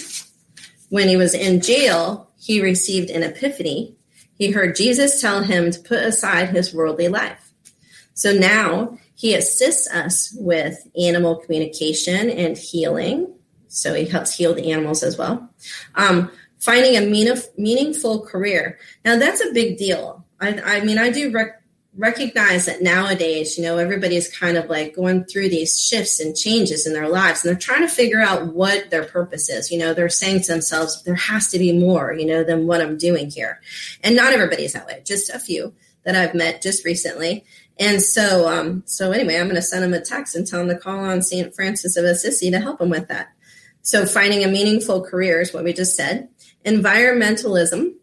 When 0.89 1.07
he 1.07 1.17
was 1.17 1.33
in 1.33 1.61
jail, 1.61 2.29
he 2.39 2.61
received 2.61 3.09
an 3.09 3.23
epiphany. 3.23 3.95
He 4.37 4.51
heard 4.51 4.75
Jesus 4.75 5.19
tell 5.19 5.41
him 5.41 5.71
to 5.71 5.79
put 5.79 6.03
aside 6.03 6.49
his 6.49 6.75
worldly 6.75 7.07
life. 7.07 7.51
So 8.13 8.31
now 8.31 8.99
he 9.15 9.33
assists 9.33 9.89
us 9.91 10.31
with 10.37 10.77
animal 10.95 11.37
communication 11.37 12.29
and 12.29 12.55
healing. 12.55 13.33
So 13.67 13.95
he 13.95 14.05
helps 14.05 14.35
heal 14.35 14.53
the 14.53 14.71
animals 14.71 15.01
as 15.01 15.17
well. 15.17 15.49
Um, 15.95 16.29
finding 16.59 16.97
a 16.97 17.41
meaningful 17.57 18.27
career. 18.27 18.77
Now 19.03 19.17
that's 19.17 19.41
a 19.41 19.53
big 19.53 19.79
deal. 19.79 20.23
I, 20.39 20.53
I 20.61 20.81
mean, 20.81 20.99
I 20.99 21.09
do 21.09 21.31
rec- 21.31 21.58
recognize 21.99 22.65
that 22.65 22.81
nowadays, 22.81 23.57
you 23.57 23.63
know, 23.63 23.77
everybody's 23.77 24.33
kind 24.33 24.55
of 24.55 24.69
like 24.69 24.95
going 24.95 25.25
through 25.25 25.49
these 25.49 25.77
shifts 25.77 26.21
and 26.21 26.35
changes 26.35 26.87
in 26.87 26.93
their 26.93 27.09
lives 27.09 27.43
and 27.43 27.49
they're 27.49 27.59
trying 27.59 27.81
to 27.81 27.93
figure 27.93 28.21
out 28.21 28.53
what 28.53 28.89
their 28.89 29.03
purpose 29.03 29.49
is. 29.49 29.69
You 29.69 29.79
know, 29.79 29.93
they're 29.93 30.07
saying 30.07 30.43
to 30.43 30.51
themselves, 30.53 31.03
there 31.03 31.15
has 31.15 31.49
to 31.49 31.59
be 31.59 31.77
more, 31.77 32.13
you 32.13 32.25
know, 32.25 32.45
than 32.45 32.67
what 32.67 32.79
I'm 32.79 32.97
doing 32.97 33.29
here. 33.29 33.59
And 34.01 34.15
not 34.15 34.31
everybody's 34.31 34.73
that 34.73 34.87
way, 34.87 35.01
just 35.05 35.29
a 35.29 35.39
few 35.39 35.73
that 36.05 36.15
I've 36.15 36.33
met 36.33 36.61
just 36.61 36.85
recently. 36.85 37.43
And 37.77 38.01
so, 38.01 38.47
um, 38.47 38.83
so 38.85 39.11
anyway, 39.11 39.35
I'm 39.35 39.47
going 39.47 39.55
to 39.55 39.61
send 39.61 39.83
them 39.83 39.93
a 39.93 39.99
text 39.99 40.37
and 40.37 40.47
tell 40.47 40.59
them 40.65 40.69
to 40.69 40.81
call 40.81 40.99
on 40.99 41.21
St. 41.21 41.53
Francis 41.53 41.97
of 41.97 42.05
Assisi 42.05 42.49
to 42.49 42.61
help 42.61 42.79
them 42.79 42.89
with 42.89 43.09
that. 43.09 43.33
So 43.81 44.05
finding 44.05 44.45
a 44.45 44.47
meaningful 44.47 45.03
career 45.03 45.41
is 45.41 45.53
what 45.53 45.65
we 45.65 45.73
just 45.73 45.97
said. 45.97 46.29
Environmentalism, 46.65 47.95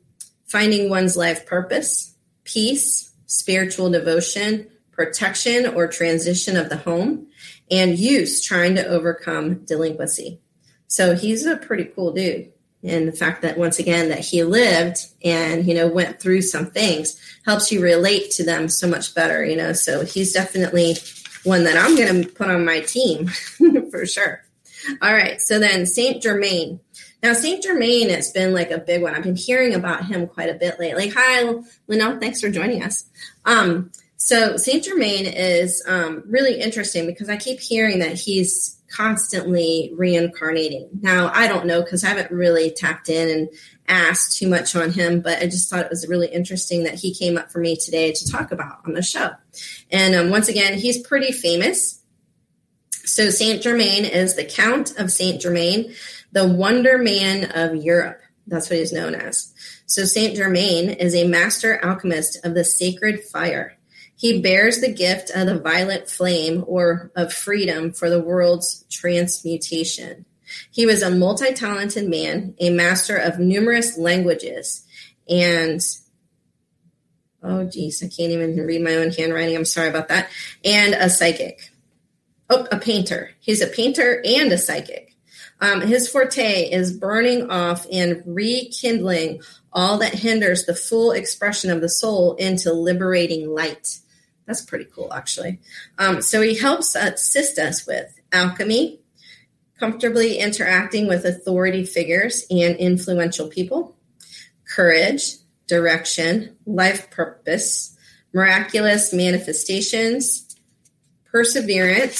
finding 0.44 0.90
one's 0.90 1.16
life 1.16 1.47
purpose, 1.47 2.14
peace, 2.44 3.07
spiritual 3.26 3.90
devotion, 3.90 4.68
protection 4.92 5.66
or 5.66 5.86
transition 5.86 6.56
of 6.56 6.68
the 6.68 6.76
home, 6.76 7.26
and 7.70 7.98
use 7.98 8.42
trying 8.42 8.74
to 8.76 8.86
overcome 8.86 9.64
delinquency. 9.64 10.40
So 10.88 11.14
he's 11.14 11.44
a 11.44 11.56
pretty 11.56 11.84
cool 11.84 12.12
dude. 12.12 12.52
And 12.82 13.08
the 13.08 13.12
fact 13.12 13.42
that 13.42 13.58
once 13.58 13.78
again 13.78 14.10
that 14.10 14.20
he 14.20 14.44
lived 14.44 14.98
and 15.24 15.66
you 15.66 15.74
know 15.74 15.88
went 15.88 16.20
through 16.20 16.42
some 16.42 16.66
things 16.66 17.20
helps 17.44 17.72
you 17.72 17.82
relate 17.82 18.30
to 18.32 18.44
them 18.44 18.68
so 18.68 18.86
much 18.86 19.14
better, 19.14 19.44
you 19.44 19.56
know. 19.56 19.72
So 19.72 20.04
he's 20.04 20.32
definitely 20.32 20.96
one 21.42 21.64
that 21.64 21.76
I'm 21.76 21.96
going 21.96 22.22
to 22.22 22.28
put 22.28 22.50
on 22.50 22.64
my 22.64 22.80
team 22.80 23.26
for 23.90 24.06
sure. 24.06 24.45
All 25.03 25.12
right, 25.12 25.41
so 25.41 25.59
then 25.59 25.87
Saint 25.87 26.22
Germain. 26.22 26.80
Now, 27.22 27.32
St. 27.32 27.62
Germain 27.62 28.11
has 28.11 28.30
been 28.30 28.53
like 28.53 28.70
a 28.70 28.78
big 28.78 29.03
one. 29.03 29.14
I've 29.14 29.22
been 29.22 29.37
hearing 29.37 29.74
about 29.74 30.05
him 30.05 30.26
quite 30.28 30.51
a 30.51 30.55
bit 30.55 30.78
lately. 30.78 31.09
Hi, 31.09 31.55
Linnell. 31.89 32.20
Thanks 32.20 32.41
for 32.41 32.51
joining 32.51 32.82
us. 32.82 33.05
Um, 33.45 33.91
so, 34.16 34.57
St. 34.57 34.84
Germain 34.84 35.26
is 35.26 35.82
um, 35.89 36.22
really 36.26 36.61
interesting 36.61 37.07
because 37.07 37.28
I 37.28 37.37
keep 37.37 37.59
hearing 37.59 37.99
that 38.01 38.18
he's 38.18 38.80
constantly 38.91 39.93
reincarnating. 39.97 40.89
Now, 41.01 41.30
I 41.34 41.49
don't 41.49 41.66
know 41.66 41.82
because 41.82 42.05
I 42.05 42.09
haven't 42.09 42.30
really 42.30 42.70
tapped 42.70 43.09
in 43.09 43.28
and 43.28 43.49
asked 43.89 44.37
too 44.37 44.49
much 44.49 44.76
on 44.76 44.93
him, 44.93 45.20
but 45.20 45.39
I 45.39 45.47
just 45.47 45.68
thought 45.68 45.84
it 45.84 45.91
was 45.91 46.07
really 46.09 46.28
interesting 46.28 46.84
that 46.84 46.95
he 46.95 47.14
came 47.14 47.37
up 47.37 47.51
for 47.51 47.59
me 47.59 47.76
today 47.76 48.12
to 48.12 48.30
talk 48.30 48.53
about 48.53 48.78
on 48.87 48.95
the 48.95 49.03
show. 49.03 49.30
And 49.91 50.14
um, 50.14 50.30
once 50.30 50.49
again, 50.49 50.78
he's 50.78 51.05
pretty 51.05 51.32
famous. 51.32 51.95
So, 53.07 53.30
Saint 53.30 53.62
Germain 53.62 54.04
is 54.04 54.34
the 54.34 54.44
Count 54.44 54.98
of 54.98 55.11
Saint 55.11 55.40
Germain 55.40 55.94
the 56.32 56.46
Wonder 56.46 56.98
Man 56.98 57.50
of 57.52 57.82
Europe. 57.82 58.20
That's 58.46 58.68
what 58.68 58.78
he's 58.78 58.92
known 58.92 59.14
as. 59.14 59.54
So 59.86 60.04
Saint 60.04 60.36
Germain 60.36 60.90
is 60.90 61.14
a 61.14 61.26
master 61.26 61.82
alchemist 61.82 62.44
of 62.44 62.54
the 62.54 62.62
sacred 62.62 63.24
fire. 63.24 63.78
He 64.16 64.40
bears 64.40 64.80
the 64.80 64.92
gift 64.92 65.30
of 65.30 65.46
the 65.46 65.59
violet 65.59 66.11
flame 66.11 66.62
or 66.66 67.11
of 67.16 67.32
freedom 67.32 67.92
for 67.92 68.11
the 68.11 68.20
world's 68.20 68.84
transmutation. 68.90 70.26
He 70.70 70.84
was 70.84 71.02
a 71.02 71.11
multi 71.11 71.54
talented 71.54 72.09
man, 72.09 72.54
a 72.61 72.68
master 72.68 73.16
of 73.16 73.38
numerous 73.38 73.96
languages, 73.96 74.84
and 75.28 75.80
oh, 77.42 77.64
geez, 77.64 78.02
I 78.02 78.09
can't 78.09 78.32
even 78.32 78.57
read 78.59 78.82
my 78.82 78.94
own 78.96 79.11
handwriting. 79.11 79.57
I'm 79.57 79.64
sorry 79.64 79.88
about 79.88 80.09
that. 80.09 80.28
And 80.64 80.94
a 80.94 81.09
psychic. 81.09 81.70
Oh, 82.49 82.66
a 82.70 82.78
painter. 82.78 83.30
He's 83.40 83.61
a 83.61 83.66
painter 83.66 84.22
and 84.24 84.53
a 84.53 84.59
psychic. 84.59 85.14
Um, 85.61 85.80
his 85.80 86.09
forte 86.09 86.70
is 86.70 86.97
burning 86.97 87.51
off 87.51 87.86
and 87.90 88.22
rekindling 88.26 89.40
all 89.72 89.99
that 89.99 90.14
hinders 90.14 90.64
the 90.64 90.74
full 90.74 91.12
expression 91.12 91.70
of 91.70 91.80
the 91.80 91.88
soul 91.88 92.34
into 92.34 92.72
liberating 92.72 93.49
light. 93.49 93.99
That's 94.47 94.62
pretty 94.62 94.84
cool, 94.84 95.12
actually. 95.12 95.61
Um, 95.99 96.22
so 96.22 96.40
he 96.40 96.57
helps 96.57 96.94
assist 96.94 97.59
us 97.59 97.86
with 97.86 98.18
alchemy, 98.32 99.01
comfortably 99.78 100.38
interacting 100.38 101.09
with 101.09 101.24
authority 101.24 101.84
figures 101.84 102.44
and 102.51 102.76
influential 102.76 103.49
people, 103.49 103.97
courage, 104.68 105.36
direction, 105.66 106.57
life 106.64 107.11
purpose, 107.11 107.97
miraculous 108.32 109.12
manifestations, 109.12 110.45
perseverance, 111.30 112.18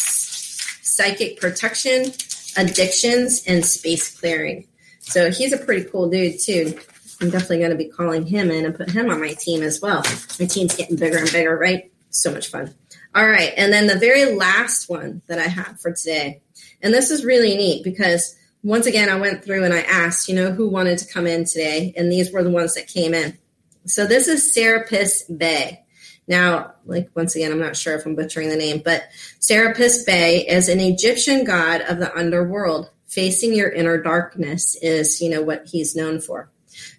psychic 0.83 1.41
protection, 1.41 2.13
addictions, 2.57 3.43
and 3.47 3.65
space 3.65 4.19
clearing. 4.19 4.67
So 5.01 5.31
he's 5.31 5.53
a 5.53 5.59
pretty 5.59 5.89
cool 5.89 6.09
dude, 6.11 6.41
too. 6.41 6.79
I'm 7.21 7.31
definitely 7.31 7.59
going 7.59 7.71
to 7.71 7.77
be 7.77 7.89
calling 7.89 8.27
him 8.27 8.51
in 8.51 8.65
and 8.65 8.75
put 8.75 8.91
him 8.91 9.11
on 9.11 9.21
my 9.21 9.33
team 9.33 9.63
as 9.63 9.81
well. 9.81 10.03
My 10.39 10.47
team's 10.47 10.75
getting 10.77 10.97
bigger 10.97 11.19
and 11.19 11.33
bigger, 11.33 11.57
right? 11.57 11.91
So 12.11 12.31
much 12.31 12.49
fun. 12.49 12.75
All 13.15 13.27
right. 13.27 13.53
And 13.57 13.73
then 13.73 13.87
the 13.87 13.99
very 13.99 14.35
last 14.35 14.91
one 14.91 15.23
that 15.27 15.39
I 15.39 15.47
have 15.47 15.81
for 15.81 15.93
today. 15.93 16.43
And 16.83 16.93
this 16.93 17.11
is 17.11 17.25
really 17.25 17.57
neat 17.57 17.83
because 17.85 18.37
once 18.63 18.87
again, 18.87 19.09
I 19.09 19.19
went 19.19 19.45
through 19.45 19.65
and 19.65 19.73
I 19.73 19.81
asked, 19.81 20.29
you 20.29 20.35
know, 20.35 20.51
who 20.51 20.69
wanted 20.69 20.99
to 20.99 21.13
come 21.13 21.27
in 21.27 21.45
today. 21.47 21.95
And 21.97 22.13
these 22.13 22.33
were 22.33 22.43
the 22.43 22.51
ones 22.51 22.75
that 22.75 22.89
came 22.89 23.15
in. 23.15 23.39
So 23.87 24.07
this 24.07 24.29
is 24.29 24.53
Serapis 24.53 25.23
Bey. 25.23 25.86
Now, 26.29 26.75
like 26.85 27.11
once 27.15 27.37
again, 27.37 27.53
I'm 27.53 27.61
not 27.61 27.77
sure 27.77 27.95
if 27.95 28.05
I'm 28.05 28.17
butchering 28.17 28.49
the 28.49 28.57
name, 28.57 28.83
but 28.85 29.05
Serapis 29.39 30.03
Bey 30.05 30.47
is 30.47 30.69
an 30.69 30.81
Egyptian 30.81 31.45
god 31.45 31.83
of 31.83 31.99
the 31.99 32.15
underworld. 32.17 32.91
Facing 33.07 33.55
your 33.55 33.71
inner 33.71 34.03
darkness 34.03 34.77
is, 34.83 35.21
you 35.21 35.31
know, 35.31 35.43
what 35.43 35.67
he's 35.67 35.95
known 35.95 36.21
for. 36.21 36.51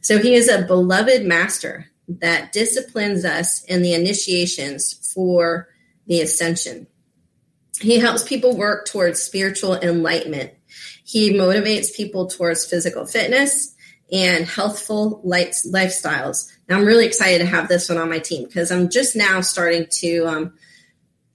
So 0.02 0.18
he 0.20 0.34
is 0.36 0.48
a 0.48 0.64
beloved 0.64 1.26
master 1.26 1.92
that 2.08 2.54
disciplines 2.54 3.26
us 3.26 3.64
in 3.66 3.82
the 3.82 3.94
initiations 3.94 5.12
for 5.14 5.68
the 6.08 6.22
ascension. 6.22 6.88
He 7.82 8.00
helps 8.00 8.24
people 8.24 8.58
work 8.58 8.88
towards 8.88 9.22
spiritual 9.22 9.76
enlightenment. 9.76 10.54
He 11.04 11.34
motivates 11.34 11.96
people 11.96 12.28
towards 12.28 12.66
physical 12.66 13.06
fitness 13.06 13.76
and 14.12 14.46
healthful 14.46 15.22
lifestyles. 15.26 16.52
Now, 16.68 16.78
I'm 16.78 16.86
really 16.86 17.06
excited 17.06 17.40
to 17.40 17.46
have 17.46 17.68
this 17.68 17.90
one 17.90 17.98
on 17.98 18.10
my 18.10 18.20
team 18.20 18.46
because 18.46 18.72
I'm 18.72 18.90
just 18.90 19.16
now 19.16 19.42
starting 19.42 19.88
to 20.00 20.26
um, 20.26 20.54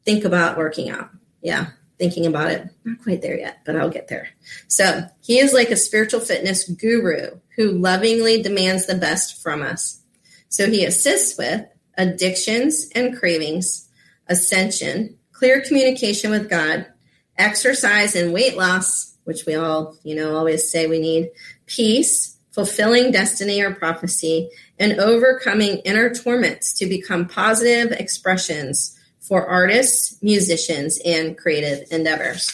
think 0.04 0.24
about 0.24 0.58
working 0.58 0.90
out. 0.90 1.10
Yeah, 1.40 1.68
thinking 1.98 2.26
about 2.26 2.50
it. 2.50 2.68
Not 2.84 3.02
quite 3.02 3.22
there 3.22 3.38
yet, 3.38 3.60
but 3.64 3.76
I'll 3.76 3.90
get 3.90 4.08
there. 4.08 4.28
So, 4.68 5.06
he 5.20 5.38
is 5.38 5.52
like 5.52 5.70
a 5.70 5.76
spiritual 5.76 6.20
fitness 6.20 6.68
guru 6.68 7.38
who 7.56 7.72
lovingly 7.72 8.42
demands 8.42 8.86
the 8.86 8.94
best 8.94 9.42
from 9.42 9.62
us. 9.62 10.00
So, 10.48 10.70
he 10.70 10.84
assists 10.84 11.38
with 11.38 11.66
addictions 11.96 12.88
and 12.94 13.16
cravings, 13.16 13.88
ascension, 14.28 15.18
clear 15.32 15.60
communication 15.60 16.30
with 16.30 16.48
God, 16.48 16.86
exercise 17.36 18.14
and 18.14 18.32
weight 18.32 18.56
loss, 18.56 19.16
which 19.24 19.46
we 19.46 19.54
all, 19.54 19.96
you 20.02 20.14
know, 20.14 20.36
always 20.36 20.70
say 20.70 20.86
we 20.86 21.00
need, 21.00 21.30
peace, 21.66 22.31
fulfilling 22.52 23.10
destiny 23.10 23.60
or 23.60 23.74
prophecy, 23.74 24.48
and 24.78 25.00
overcoming 25.00 25.78
inner 25.78 26.14
torments 26.14 26.72
to 26.74 26.86
become 26.86 27.26
positive 27.26 27.92
expressions 27.92 28.98
for 29.20 29.46
artists, 29.46 30.22
musicians, 30.22 31.00
and 31.04 31.38
creative 31.38 31.90
endeavors. 31.90 32.52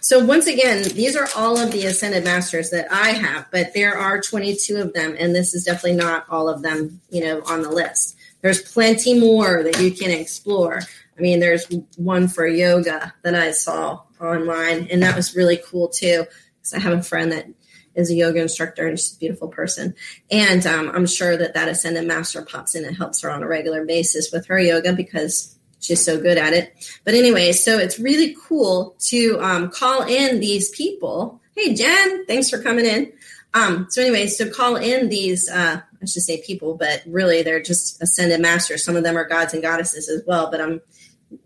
So, 0.00 0.24
once 0.24 0.46
again, 0.46 0.82
these 0.94 1.16
are 1.16 1.28
all 1.36 1.58
of 1.58 1.72
the 1.72 1.86
Ascended 1.86 2.24
Masters 2.24 2.70
that 2.70 2.86
I 2.90 3.10
have, 3.10 3.46
but 3.50 3.74
there 3.74 3.96
are 3.96 4.20
22 4.20 4.76
of 4.76 4.92
them, 4.92 5.16
and 5.18 5.34
this 5.34 5.54
is 5.54 5.64
definitely 5.64 5.96
not 5.96 6.26
all 6.28 6.48
of 6.48 6.62
them, 6.62 7.00
you 7.10 7.24
know, 7.24 7.42
on 7.46 7.62
the 7.62 7.70
list. 7.70 8.16
There's 8.42 8.60
plenty 8.60 9.18
more 9.18 9.62
that 9.62 9.80
you 9.80 9.90
can 9.90 10.10
explore. 10.10 10.80
I 11.18 11.20
mean, 11.20 11.40
there's 11.40 11.66
one 11.96 12.28
for 12.28 12.46
yoga 12.46 13.14
that 13.22 13.34
I 13.34 13.52
saw 13.52 14.02
online, 14.20 14.88
and 14.90 15.02
that 15.02 15.16
was 15.16 15.34
really 15.34 15.60
cool 15.66 15.88
too. 15.88 16.26
Because 16.56 16.74
I 16.74 16.80
have 16.80 16.98
a 16.98 17.02
friend 17.02 17.32
that 17.32 17.46
is 17.94 18.10
a 18.10 18.14
yoga 18.14 18.40
instructor 18.40 18.86
and 18.86 18.98
she's 18.98 19.14
a 19.14 19.18
beautiful 19.18 19.48
person. 19.48 19.94
And 20.30 20.66
um, 20.66 20.90
I'm 20.94 21.06
sure 21.06 21.36
that 21.36 21.54
that 21.54 21.68
ascended 21.68 22.06
master 22.06 22.42
pops 22.42 22.74
in 22.74 22.84
and 22.84 22.96
helps 22.96 23.22
her 23.22 23.30
on 23.30 23.42
a 23.42 23.46
regular 23.46 23.84
basis 23.84 24.30
with 24.32 24.46
her 24.46 24.58
yoga 24.58 24.92
because 24.92 25.56
she's 25.80 26.04
so 26.04 26.20
good 26.20 26.38
at 26.38 26.52
it. 26.52 26.74
But 27.04 27.14
anyway, 27.14 27.52
so 27.52 27.78
it's 27.78 27.98
really 27.98 28.36
cool 28.46 28.96
to 29.06 29.38
um, 29.40 29.70
call 29.70 30.02
in 30.02 30.40
these 30.40 30.70
people. 30.70 31.40
Hey, 31.56 31.74
Jen, 31.74 32.26
thanks 32.26 32.50
for 32.50 32.60
coming 32.62 32.84
in. 32.84 33.12
Um, 33.54 33.86
so 33.88 34.02
anyway, 34.02 34.26
so 34.26 34.50
call 34.50 34.74
in 34.76 35.08
these, 35.08 35.48
uh, 35.48 35.80
I 35.80 36.06
should 36.06 36.22
say 36.22 36.42
people, 36.44 36.74
but 36.76 37.02
really 37.06 37.42
they're 37.42 37.62
just 37.62 38.02
ascended 38.02 38.40
masters. 38.40 38.84
Some 38.84 38.96
of 38.96 39.04
them 39.04 39.16
are 39.16 39.28
gods 39.28 39.54
and 39.54 39.62
goddesses 39.62 40.08
as 40.08 40.22
well, 40.26 40.50
but 40.50 40.60
I'm 40.60 40.80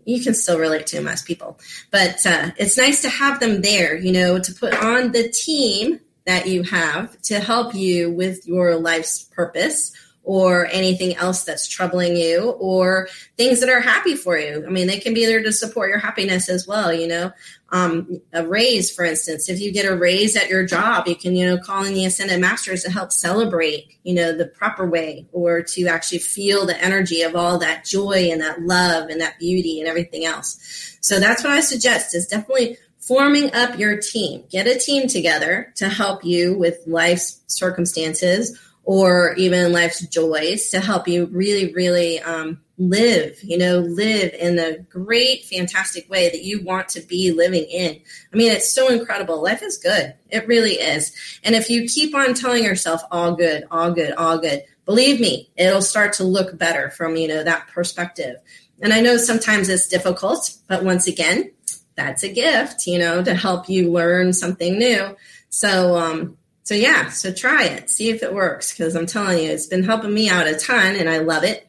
you 0.05 0.23
can 0.23 0.33
still 0.33 0.59
relate 0.59 0.87
to 0.87 0.97
them 0.97 1.07
as 1.07 1.21
people. 1.21 1.59
But 1.91 2.25
uh, 2.25 2.51
it's 2.57 2.77
nice 2.77 3.01
to 3.01 3.09
have 3.09 3.39
them 3.39 3.61
there, 3.61 3.97
you 3.97 4.11
know, 4.11 4.39
to 4.39 4.53
put 4.53 4.73
on 4.83 5.11
the 5.11 5.29
team 5.29 5.99
that 6.29 6.45
you 6.45 6.61
have 6.61 7.19
to 7.23 7.39
help 7.39 7.73
you 7.73 8.11
with 8.11 8.47
your 8.47 8.75
life's 8.75 9.23
purpose 9.23 9.91
or 10.21 10.67
anything 10.67 11.15
else 11.15 11.43
that's 11.43 11.67
troubling 11.67 12.15
you 12.15 12.51
or 12.59 13.09
things 13.35 13.59
that 13.59 13.69
are 13.69 13.79
happy 13.79 14.15
for 14.15 14.37
you. 14.37 14.63
I 14.63 14.69
mean, 14.69 14.85
they 14.85 14.99
can 14.99 15.15
be 15.15 15.25
there 15.25 15.41
to 15.41 15.51
support 15.51 15.89
your 15.89 15.97
happiness 15.97 16.47
as 16.47 16.67
well, 16.67 16.93
you 16.93 17.07
know. 17.07 17.31
Um, 17.71 18.21
a 18.31 18.45
raise, 18.45 18.91
for 18.91 19.03
instance, 19.03 19.49
if 19.49 19.59
you 19.59 19.71
get 19.71 19.91
a 19.91 19.95
raise 19.95 20.35
at 20.35 20.49
your 20.49 20.63
job, 20.63 21.07
you 21.07 21.15
can, 21.15 21.35
you 21.35 21.47
know, 21.47 21.57
call 21.57 21.83
in 21.83 21.95
the 21.95 22.05
Ascended 22.05 22.39
Masters 22.39 22.83
to 22.83 22.91
help 22.91 23.11
celebrate, 23.11 23.97
you 24.03 24.13
know, 24.13 24.37
the 24.37 24.45
proper 24.45 24.87
way 24.87 25.25
or 25.31 25.63
to 25.63 25.87
actually 25.87 26.19
feel 26.19 26.67
the 26.67 26.79
energy 26.79 27.23
of 27.23 27.35
all 27.35 27.57
that 27.57 27.85
joy 27.85 28.29
and 28.31 28.41
that 28.41 28.61
love 28.61 29.09
and 29.09 29.19
that 29.21 29.39
beauty 29.39 29.79
and 29.79 29.89
everything 29.89 30.25
else. 30.25 30.97
So 31.01 31.19
that's 31.19 31.43
what 31.43 31.53
I 31.53 31.61
suggest 31.61 32.13
is 32.13 32.27
definitely 32.27 32.77
forming 33.09 33.51
up 33.55 33.79
your 33.79 33.97
team. 33.97 34.43
Get 34.51 34.67
a 34.67 34.77
team 34.77 35.07
together 35.07 35.73
to 35.77 35.89
help 35.89 36.23
you 36.23 36.55
with 36.55 36.83
life's 36.85 37.41
circumstances 37.47 38.55
or 38.83 39.33
even 39.33 39.71
life's 39.71 40.05
joys 40.07 40.69
to 40.69 40.79
help 40.79 41.07
you 41.07 41.25
really, 41.25 41.73
really 41.73 42.19
um, 42.19 42.61
live, 42.77 43.35
you 43.41 43.57
know, 43.57 43.79
live 43.79 44.35
in 44.35 44.57
the 44.57 44.85
great, 44.91 45.43
fantastic 45.45 46.07
way 46.07 46.29
that 46.29 46.43
you 46.43 46.63
want 46.63 46.87
to 46.89 47.01
be 47.01 47.31
living 47.31 47.63
in. 47.63 47.99
I 48.31 48.37
mean, 48.37 48.51
it's 48.51 48.71
so 48.71 48.89
incredible. 48.89 49.41
Life 49.41 49.63
is 49.63 49.79
good. 49.79 50.13
It 50.29 50.47
really 50.47 50.73
is. 50.73 51.11
And 51.43 51.55
if 51.55 51.71
you 51.71 51.89
keep 51.89 52.13
on 52.13 52.35
telling 52.35 52.63
yourself, 52.63 53.01
all 53.09 53.33
good, 53.33 53.63
all 53.71 53.91
good, 53.91 54.13
all 54.13 54.37
good, 54.37 54.61
believe 54.85 55.19
me, 55.19 55.49
it'll 55.57 55.81
start 55.81 56.13
to 56.13 56.23
look 56.23 56.59
better 56.59 56.91
from, 56.91 57.15
you 57.15 57.27
know, 57.27 57.43
that 57.43 57.69
perspective. 57.69 58.35
And 58.81 58.93
I 58.93 59.01
know 59.01 59.17
sometimes 59.17 59.67
it's 59.67 59.87
difficult, 59.87 60.55
but 60.67 60.83
once 60.83 61.07
again, 61.07 61.51
that's 61.99 62.23
a 62.23 62.33
gift, 62.33 62.87
you 62.87 62.97
know, 62.97 63.21
to 63.23 63.35
help 63.35 63.69
you 63.69 63.91
learn 63.91 64.31
something 64.31 64.79
new. 64.79 65.15
So, 65.49 65.97
um, 65.97 66.37
so 66.63 66.73
yeah, 66.73 67.09
so 67.09 67.33
try 67.33 67.65
it, 67.65 67.89
see 67.89 68.09
if 68.09 68.23
it 68.23 68.33
works. 68.33 68.71
Because 68.71 68.95
I'm 68.95 69.05
telling 69.05 69.43
you, 69.43 69.51
it's 69.51 69.67
been 69.67 69.83
helping 69.83 70.13
me 70.13 70.29
out 70.29 70.47
a 70.47 70.55
ton, 70.55 70.95
and 70.95 71.09
I 71.09 71.19
love 71.19 71.43
it. 71.43 71.67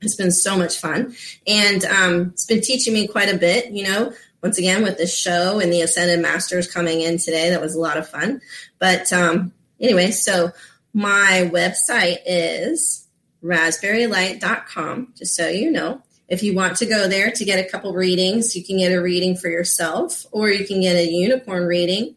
It's 0.00 0.16
been 0.16 0.30
so 0.30 0.56
much 0.56 0.78
fun, 0.78 1.14
and 1.46 1.84
um, 1.84 2.30
it's 2.32 2.46
been 2.46 2.60
teaching 2.60 2.94
me 2.94 3.06
quite 3.06 3.32
a 3.32 3.36
bit. 3.36 3.70
You 3.72 3.84
know, 3.84 4.12
once 4.42 4.56
again 4.56 4.82
with 4.82 4.96
this 4.96 5.16
show 5.16 5.58
and 5.60 5.72
the 5.72 5.82
Ascended 5.82 6.20
Masters 6.20 6.72
coming 6.72 7.00
in 7.00 7.18
today, 7.18 7.50
that 7.50 7.60
was 7.60 7.74
a 7.74 7.80
lot 7.80 7.96
of 7.96 8.08
fun. 8.08 8.40
But 8.78 9.12
um, 9.12 9.52
anyway, 9.80 10.12
so 10.12 10.52
my 10.94 11.50
website 11.52 12.18
is 12.24 13.06
raspberrylight.com, 13.42 15.14
just 15.16 15.34
so 15.34 15.48
you 15.48 15.70
know. 15.70 16.02
If 16.28 16.42
you 16.42 16.54
want 16.54 16.76
to 16.78 16.86
go 16.86 17.08
there 17.08 17.30
to 17.30 17.44
get 17.44 17.64
a 17.64 17.68
couple 17.68 17.94
readings, 17.94 18.54
you 18.54 18.64
can 18.64 18.78
get 18.78 18.92
a 18.92 19.00
reading 19.00 19.36
for 19.36 19.48
yourself, 19.48 20.26
or 20.30 20.50
you 20.50 20.66
can 20.66 20.80
get 20.80 20.96
a 20.96 21.10
unicorn 21.10 21.64
reading 21.64 22.14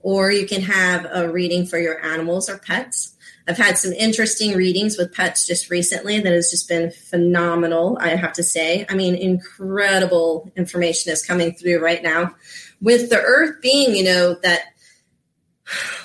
or 0.00 0.30
you 0.30 0.46
can 0.46 0.62
have 0.62 1.06
a 1.12 1.30
reading 1.30 1.66
for 1.66 1.78
your 1.78 2.04
animals 2.04 2.48
or 2.48 2.58
pets. 2.58 3.14
I've 3.46 3.56
had 3.56 3.78
some 3.78 3.92
interesting 3.92 4.54
readings 4.54 4.98
with 4.98 5.14
pets 5.14 5.46
just 5.46 5.70
recently 5.70 6.20
that 6.20 6.32
has 6.32 6.50
just 6.50 6.68
been 6.68 6.90
phenomenal, 6.90 7.96
I 7.98 8.10
have 8.10 8.34
to 8.34 8.42
say. 8.42 8.84
I 8.90 8.94
mean, 8.94 9.14
incredible 9.14 10.52
information 10.54 11.12
is 11.12 11.24
coming 11.24 11.52
through 11.52 11.82
right 11.82 12.02
now. 12.02 12.34
With 12.80 13.08
the 13.08 13.20
earth 13.20 13.62
being, 13.62 13.96
you 13.96 14.04
know, 14.04 14.34
that 14.42 14.60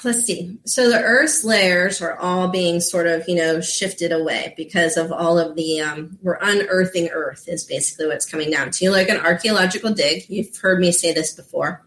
let's 0.04 0.26
see. 0.26 0.58
So 0.66 0.90
the 0.90 1.02
Earth's 1.02 1.44
layers 1.44 2.02
are 2.02 2.18
all 2.18 2.50
being 2.50 2.80
sort 2.80 3.08
of, 3.08 3.28
you 3.28 3.36
know, 3.36 3.62
shifted 3.62 4.12
away 4.12 4.54
because 4.58 4.98
of 4.98 5.12
all 5.12 5.40
of 5.40 5.56
the, 5.56 5.82
um, 5.82 6.18
we're 6.22 6.40
unearthing 6.42 7.10
Earth 7.10 7.48
is 7.48 7.64
basically 7.64 8.08
what's 8.08 8.30
coming 8.30 8.52
down 8.52 8.72
to, 8.72 8.86
you 8.86 8.92
like 8.92 9.10
an 9.10 9.18
archaeological 9.18 9.94
dig. 9.94 10.30
You've 10.30 10.56
heard 10.58 10.80
me 10.80 10.92
say 10.92 11.14
this 11.14 11.34
before. 11.34 11.86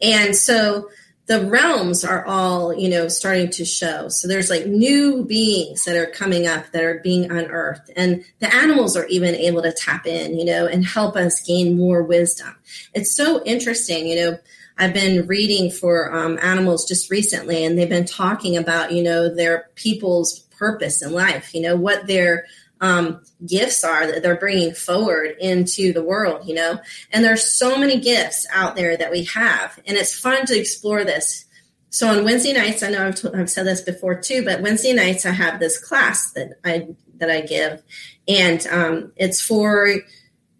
And 0.00 0.36
so 0.36 0.88
the 1.26 1.44
realms 1.46 2.04
are 2.04 2.24
all, 2.24 2.72
you 2.72 2.88
know, 2.88 3.08
starting 3.08 3.50
to 3.50 3.64
show. 3.64 4.08
So 4.08 4.28
there's 4.28 4.48
like 4.48 4.66
new 4.66 5.24
beings 5.24 5.84
that 5.84 5.96
are 5.96 6.06
coming 6.06 6.46
up 6.46 6.70
that 6.70 6.84
are 6.84 7.00
being 7.00 7.30
unearthed. 7.30 7.90
And 7.96 8.24
the 8.38 8.54
animals 8.54 8.96
are 8.96 9.06
even 9.06 9.34
able 9.34 9.62
to 9.62 9.72
tap 9.72 10.06
in, 10.06 10.38
you 10.38 10.44
know, 10.44 10.66
and 10.66 10.84
help 10.84 11.16
us 11.16 11.40
gain 11.40 11.76
more 11.76 12.04
wisdom. 12.04 12.54
It's 12.94 13.16
so 13.16 13.42
interesting, 13.44 14.06
you 14.06 14.16
know 14.16 14.38
I've 14.78 14.92
been 14.92 15.26
reading 15.26 15.70
for 15.70 16.14
um, 16.14 16.38
animals 16.42 16.86
just 16.86 17.10
recently, 17.10 17.64
and 17.64 17.78
they've 17.78 17.88
been 17.88 18.04
talking 18.04 18.56
about, 18.56 18.92
you 18.92 19.02
know, 19.02 19.34
their 19.34 19.70
people's 19.74 20.40
purpose 20.58 21.02
in 21.02 21.12
life, 21.12 21.54
you 21.54 21.62
know, 21.62 21.76
what 21.76 22.06
their 22.06 22.46
um, 22.80 23.22
gifts 23.46 23.84
are 23.84 24.06
that 24.06 24.22
they're 24.22 24.36
bringing 24.36 24.74
forward 24.74 25.36
into 25.40 25.92
the 25.92 26.02
world, 26.02 26.46
you 26.46 26.54
know. 26.54 26.78
And 27.10 27.24
there's 27.24 27.44
so 27.44 27.78
many 27.78 28.00
gifts 28.00 28.46
out 28.52 28.76
there 28.76 28.96
that 28.96 29.10
we 29.10 29.24
have, 29.24 29.78
and 29.86 29.96
it's 29.96 30.18
fun 30.18 30.44
to 30.46 30.58
explore 30.58 31.04
this. 31.04 31.46
So 31.88 32.08
on 32.08 32.24
Wednesday 32.24 32.52
nights, 32.52 32.82
I 32.82 32.90
know 32.90 33.06
I've, 33.06 33.14
t- 33.14 33.30
I've 33.34 33.48
said 33.48 33.66
this 33.66 33.80
before 33.80 34.20
too, 34.20 34.44
but 34.44 34.60
Wednesday 34.60 34.92
nights 34.92 35.24
I 35.24 35.30
have 35.30 35.58
this 35.58 35.78
class 35.78 36.32
that 36.32 36.58
I 36.64 36.88
that 37.16 37.30
I 37.30 37.40
give, 37.40 37.82
and 38.28 38.66
um, 38.66 39.12
it's 39.16 39.40
for 39.40 39.88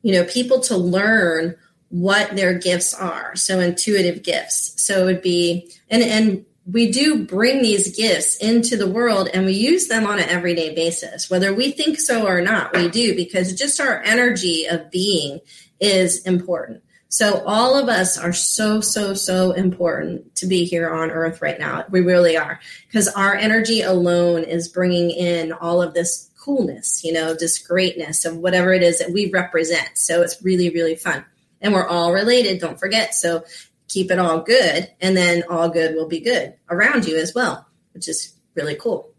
you 0.03 0.13
know 0.13 0.25
people 0.25 0.61
to 0.61 0.77
learn 0.77 1.57
what 1.89 2.35
their 2.35 2.59
gifts 2.59 2.95
are. 2.95 3.37
So 3.37 3.61
intuitive 3.61 4.23
gifts. 4.23 4.75
So 4.83 5.03
it 5.03 5.05
would 5.05 5.23
be 5.23 5.71
and 5.89 6.03
and 6.03 6.47
we 6.67 6.91
do 6.91 7.25
bring 7.25 7.63
these 7.63 7.97
gifts 7.97 8.37
into 8.39 8.77
the 8.77 8.89
world 8.89 9.29
and 9.33 9.47
we 9.47 9.53
use 9.53 9.87
them 9.87 10.05
on 10.05 10.19
an 10.19 10.29
everyday 10.29 10.75
basis, 10.75 11.31
whether 11.31 11.55
we 11.55 11.71
think 11.71 12.01
so 12.01 12.27
or 12.27 12.41
not, 12.41 12.75
we 12.75 12.89
do 12.89 13.15
because 13.15 13.55
just 13.55 13.81
our 13.81 14.03
energy 14.03 14.67
of 14.67 14.91
being 14.91 15.39
is 15.79 16.23
important. 16.23 16.83
So 17.09 17.45
all 17.47 17.79
of 17.79 17.89
us 17.89 18.19
are 18.19 18.33
so, 18.33 18.81
so, 18.81 19.15
so 19.15 19.53
important 19.53 20.35
to 20.37 20.47
be 20.47 20.65
here 20.65 20.91
on 20.91 21.13
earth 21.13 21.41
right 21.41 21.59
now. 21.59 21.85
We 21.89 22.01
really 22.01 22.37
are 22.37 22.59
because 22.89 23.07
our 23.09 23.35
energy 23.37 23.83
alone 23.83 24.43
is 24.43 24.69
bringing 24.69 25.11
in 25.11 25.53
all 25.53 25.81
of 25.81 25.95
this 25.95 26.31
coolness, 26.37 27.05
you 27.05 27.13
know, 27.13 27.33
this 27.33 27.59
greatness 27.59 28.25
of 28.25 28.39
whatever 28.39 28.73
it 28.73 28.83
is 28.83 28.99
that 28.99 29.13
we 29.13 29.31
represent. 29.31 29.91
So 29.95 30.21
it's 30.23 30.43
really, 30.43 30.71
really 30.71 30.97
fun 30.97 31.25
and 31.61 31.73
we're 31.73 31.87
all 31.87 32.13
related. 32.13 32.61
Don't 32.61 32.79
forget. 32.79 33.15
So 33.15 33.45
keep 33.89 34.11
it 34.11 34.19
all 34.19 34.41
good, 34.41 34.91
and 35.01 35.17
then 35.17 35.45
all 35.49 35.69
good 35.69 35.95
will 35.95 36.09
be 36.09 36.21
good 36.21 36.55
around 36.69 37.07
you 37.07 37.17
as 37.17 37.35
well, 37.35 37.67
which 37.93 38.09
is 38.09 38.35
really 38.55 38.75
cool. 38.75 39.11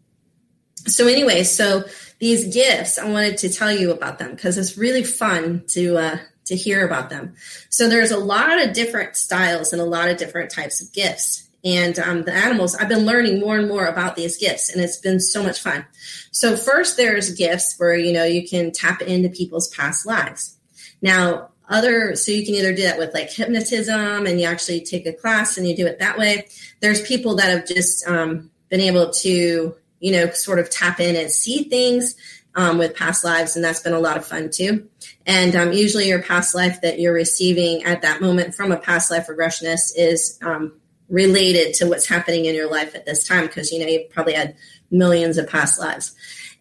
So, 0.86 1.06
anyway, 1.06 1.44
so 1.44 1.84
these 2.18 2.52
gifts, 2.54 2.98
I 2.98 3.08
wanted 3.08 3.38
to 3.38 3.48
tell 3.48 3.72
you 3.72 3.90
about 3.90 4.18
them 4.18 4.30
because 4.32 4.58
it's 4.58 4.78
really 4.78 5.04
fun 5.04 5.64
to 5.68 5.96
uh, 5.96 6.18
to 6.46 6.56
hear 6.56 6.86
about 6.86 7.10
them. 7.10 7.34
So, 7.70 7.88
there's 7.88 8.10
a 8.10 8.18
lot 8.18 8.62
of 8.62 8.72
different 8.72 9.16
styles 9.16 9.72
and 9.72 9.82
a 9.82 9.86
lot 9.86 10.08
of 10.08 10.16
different 10.16 10.50
types 10.50 10.80
of 10.80 10.92
gifts. 10.92 11.44
And 11.64 11.98
um, 11.98 12.22
the 12.22 12.32
animals, 12.32 12.76
I've 12.76 12.88
been 12.88 13.04
learning 13.04 13.40
more 13.40 13.58
and 13.58 13.66
more 13.66 13.86
about 13.86 14.14
these 14.14 14.36
gifts, 14.36 14.70
and 14.70 14.82
it's 14.82 14.98
been 14.98 15.18
so 15.18 15.42
much 15.42 15.60
fun. 15.60 15.84
So, 16.30 16.56
first, 16.56 16.96
there's 16.96 17.34
gifts 17.34 17.74
where 17.78 17.96
you 17.96 18.12
know 18.12 18.24
you 18.24 18.48
can 18.48 18.70
tap 18.72 19.02
into 19.02 19.28
people's 19.28 19.68
past 19.68 20.06
lives. 20.06 20.56
Now, 21.02 21.50
other 21.68 22.16
so 22.16 22.32
you 22.32 22.44
can 22.44 22.54
either 22.54 22.74
do 22.74 22.82
that 22.82 22.98
with 22.98 23.12
like 23.14 23.30
hypnotism 23.30 24.26
and 24.26 24.40
you 24.40 24.46
actually 24.46 24.80
take 24.80 25.06
a 25.06 25.12
class 25.12 25.58
and 25.58 25.66
you 25.66 25.76
do 25.76 25.86
it 25.86 25.98
that 25.98 26.18
way. 26.18 26.46
There's 26.80 27.02
people 27.02 27.36
that 27.36 27.50
have 27.50 27.66
just 27.66 28.06
um, 28.08 28.50
been 28.68 28.80
able 28.80 29.10
to 29.10 29.74
you 30.00 30.12
know 30.12 30.30
sort 30.30 30.58
of 30.58 30.70
tap 30.70 31.00
in 31.00 31.16
and 31.16 31.30
see 31.30 31.64
things 31.64 32.16
um, 32.54 32.78
with 32.78 32.96
past 32.96 33.24
lives 33.24 33.54
and 33.54 33.64
that's 33.64 33.80
been 33.80 33.92
a 33.92 34.00
lot 34.00 34.16
of 34.16 34.26
fun 34.26 34.50
too. 34.50 34.88
And 35.26 35.54
um, 35.54 35.72
usually 35.72 36.08
your 36.08 36.22
past 36.22 36.54
life 36.54 36.80
that 36.80 36.98
you're 36.98 37.12
receiving 37.12 37.84
at 37.84 38.02
that 38.02 38.20
moment 38.20 38.54
from 38.54 38.72
a 38.72 38.78
past 38.78 39.10
life 39.10 39.26
regressionist 39.26 39.92
is 39.96 40.38
um, 40.42 40.72
related 41.08 41.74
to 41.74 41.86
what's 41.86 42.08
happening 42.08 42.46
in 42.46 42.54
your 42.54 42.70
life 42.70 42.94
at 42.94 43.04
this 43.04 43.26
time 43.26 43.46
because 43.46 43.72
you 43.72 43.80
know 43.80 43.86
you've 43.86 44.10
probably 44.10 44.34
had 44.34 44.56
millions 44.90 45.36
of 45.36 45.48
past 45.48 45.78
lives. 45.78 46.14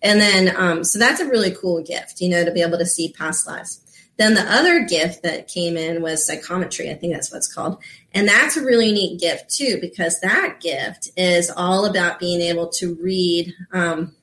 And 0.04 0.20
then 0.20 0.56
um, 0.56 0.84
so 0.84 1.00
that's 1.00 1.22
a 1.22 1.30
really 1.30 1.52
cool 1.52 1.82
gift 1.82 2.20
you 2.20 2.30
know 2.30 2.44
to 2.44 2.52
be 2.52 2.62
able 2.62 2.78
to 2.78 2.86
see 2.86 3.14
past 3.14 3.48
lives 3.48 3.82
then 4.18 4.34
the 4.34 4.42
other 4.42 4.84
gift 4.84 5.24
that 5.24 5.48
came 5.48 5.78
in 5.78 6.02
was 6.02 6.26
psychometry. 6.26 6.90
I 6.90 6.96
think 6.96 7.14
that's 7.14 7.32
what 7.32 7.38
it's 7.38 7.54
called. 7.54 7.82
And 8.14 8.28
that's 8.28 8.58
a 8.58 8.66
really 8.66 8.92
neat 8.92 9.20
gift 9.20 9.50
too, 9.50 9.78
because 9.80 10.20
that 10.22 10.58
gift 10.60 11.12
is 11.16 11.52
all 11.56 11.86
about 11.86 12.20
being 12.20 12.42
able 12.42 12.68
to 12.70 12.96
read 12.96 13.54
um, 13.72 14.16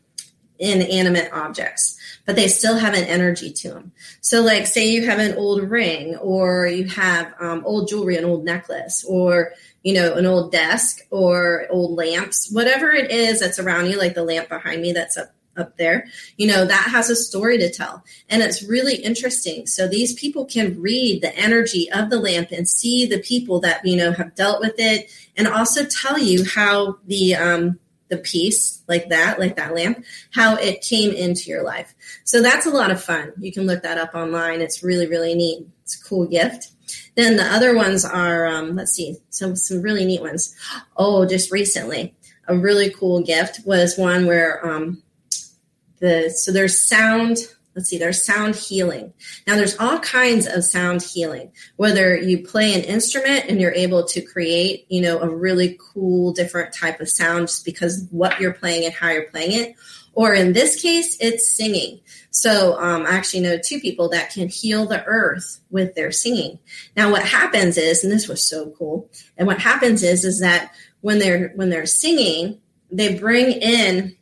inanimate 0.58 1.32
objects, 1.32 1.98
but 2.26 2.36
they 2.36 2.48
still 2.48 2.76
have 2.76 2.94
an 2.94 3.04
energy 3.04 3.52
to 3.52 3.68
them. 3.70 3.92
So, 4.20 4.40
like, 4.42 4.66
say 4.66 4.88
you 4.88 5.06
have 5.06 5.18
an 5.18 5.36
old 5.36 5.62
ring, 5.62 6.16
or 6.16 6.66
you 6.66 6.86
have 6.88 7.34
um, 7.40 7.62
old 7.64 7.88
jewelry, 7.88 8.16
an 8.16 8.24
old 8.24 8.44
necklace, 8.44 9.04
or 9.04 9.52
you 9.82 9.92
know, 9.92 10.14
an 10.14 10.24
old 10.24 10.50
desk 10.50 11.00
or 11.10 11.66
old 11.70 11.96
lamps, 11.96 12.50
whatever 12.50 12.90
it 12.90 13.10
is 13.10 13.40
that's 13.40 13.58
around 13.58 13.90
you, 13.90 13.98
like 13.98 14.14
the 14.14 14.24
lamp 14.24 14.48
behind 14.48 14.80
me 14.80 14.92
that's 14.92 15.18
up 15.18 15.30
up 15.56 15.76
there, 15.76 16.06
you 16.36 16.46
know, 16.46 16.64
that 16.64 16.88
has 16.90 17.10
a 17.10 17.16
story 17.16 17.58
to 17.58 17.70
tell. 17.70 18.04
And 18.28 18.42
it's 18.42 18.62
really 18.62 18.96
interesting. 18.96 19.66
So 19.66 19.86
these 19.88 20.14
people 20.14 20.44
can 20.44 20.80
read 20.80 21.22
the 21.22 21.34
energy 21.36 21.90
of 21.92 22.10
the 22.10 22.18
lamp 22.18 22.50
and 22.50 22.68
see 22.68 23.06
the 23.06 23.20
people 23.20 23.60
that, 23.60 23.84
you 23.84 23.96
know, 23.96 24.12
have 24.12 24.34
dealt 24.34 24.60
with 24.60 24.74
it 24.78 25.10
and 25.36 25.48
also 25.48 25.84
tell 25.84 26.18
you 26.18 26.44
how 26.44 26.98
the, 27.06 27.34
um, 27.34 27.78
the 28.08 28.16
piece 28.18 28.82
like 28.86 29.08
that, 29.08 29.38
like 29.38 29.56
that 29.56 29.74
lamp, 29.74 30.04
how 30.32 30.56
it 30.56 30.82
came 30.82 31.10
into 31.10 31.50
your 31.50 31.62
life. 31.62 31.94
So 32.24 32.42
that's 32.42 32.66
a 32.66 32.70
lot 32.70 32.90
of 32.90 33.02
fun. 33.02 33.32
You 33.38 33.52
can 33.52 33.66
look 33.66 33.82
that 33.82 33.98
up 33.98 34.14
online. 34.14 34.60
It's 34.60 34.82
really, 34.82 35.06
really 35.06 35.34
neat. 35.34 35.66
It's 35.82 36.00
a 36.00 36.04
cool 36.04 36.26
gift. 36.26 36.68
Then 37.14 37.36
the 37.36 37.44
other 37.44 37.74
ones 37.74 38.04
are, 38.04 38.46
um, 38.46 38.76
let's 38.76 38.92
see, 38.92 39.16
some 39.30 39.56
some 39.56 39.82
really 39.82 40.04
neat 40.04 40.20
ones. 40.20 40.54
Oh, 40.96 41.24
just 41.24 41.50
recently, 41.50 42.14
a 42.46 42.56
really 42.56 42.90
cool 42.90 43.22
gift 43.22 43.60
was 43.64 43.96
one 43.96 44.26
where 44.26 44.64
um, 44.66 45.02
the 46.04 46.30
so 46.30 46.52
there's 46.52 46.86
sound 46.86 47.38
let's 47.74 47.88
see 47.88 47.98
there's 47.98 48.24
sound 48.24 48.54
healing. 48.54 49.12
Now 49.46 49.56
there's 49.56 49.76
all 49.78 49.98
kinds 49.98 50.46
of 50.46 50.62
sound 50.64 51.02
healing 51.02 51.50
whether 51.76 52.16
you 52.16 52.44
play 52.46 52.74
an 52.74 52.82
instrument 52.82 53.46
and 53.48 53.60
you're 53.60 53.72
able 53.72 54.04
to 54.04 54.20
create 54.20 54.86
you 54.90 55.00
know 55.00 55.18
a 55.20 55.28
really 55.28 55.78
cool 55.80 56.32
different 56.32 56.74
type 56.74 57.00
of 57.00 57.08
sound 57.08 57.48
just 57.48 57.64
because 57.64 58.06
what 58.10 58.38
you're 58.38 58.52
playing 58.52 58.84
and 58.84 58.94
how 58.94 59.08
you're 59.08 59.30
playing 59.30 59.52
it. 59.52 59.74
Or 60.12 60.32
in 60.34 60.52
this 60.52 60.80
case 60.80 61.16
it's 61.20 61.56
singing. 61.56 62.00
So 62.30 62.78
um, 62.78 63.06
i 63.06 63.10
actually 63.10 63.40
know 63.40 63.58
two 63.58 63.80
people 63.80 64.10
that 64.10 64.30
can 64.30 64.48
heal 64.48 64.86
the 64.86 65.04
earth 65.06 65.60
with 65.70 65.94
their 65.94 66.12
singing. 66.12 66.58
Now 66.96 67.10
what 67.10 67.24
happens 67.24 67.78
is 67.78 68.04
and 68.04 68.12
this 68.12 68.28
was 68.28 68.46
so 68.46 68.74
cool 68.78 69.10
and 69.38 69.46
what 69.46 69.58
happens 69.58 70.02
is 70.02 70.24
is 70.24 70.40
that 70.40 70.74
when 71.00 71.18
they're 71.18 71.48
when 71.56 71.70
they're 71.70 71.86
singing 71.86 72.60
they 72.90 73.18
bring 73.18 73.50
in 73.50 74.16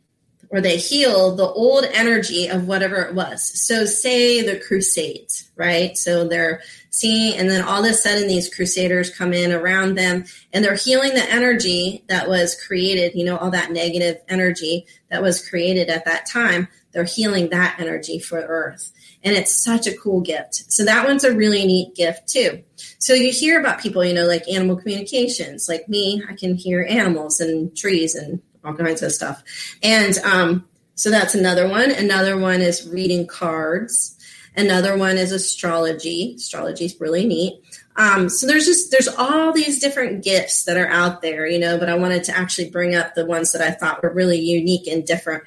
or 0.53 0.61
they 0.61 0.77
heal 0.77 1.35
the 1.35 1.47
old 1.47 1.83
energy 1.83 2.47
of 2.47 2.67
whatever 2.67 2.97
it 2.97 3.15
was. 3.15 3.43
So, 3.65 3.85
say 3.85 4.43
the 4.43 4.59
Crusades, 4.59 5.49
right? 5.55 5.97
So 5.97 6.27
they're 6.27 6.61
seeing, 6.91 7.35
and 7.39 7.49
then 7.49 7.63
all 7.63 7.83
of 7.83 7.89
a 7.89 7.93
sudden 7.95 8.27
these 8.27 8.53
Crusaders 8.53 9.09
come 9.09 9.33
in 9.33 9.51
around 9.51 9.95
them 9.95 10.25
and 10.53 10.63
they're 10.63 10.75
healing 10.75 11.15
the 11.15 11.27
energy 11.27 12.03
that 12.07 12.29
was 12.29 12.55
created, 12.67 13.15
you 13.15 13.25
know, 13.25 13.37
all 13.37 13.49
that 13.49 13.71
negative 13.71 14.21
energy 14.29 14.85
that 15.09 15.23
was 15.23 15.49
created 15.49 15.89
at 15.89 16.05
that 16.05 16.27
time. 16.27 16.67
They're 16.91 17.03
healing 17.03 17.49
that 17.49 17.77
energy 17.79 18.19
for 18.19 18.37
Earth. 18.37 18.91
And 19.23 19.35
it's 19.35 19.63
such 19.63 19.87
a 19.87 19.97
cool 19.97 20.21
gift. 20.21 20.71
So, 20.71 20.85
that 20.85 21.07
one's 21.07 21.23
a 21.23 21.35
really 21.35 21.65
neat 21.65 21.95
gift 21.95 22.27
too. 22.27 22.61
So, 22.99 23.15
you 23.15 23.31
hear 23.31 23.59
about 23.59 23.81
people, 23.81 24.05
you 24.05 24.13
know, 24.13 24.27
like 24.27 24.47
animal 24.47 24.75
communications, 24.75 25.67
like 25.67 25.89
me, 25.89 26.21
I 26.29 26.35
can 26.35 26.53
hear 26.53 26.85
animals 26.87 27.39
and 27.39 27.75
trees 27.75 28.13
and 28.13 28.39
all 28.63 28.73
kinds 28.73 29.01
of 29.01 29.11
stuff. 29.11 29.43
And 29.81 30.17
um, 30.19 30.67
so 30.95 31.09
that's 31.09 31.35
another 31.35 31.67
one. 31.67 31.91
Another 31.91 32.37
one 32.37 32.61
is 32.61 32.87
reading 32.87 33.27
cards. 33.27 34.17
Another 34.55 34.97
one 34.97 35.17
is 35.17 35.31
astrology. 35.31 36.35
Astrology 36.37 36.85
is 36.85 36.99
really 36.99 37.25
neat. 37.25 37.59
Um, 37.95 38.29
so 38.29 38.47
there's 38.47 38.65
just 38.65 38.91
there's 38.91 39.07
all 39.07 39.51
these 39.51 39.79
different 39.79 40.23
gifts 40.23 40.63
that 40.65 40.77
are 40.77 40.87
out 40.87 41.21
there, 41.21 41.47
you 41.47 41.59
know. 41.59 41.77
But 41.77 41.89
I 41.89 41.95
wanted 41.95 42.23
to 42.25 42.37
actually 42.37 42.69
bring 42.69 42.95
up 42.95 43.15
the 43.15 43.25
ones 43.25 43.51
that 43.51 43.61
I 43.61 43.71
thought 43.71 44.03
were 44.03 44.13
really 44.13 44.39
unique 44.39 44.87
and 44.87 45.05
different, 45.05 45.43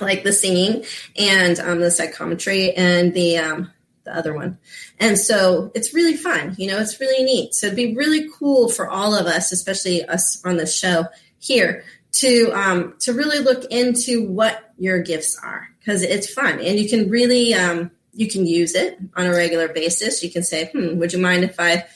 like 0.00 0.22
the 0.22 0.32
singing 0.32 0.84
and 1.16 1.58
um, 1.60 1.80
the 1.80 1.90
psychometry 1.90 2.72
and 2.72 3.14
the 3.14 3.38
um, 3.38 3.72
the 4.04 4.16
other 4.16 4.34
one. 4.34 4.58
And 4.98 5.18
so 5.18 5.70
it's 5.74 5.94
really 5.94 6.16
fun, 6.16 6.54
you 6.58 6.68
know. 6.68 6.78
It's 6.78 7.00
really 7.00 7.24
neat. 7.24 7.54
So 7.54 7.68
it'd 7.68 7.76
be 7.76 7.94
really 7.94 8.28
cool 8.38 8.68
for 8.68 8.88
all 8.88 9.14
of 9.14 9.26
us, 9.26 9.52
especially 9.52 10.04
us 10.04 10.44
on 10.44 10.56
the 10.56 10.66
show 10.66 11.06
here, 11.38 11.84
to 12.18 12.50
um, 12.52 12.94
to 13.00 13.12
really 13.12 13.38
look 13.38 13.64
into 13.70 14.28
what 14.28 14.72
your 14.76 15.00
gifts 15.00 15.38
are 15.42 15.68
because 15.78 16.02
it's 16.02 16.32
fun 16.32 16.60
and 16.60 16.78
you 16.78 16.88
can 16.88 17.08
really 17.08 17.54
um, 17.54 17.90
you 18.12 18.28
can 18.28 18.46
use 18.46 18.74
it 18.74 18.98
on 19.16 19.26
a 19.26 19.30
regular 19.30 19.68
basis. 19.68 20.22
You 20.22 20.30
can 20.30 20.42
say, 20.42 20.70
"Hmm, 20.72 20.98
would 20.98 21.12
you 21.12 21.20
mind 21.20 21.44
if 21.44 21.58
I, 21.60 21.86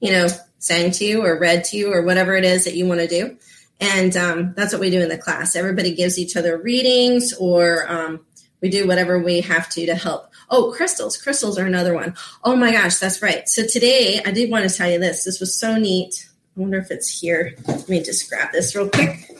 you 0.00 0.12
know, 0.12 0.28
sang 0.58 0.90
to 0.92 1.04
you 1.04 1.24
or 1.24 1.38
read 1.38 1.64
to 1.64 1.76
you 1.76 1.92
or 1.92 2.02
whatever 2.02 2.36
it 2.36 2.44
is 2.44 2.64
that 2.64 2.74
you 2.74 2.86
want 2.86 3.00
to 3.00 3.08
do?" 3.08 3.36
And 3.80 4.14
um, 4.16 4.52
that's 4.54 4.74
what 4.74 4.80
we 4.80 4.90
do 4.90 5.00
in 5.00 5.08
the 5.08 5.16
class. 5.16 5.56
Everybody 5.56 5.94
gives 5.94 6.18
each 6.18 6.36
other 6.36 6.58
readings 6.58 7.32
or 7.32 7.90
um, 7.90 8.20
we 8.60 8.68
do 8.68 8.86
whatever 8.86 9.18
we 9.18 9.40
have 9.40 9.70
to 9.70 9.86
to 9.86 9.94
help. 9.94 10.30
Oh, 10.50 10.72
crystals. 10.76 11.16
Crystals 11.16 11.58
are 11.58 11.64
another 11.64 11.94
one. 11.94 12.14
Oh 12.44 12.56
my 12.56 12.72
gosh, 12.72 12.98
that's 12.98 13.22
right. 13.22 13.48
So 13.48 13.66
today 13.66 14.20
I 14.24 14.32
did 14.32 14.50
want 14.50 14.68
to 14.68 14.76
tell 14.76 14.90
you 14.90 14.98
this. 14.98 15.24
This 15.24 15.40
was 15.40 15.58
so 15.58 15.78
neat. 15.78 16.29
I 16.56 16.60
wonder 16.60 16.78
if 16.78 16.90
it's 16.90 17.20
here. 17.20 17.54
Let 17.66 17.88
me 17.88 18.02
just 18.02 18.28
grab 18.28 18.52
this 18.52 18.74
real 18.74 18.88
quick. 18.90 19.30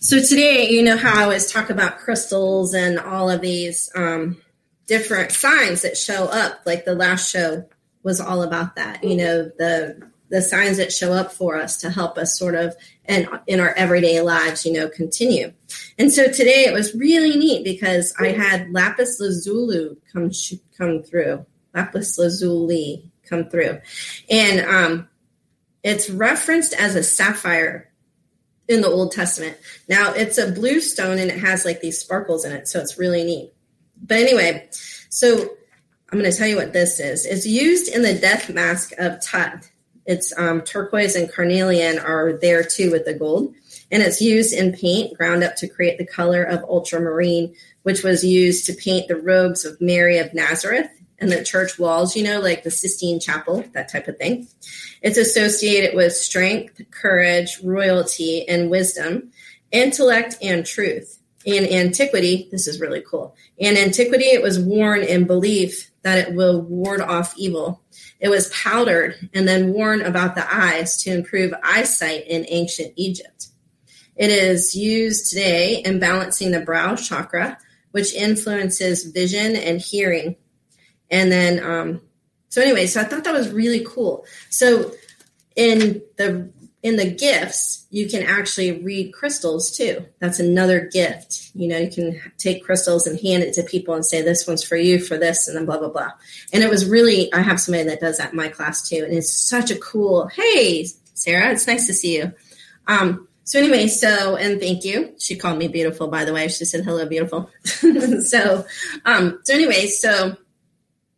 So 0.00 0.20
today, 0.20 0.68
you 0.70 0.82
know 0.82 0.96
how 0.96 1.20
I 1.20 1.22
always 1.24 1.50
talk 1.50 1.70
about 1.70 1.98
crystals 1.98 2.74
and 2.74 2.98
all 2.98 3.30
of 3.30 3.40
these 3.40 3.90
um, 3.94 4.36
different 4.86 5.32
signs 5.32 5.82
that 5.82 5.96
show 5.96 6.24
up. 6.26 6.60
Like 6.66 6.84
the 6.84 6.94
last 6.94 7.30
show 7.30 7.66
was 8.02 8.20
all 8.20 8.42
about 8.42 8.76
that. 8.76 9.02
You 9.02 9.16
know 9.16 9.50
the 9.58 10.10
the 10.34 10.42
signs 10.42 10.78
that 10.78 10.92
show 10.92 11.12
up 11.12 11.32
for 11.32 11.56
us 11.56 11.76
to 11.76 11.88
help 11.88 12.18
us 12.18 12.36
sort 12.36 12.56
of 12.56 12.74
and 13.04 13.28
in 13.46 13.60
our 13.60 13.72
everyday 13.74 14.20
lives, 14.20 14.66
you 14.66 14.72
know, 14.72 14.88
continue. 14.88 15.52
And 15.96 16.12
so 16.12 16.26
today 16.26 16.64
it 16.64 16.72
was 16.72 16.92
really 16.92 17.36
neat 17.38 17.62
because 17.62 18.12
I 18.18 18.28
had 18.28 18.72
lapis 18.72 19.20
lazuli 19.20 19.96
come 20.12 20.32
come 20.76 21.04
through, 21.04 21.46
lapis 21.72 22.18
lazuli 22.18 23.12
come 23.22 23.48
through, 23.48 23.80
and 24.28 24.60
um, 24.66 25.08
it's 25.84 26.10
referenced 26.10 26.74
as 26.74 26.96
a 26.96 27.04
sapphire 27.04 27.92
in 28.66 28.80
the 28.80 28.88
Old 28.88 29.12
Testament. 29.12 29.56
Now 29.88 30.14
it's 30.14 30.38
a 30.38 30.50
blue 30.50 30.80
stone 30.80 31.18
and 31.18 31.30
it 31.30 31.38
has 31.38 31.64
like 31.64 31.80
these 31.80 32.00
sparkles 32.00 32.44
in 32.44 32.50
it, 32.50 32.66
so 32.66 32.80
it's 32.80 32.98
really 32.98 33.22
neat. 33.22 33.52
But 34.02 34.18
anyway, 34.18 34.68
so 35.10 35.48
I'm 36.10 36.18
going 36.18 36.28
to 36.28 36.36
tell 36.36 36.48
you 36.48 36.56
what 36.56 36.72
this 36.72 36.98
is. 36.98 37.24
It's 37.24 37.46
used 37.46 37.94
in 37.94 38.02
the 38.02 38.14
death 38.14 38.50
mask 38.50 38.94
of 38.98 39.24
Tut. 39.24 39.70
It's 40.06 40.36
um, 40.38 40.62
turquoise 40.62 41.16
and 41.16 41.32
carnelian 41.32 41.98
are 41.98 42.32
there 42.32 42.62
too 42.62 42.90
with 42.90 43.04
the 43.04 43.14
gold. 43.14 43.54
And 43.90 44.02
it's 44.02 44.20
used 44.20 44.52
in 44.52 44.72
paint 44.72 45.16
ground 45.16 45.44
up 45.44 45.56
to 45.56 45.68
create 45.68 45.98
the 45.98 46.06
color 46.06 46.42
of 46.42 46.64
ultramarine, 46.64 47.54
which 47.82 48.02
was 48.02 48.24
used 48.24 48.66
to 48.66 48.74
paint 48.74 49.08
the 49.08 49.16
robes 49.16 49.64
of 49.64 49.80
Mary 49.80 50.18
of 50.18 50.34
Nazareth 50.34 50.88
and 51.18 51.30
the 51.30 51.44
church 51.44 51.78
walls, 51.78 52.16
you 52.16 52.22
know, 52.22 52.40
like 52.40 52.64
the 52.64 52.70
Sistine 52.70 53.20
Chapel, 53.20 53.64
that 53.72 53.90
type 53.90 54.08
of 54.08 54.18
thing. 54.18 54.48
It's 55.00 55.18
associated 55.18 55.94
with 55.94 56.12
strength, 56.12 56.80
courage, 56.90 57.60
royalty, 57.62 58.46
and 58.48 58.70
wisdom, 58.70 59.30
intellect, 59.70 60.36
and 60.42 60.66
truth. 60.66 61.18
In 61.44 61.64
antiquity, 61.66 62.48
this 62.50 62.66
is 62.66 62.80
really 62.80 63.02
cool. 63.02 63.36
In 63.58 63.76
antiquity, 63.76 64.26
it 64.26 64.42
was 64.42 64.58
worn 64.58 65.02
in 65.02 65.26
belief 65.26 65.90
that 66.02 66.18
it 66.18 66.34
will 66.34 66.62
ward 66.62 67.00
off 67.00 67.34
evil. 67.36 67.82
It 68.20 68.28
was 68.28 68.48
powdered 68.48 69.28
and 69.34 69.46
then 69.46 69.72
worn 69.72 70.00
about 70.00 70.34
the 70.34 70.54
eyes 70.54 71.02
to 71.02 71.12
improve 71.12 71.52
eyesight 71.62 72.26
in 72.26 72.46
ancient 72.48 72.92
Egypt. 72.96 73.48
It 74.16 74.30
is 74.30 74.74
used 74.74 75.30
today 75.30 75.82
in 75.84 75.98
balancing 75.98 76.52
the 76.52 76.60
brow 76.60 76.94
chakra, 76.94 77.58
which 77.90 78.14
influences 78.14 79.04
vision 79.04 79.56
and 79.56 79.80
hearing. 79.80 80.36
And 81.10 81.30
then, 81.30 81.62
um, 81.62 82.00
so 82.48 82.62
anyway, 82.62 82.86
so 82.86 83.00
I 83.00 83.04
thought 83.04 83.24
that 83.24 83.34
was 83.34 83.50
really 83.50 83.84
cool. 83.86 84.24
So 84.50 84.92
in 85.56 86.02
the 86.16 86.50
in 86.84 86.96
the 86.96 87.10
gifts, 87.10 87.86
you 87.88 88.06
can 88.06 88.22
actually 88.22 88.82
read 88.82 89.14
crystals 89.14 89.74
too. 89.74 90.04
That's 90.18 90.38
another 90.38 90.80
gift. 90.92 91.50
You 91.54 91.66
know, 91.66 91.78
you 91.78 91.90
can 91.90 92.20
take 92.36 92.62
crystals 92.62 93.06
and 93.06 93.18
hand 93.18 93.42
it 93.42 93.54
to 93.54 93.62
people 93.62 93.94
and 93.94 94.04
say, 94.04 94.20
this 94.20 94.46
one's 94.46 94.62
for 94.62 94.76
you 94.76 95.00
for 95.00 95.16
this, 95.16 95.48
and 95.48 95.56
then 95.56 95.64
blah, 95.64 95.78
blah, 95.78 95.88
blah. 95.88 96.10
And 96.52 96.62
it 96.62 96.68
was 96.68 96.86
really, 96.86 97.32
I 97.32 97.40
have 97.40 97.58
somebody 97.58 97.84
that 97.84 98.00
does 98.00 98.18
that 98.18 98.32
in 98.32 98.36
my 98.36 98.48
class 98.48 98.86
too. 98.86 99.02
And 99.02 99.14
it's 99.14 99.32
such 99.32 99.70
a 99.70 99.78
cool, 99.78 100.26
hey, 100.26 100.86
Sarah, 101.14 101.52
it's 101.52 101.66
nice 101.66 101.86
to 101.86 101.94
see 101.94 102.18
you. 102.18 102.34
Um, 102.86 103.28
so 103.44 103.58
anyway, 103.58 103.88
so, 103.88 104.36
and 104.36 104.60
thank 104.60 104.84
you. 104.84 105.14
She 105.18 105.36
called 105.36 105.56
me 105.56 105.68
beautiful, 105.68 106.08
by 106.08 106.26
the 106.26 106.34
way. 106.34 106.48
She 106.48 106.66
said, 106.66 106.84
hello, 106.84 107.06
beautiful. 107.06 107.50
so, 107.64 108.66
um, 109.06 109.40
so 109.44 109.54
anyway, 109.54 109.86
so 109.86 110.36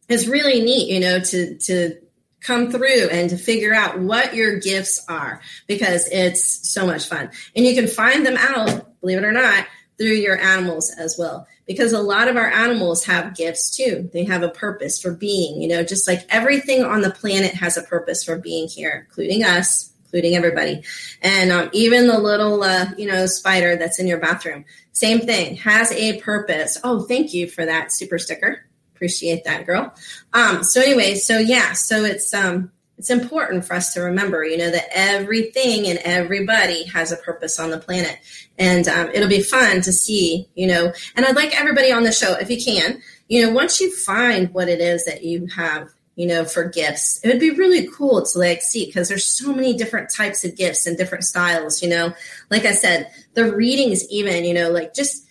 it's 0.09 0.29
really 0.29 0.61
neat, 0.61 0.93
you 0.93 1.01
know, 1.01 1.19
to, 1.19 1.57
to, 1.57 2.01
come 2.41 2.71
through 2.71 3.09
and 3.11 3.31
to 3.31 3.37
figure 3.37 3.75
out 3.75 3.99
what 3.99 4.35
your 4.35 4.59
gifts 4.59 5.05
are 5.09 5.41
because 5.67 6.09
it's 6.11 6.69
so 6.69 6.87
much 6.87 7.09
fun. 7.09 7.31
And 7.55 7.67
you 7.67 7.75
can 7.75 7.89
find 7.89 8.25
them 8.25 8.37
out, 8.39 9.01
believe 9.01 9.19
it 9.19 9.25
or 9.25 9.33
not, 9.33 9.67
through 9.99 10.09
your 10.09 10.39
animals 10.39 10.95
as 10.99 11.17
well. 11.19 11.47
Because 11.67 11.93
a 11.93 12.01
lot 12.01 12.29
of 12.29 12.37
our 12.37 12.49
animals 12.49 13.05
have 13.07 13.35
gifts 13.35 13.77
too. 13.77 14.09
They 14.13 14.25
have 14.25 14.43
a 14.43 14.49
purpose 14.49 15.01
for 15.01 15.13
being, 15.13 15.61
you 15.61 15.69
know, 15.69 15.83
just 15.83 16.07
like 16.07 16.25
everything 16.29 16.85
on 16.85 17.01
the 17.01 17.11
planet 17.11 17.55
has 17.55 17.77
a 17.77 17.83
purpose 17.83 18.23
for 18.23 18.39
being 18.39 18.69
here, 18.69 19.07
including 19.09 19.43
us, 19.43 19.93
including 20.05 20.37
everybody. 20.37 20.85
And 21.23 21.51
um, 21.51 21.71
even 21.73 22.07
the 22.07 22.19
little, 22.19 22.63
uh, 22.63 22.87
you 22.97 23.07
know, 23.07 23.27
spider 23.27 23.77
that's 23.77 23.99
in 23.99 24.07
your 24.07 24.21
bathroom, 24.21 24.65
same 24.93 25.21
thing, 25.21 25.57
has 25.57 25.91
a 25.93 26.21
purpose. 26.21 26.79
Oh, 26.85 27.03
thank 27.03 27.35
you 27.35 27.49
for 27.49 27.67
that 27.67 27.93
super 27.93 28.19
sticker 28.19 28.67
appreciate 28.97 29.45
that 29.45 29.67
girl. 29.67 29.95
Um 30.33 30.65
so 30.65 30.81
anyway 30.81 31.15
so 31.15 31.39
yeah 31.39 31.73
so 31.73 32.05
it's 32.05 32.33
um 32.35 32.73
it's 32.99 33.11
important 33.11 33.63
for 33.65 33.75
us 33.75 33.93
to 33.93 34.01
remember 34.01 34.43
you 34.43 34.57
know 34.57 34.71
that 34.71 34.89
everything 34.91 35.87
and 35.87 35.99
everybody 36.03 36.85
has 36.85 37.13
a 37.13 37.17
purpose 37.17 37.61
on 37.61 37.71
the 37.71 37.79
planet. 37.79 38.19
And 38.59 38.89
um, 38.89 39.11
it'll 39.13 39.29
be 39.29 39.43
fun 39.43 39.83
to 39.83 39.93
see 39.93 40.49
you 40.55 40.67
know 40.67 40.93
and 41.15 41.27
i'd 41.27 41.37
like 41.37 41.59
everybody 41.61 41.93
on 41.93 42.05
the 42.05 42.13
show 42.13 42.33
if 42.35 42.51
you 42.51 42.63
can 42.63 43.03
you 43.29 43.45
know 43.45 43.53
once 43.53 43.81
you 43.83 43.95
find 43.95 44.53
what 44.55 44.69
it 44.69 44.81
is 44.81 45.05
that 45.05 45.23
you 45.25 45.47
have 45.55 45.91
you 46.15 46.27
know 46.27 46.47
for 46.47 46.65
gifts 46.65 47.21
it 47.23 47.29
would 47.29 47.39
be 47.39 47.51
really 47.51 47.87
cool 47.95 48.25
to 48.25 48.39
like 48.39 48.63
see 48.63 48.87
because 48.87 49.11
there's 49.11 49.27
so 49.27 49.53
many 49.53 49.75
different 49.75 50.11
types 50.11 50.43
of 50.43 50.57
gifts 50.57 50.87
and 50.87 50.97
different 50.97 51.25
styles 51.25 51.83
you 51.83 51.89
know. 51.91 52.15
Like 52.51 52.65
i 52.65 52.73
said 52.73 53.11
the 53.35 53.55
readings 53.55 54.09
even 54.11 54.45
you 54.45 54.55
know 54.55 54.71
like 54.71 54.95
just 54.95 55.26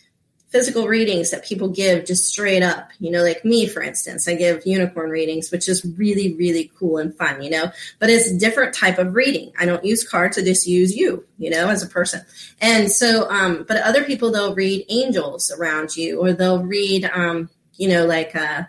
physical 0.56 0.88
readings 0.88 1.32
that 1.32 1.44
people 1.44 1.68
give 1.68 2.06
just 2.06 2.30
straight 2.30 2.64
up. 2.64 2.90
You 3.02 3.12
know, 3.12 3.24
like 3.24 3.44
me, 3.44 3.68
for 3.68 3.84
instance, 3.84 4.26
I 4.26 4.36
give 4.36 4.66
unicorn 4.66 5.10
readings, 5.10 5.52
which 5.52 5.68
is 5.68 5.84
really, 5.98 6.34
really 6.36 6.72
cool 6.80 6.98
and 6.98 7.14
fun, 7.14 7.42
you 7.42 7.50
know, 7.50 7.74
but 8.00 8.10
it's 8.10 8.32
a 8.32 8.40
different 8.40 8.74
type 8.74 8.98
of 8.98 9.16
reading. 9.16 9.52
I 9.60 9.66
don't 9.66 9.84
use 9.84 10.08
cards, 10.08 10.38
I 10.38 10.44
just 10.44 10.66
use 10.66 10.96
you, 10.96 11.26
you 11.38 11.50
know, 11.50 11.68
as 11.68 11.84
a 11.84 11.88
person. 11.88 12.22
And 12.62 12.90
so, 12.90 13.30
um, 13.30 13.66
but 13.68 13.82
other 13.82 14.06
people, 14.06 14.32
they'll 14.32 14.56
read 14.56 14.86
angels 14.88 15.52
around 15.52 15.98
you 15.98 16.22
or 16.22 16.32
they'll 16.32 16.64
read, 16.64 17.04
um, 17.14 17.50
you 17.74 17.90
know, 17.90 18.06
like, 18.06 18.34
uh, 18.34 18.64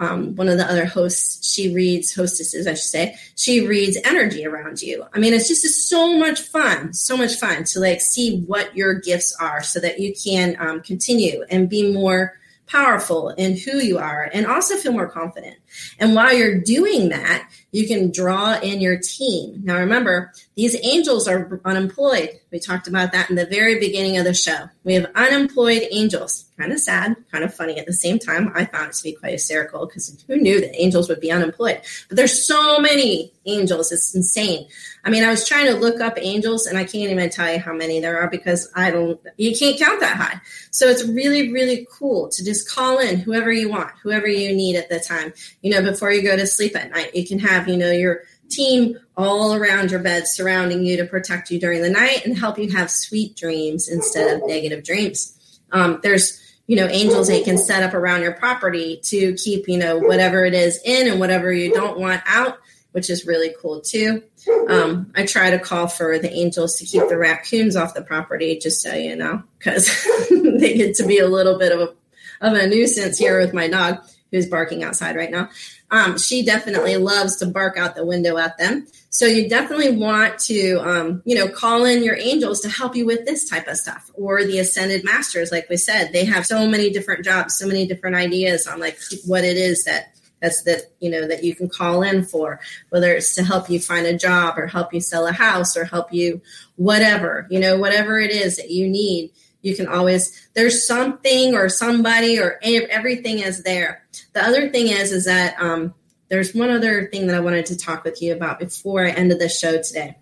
um, 0.00 0.34
one 0.34 0.48
of 0.48 0.56
the 0.56 0.68
other 0.68 0.86
hosts, 0.86 1.46
she 1.46 1.72
reads, 1.72 2.14
hostesses, 2.14 2.66
I 2.66 2.72
should 2.72 2.84
say, 2.84 3.16
she 3.36 3.66
reads 3.66 3.98
energy 4.04 4.46
around 4.46 4.80
you. 4.80 5.04
I 5.12 5.18
mean, 5.18 5.34
it's 5.34 5.46
just 5.46 5.64
it's 5.64 5.88
so 5.88 6.16
much 6.16 6.40
fun, 6.40 6.94
so 6.94 7.16
much 7.16 7.36
fun 7.36 7.64
to 7.64 7.80
like 7.80 8.00
see 8.00 8.40
what 8.46 8.74
your 8.74 8.94
gifts 8.94 9.36
are 9.38 9.62
so 9.62 9.78
that 9.80 10.00
you 10.00 10.14
can 10.14 10.56
um, 10.58 10.80
continue 10.80 11.44
and 11.50 11.68
be 11.68 11.92
more 11.92 12.38
powerful 12.66 13.28
in 13.30 13.56
who 13.56 13.78
you 13.78 13.98
are 13.98 14.30
and 14.32 14.46
also 14.46 14.76
feel 14.76 14.92
more 14.92 15.08
confident. 15.08 15.56
And 15.98 16.14
while 16.14 16.32
you're 16.32 16.60
doing 16.60 17.10
that, 17.10 17.48
you 17.72 17.86
can 17.86 18.10
draw 18.10 18.58
in 18.58 18.80
your 18.80 18.98
team. 18.98 19.60
Now, 19.64 19.78
remember, 19.78 20.32
these 20.56 20.76
angels 20.82 21.28
are 21.28 21.60
unemployed. 21.64 22.30
We 22.50 22.58
talked 22.58 22.88
about 22.88 23.12
that 23.12 23.30
in 23.30 23.36
the 23.36 23.46
very 23.46 23.78
beginning 23.78 24.16
of 24.16 24.24
the 24.24 24.34
show. 24.34 24.68
We 24.82 24.94
have 24.94 25.06
unemployed 25.14 25.86
angels. 25.90 26.46
Kind 26.58 26.72
of 26.72 26.80
sad, 26.80 27.16
kind 27.32 27.42
of 27.42 27.54
funny 27.54 27.78
at 27.78 27.86
the 27.86 27.92
same 27.92 28.18
time. 28.18 28.52
I 28.54 28.66
found 28.66 28.90
it 28.90 28.94
to 28.94 29.02
be 29.02 29.12
quite 29.14 29.32
hysterical 29.32 29.86
because 29.86 30.22
who 30.26 30.36
knew 30.36 30.60
that 30.60 30.78
angels 30.78 31.08
would 31.08 31.20
be 31.20 31.30
unemployed? 31.32 31.80
But 32.08 32.18
there's 32.18 32.46
so 32.46 32.78
many 32.80 33.32
angels. 33.46 33.90
It's 33.92 34.14
insane. 34.14 34.66
I 35.02 35.08
mean, 35.08 35.24
I 35.24 35.30
was 35.30 35.48
trying 35.48 35.66
to 35.66 35.78
look 35.78 36.00
up 36.00 36.18
angels 36.18 36.66
and 36.66 36.76
I 36.76 36.84
can't 36.84 37.10
even 37.10 37.30
tell 37.30 37.50
you 37.50 37.58
how 37.58 37.72
many 37.72 38.00
there 38.00 38.20
are 38.20 38.28
because 38.28 38.70
I 38.76 38.90
don't, 38.90 39.18
you 39.38 39.56
can't 39.56 39.78
count 39.78 40.00
that 40.00 40.16
high. 40.16 40.40
So 40.70 40.86
it's 40.86 41.04
really, 41.04 41.50
really 41.50 41.86
cool 41.90 42.28
to 42.28 42.44
just 42.44 42.68
call 42.68 42.98
in 42.98 43.18
whoever 43.18 43.50
you 43.50 43.70
want, 43.70 43.92
whoever 44.02 44.26
you 44.26 44.54
need 44.54 44.76
at 44.76 44.90
the 44.90 45.00
time. 45.00 45.32
You 45.62 45.70
know, 45.70 45.82
before 45.82 46.10
you 46.10 46.22
go 46.22 46.36
to 46.36 46.46
sleep 46.46 46.74
at 46.76 46.90
night, 46.90 47.14
you 47.14 47.26
can 47.26 47.38
have, 47.38 47.68
you 47.68 47.76
know, 47.76 47.90
your 47.90 48.22
team 48.48 48.98
all 49.16 49.54
around 49.54 49.90
your 49.90 50.00
bed 50.00 50.26
surrounding 50.26 50.84
you 50.84 50.96
to 50.96 51.04
protect 51.04 51.50
you 51.50 51.60
during 51.60 51.82
the 51.82 51.90
night 51.90 52.24
and 52.24 52.36
help 52.36 52.58
you 52.58 52.70
have 52.70 52.90
sweet 52.90 53.36
dreams 53.36 53.88
instead 53.88 54.34
of 54.34 54.46
negative 54.46 54.84
dreams. 54.84 55.60
Um, 55.72 56.00
there's 56.02 56.40
you 56.66 56.76
know 56.76 56.86
angels 56.86 57.26
they 57.26 57.42
can 57.42 57.58
set 57.58 57.82
up 57.82 57.94
around 57.94 58.22
your 58.22 58.32
property 58.32 59.00
to 59.04 59.34
keep 59.34 59.68
you 59.68 59.76
know 59.76 59.98
whatever 59.98 60.44
it 60.44 60.54
is 60.54 60.80
in 60.84 61.08
and 61.08 61.18
whatever 61.18 61.52
you 61.52 61.72
don't 61.72 61.98
want 61.98 62.22
out 62.26 62.58
which 62.92 63.08
is 63.08 63.24
really 63.24 63.54
cool 63.60 63.80
too. 63.80 64.22
Um, 64.68 65.12
i 65.16 65.26
try 65.26 65.50
to 65.50 65.58
call 65.58 65.86
for 65.86 66.18
the 66.18 66.32
angels 66.32 66.76
to 66.76 66.84
keep 66.84 67.08
the 67.08 67.18
raccoons 67.18 67.76
off 67.76 67.94
the 67.94 68.02
property 68.02 68.58
just 68.58 68.82
so 68.82 68.94
you 68.94 69.16
know 69.16 69.42
because 69.58 69.86
they 70.30 70.74
get 70.74 70.94
to 70.96 71.06
be 71.06 71.18
a 71.18 71.28
little 71.28 71.58
bit 71.58 71.72
of 71.72 71.80
a, 71.80 72.46
of 72.46 72.56
a 72.56 72.66
nuisance 72.68 73.18
here 73.18 73.40
with 73.40 73.52
my 73.52 73.68
dog 73.68 73.98
who's 74.30 74.46
barking 74.46 74.82
outside 74.82 75.16
right 75.16 75.30
now 75.30 75.48
um, 75.90 76.18
she 76.18 76.44
definitely 76.44 76.96
loves 76.96 77.36
to 77.36 77.46
bark 77.46 77.76
out 77.76 77.96
the 77.96 78.04
window 78.04 78.36
at 78.38 78.58
them. 78.58 78.86
So 79.10 79.26
you 79.26 79.48
definitely 79.48 79.96
want 79.96 80.38
to, 80.40 80.76
um, 80.76 81.22
you 81.24 81.34
know, 81.34 81.48
call 81.48 81.84
in 81.84 82.04
your 82.04 82.16
angels 82.16 82.60
to 82.60 82.68
help 82.68 82.94
you 82.94 83.04
with 83.04 83.24
this 83.26 83.48
type 83.48 83.66
of 83.66 83.76
stuff, 83.76 84.10
or 84.14 84.44
the 84.44 84.60
ascended 84.60 85.04
masters. 85.04 85.50
Like 85.50 85.68
we 85.68 85.76
said, 85.76 86.12
they 86.12 86.24
have 86.24 86.46
so 86.46 86.68
many 86.68 86.90
different 86.90 87.24
jobs, 87.24 87.56
so 87.56 87.66
many 87.66 87.86
different 87.86 88.16
ideas 88.16 88.68
on 88.68 88.78
like 88.78 88.98
what 89.26 89.42
it 89.42 89.56
is 89.56 89.84
that 89.84 90.14
that's 90.40 90.62
that 90.62 90.92
you 91.00 91.10
know 91.10 91.26
that 91.26 91.42
you 91.42 91.54
can 91.54 91.68
call 91.68 92.02
in 92.02 92.24
for 92.24 92.60
whether 92.90 93.12
it's 93.12 93.34
to 93.34 93.42
help 93.42 93.68
you 93.68 93.78
find 93.80 94.06
a 94.06 94.16
job 94.16 94.56
or 94.58 94.66
help 94.66 94.94
you 94.94 95.00
sell 95.00 95.26
a 95.26 95.32
house 95.32 95.76
or 95.76 95.84
help 95.84 96.10
you 96.14 96.40
whatever 96.76 97.46
you 97.50 97.60
know 97.60 97.76
whatever 97.76 98.18
it 98.18 98.30
is 98.30 98.56
that 98.56 98.70
you 98.70 98.88
need 98.88 99.30
you 99.60 99.76
can 99.76 99.86
always 99.86 100.48
there's 100.54 100.86
something 100.86 101.54
or 101.54 101.68
somebody 101.68 102.38
or 102.38 102.58
everything 102.62 103.40
is 103.40 103.62
there 103.64 104.02
the 104.32 104.44
other 104.44 104.70
thing 104.70 104.88
is 104.88 105.12
is 105.12 105.24
that 105.24 105.60
um, 105.60 105.94
there's 106.28 106.54
one 106.54 106.70
other 106.70 107.06
thing 107.06 107.26
that 107.26 107.36
i 107.36 107.40
wanted 107.40 107.66
to 107.66 107.76
talk 107.76 108.04
with 108.04 108.20
you 108.22 108.32
about 108.32 108.58
before 108.58 109.04
i 109.04 109.10
ended 109.10 109.38
the 109.38 109.48
show 109.48 109.80
today 109.82 110.16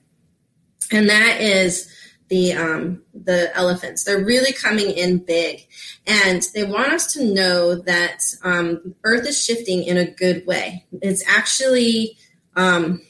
and 0.90 1.09
that 1.09 1.40
is 1.40 1.92
the 2.28 2.52
um, 2.52 3.02
the 3.14 3.54
elephants. 3.56 4.04
They're 4.04 4.24
really 4.24 4.52
coming 4.52 4.90
in 4.90 5.18
big, 5.18 5.66
and 6.06 6.42
they 6.54 6.64
want 6.64 6.92
us 6.92 7.12
to 7.14 7.24
know 7.24 7.76
that 7.82 8.20
um, 8.42 8.94
Earth 9.04 9.26
is 9.26 9.42
shifting 9.42 9.82
in 9.82 9.96
a 9.96 10.11
good 10.11 10.46
way. 10.46 10.86
It's 11.02 11.24
actually 11.26 12.18
um, 12.56 13.02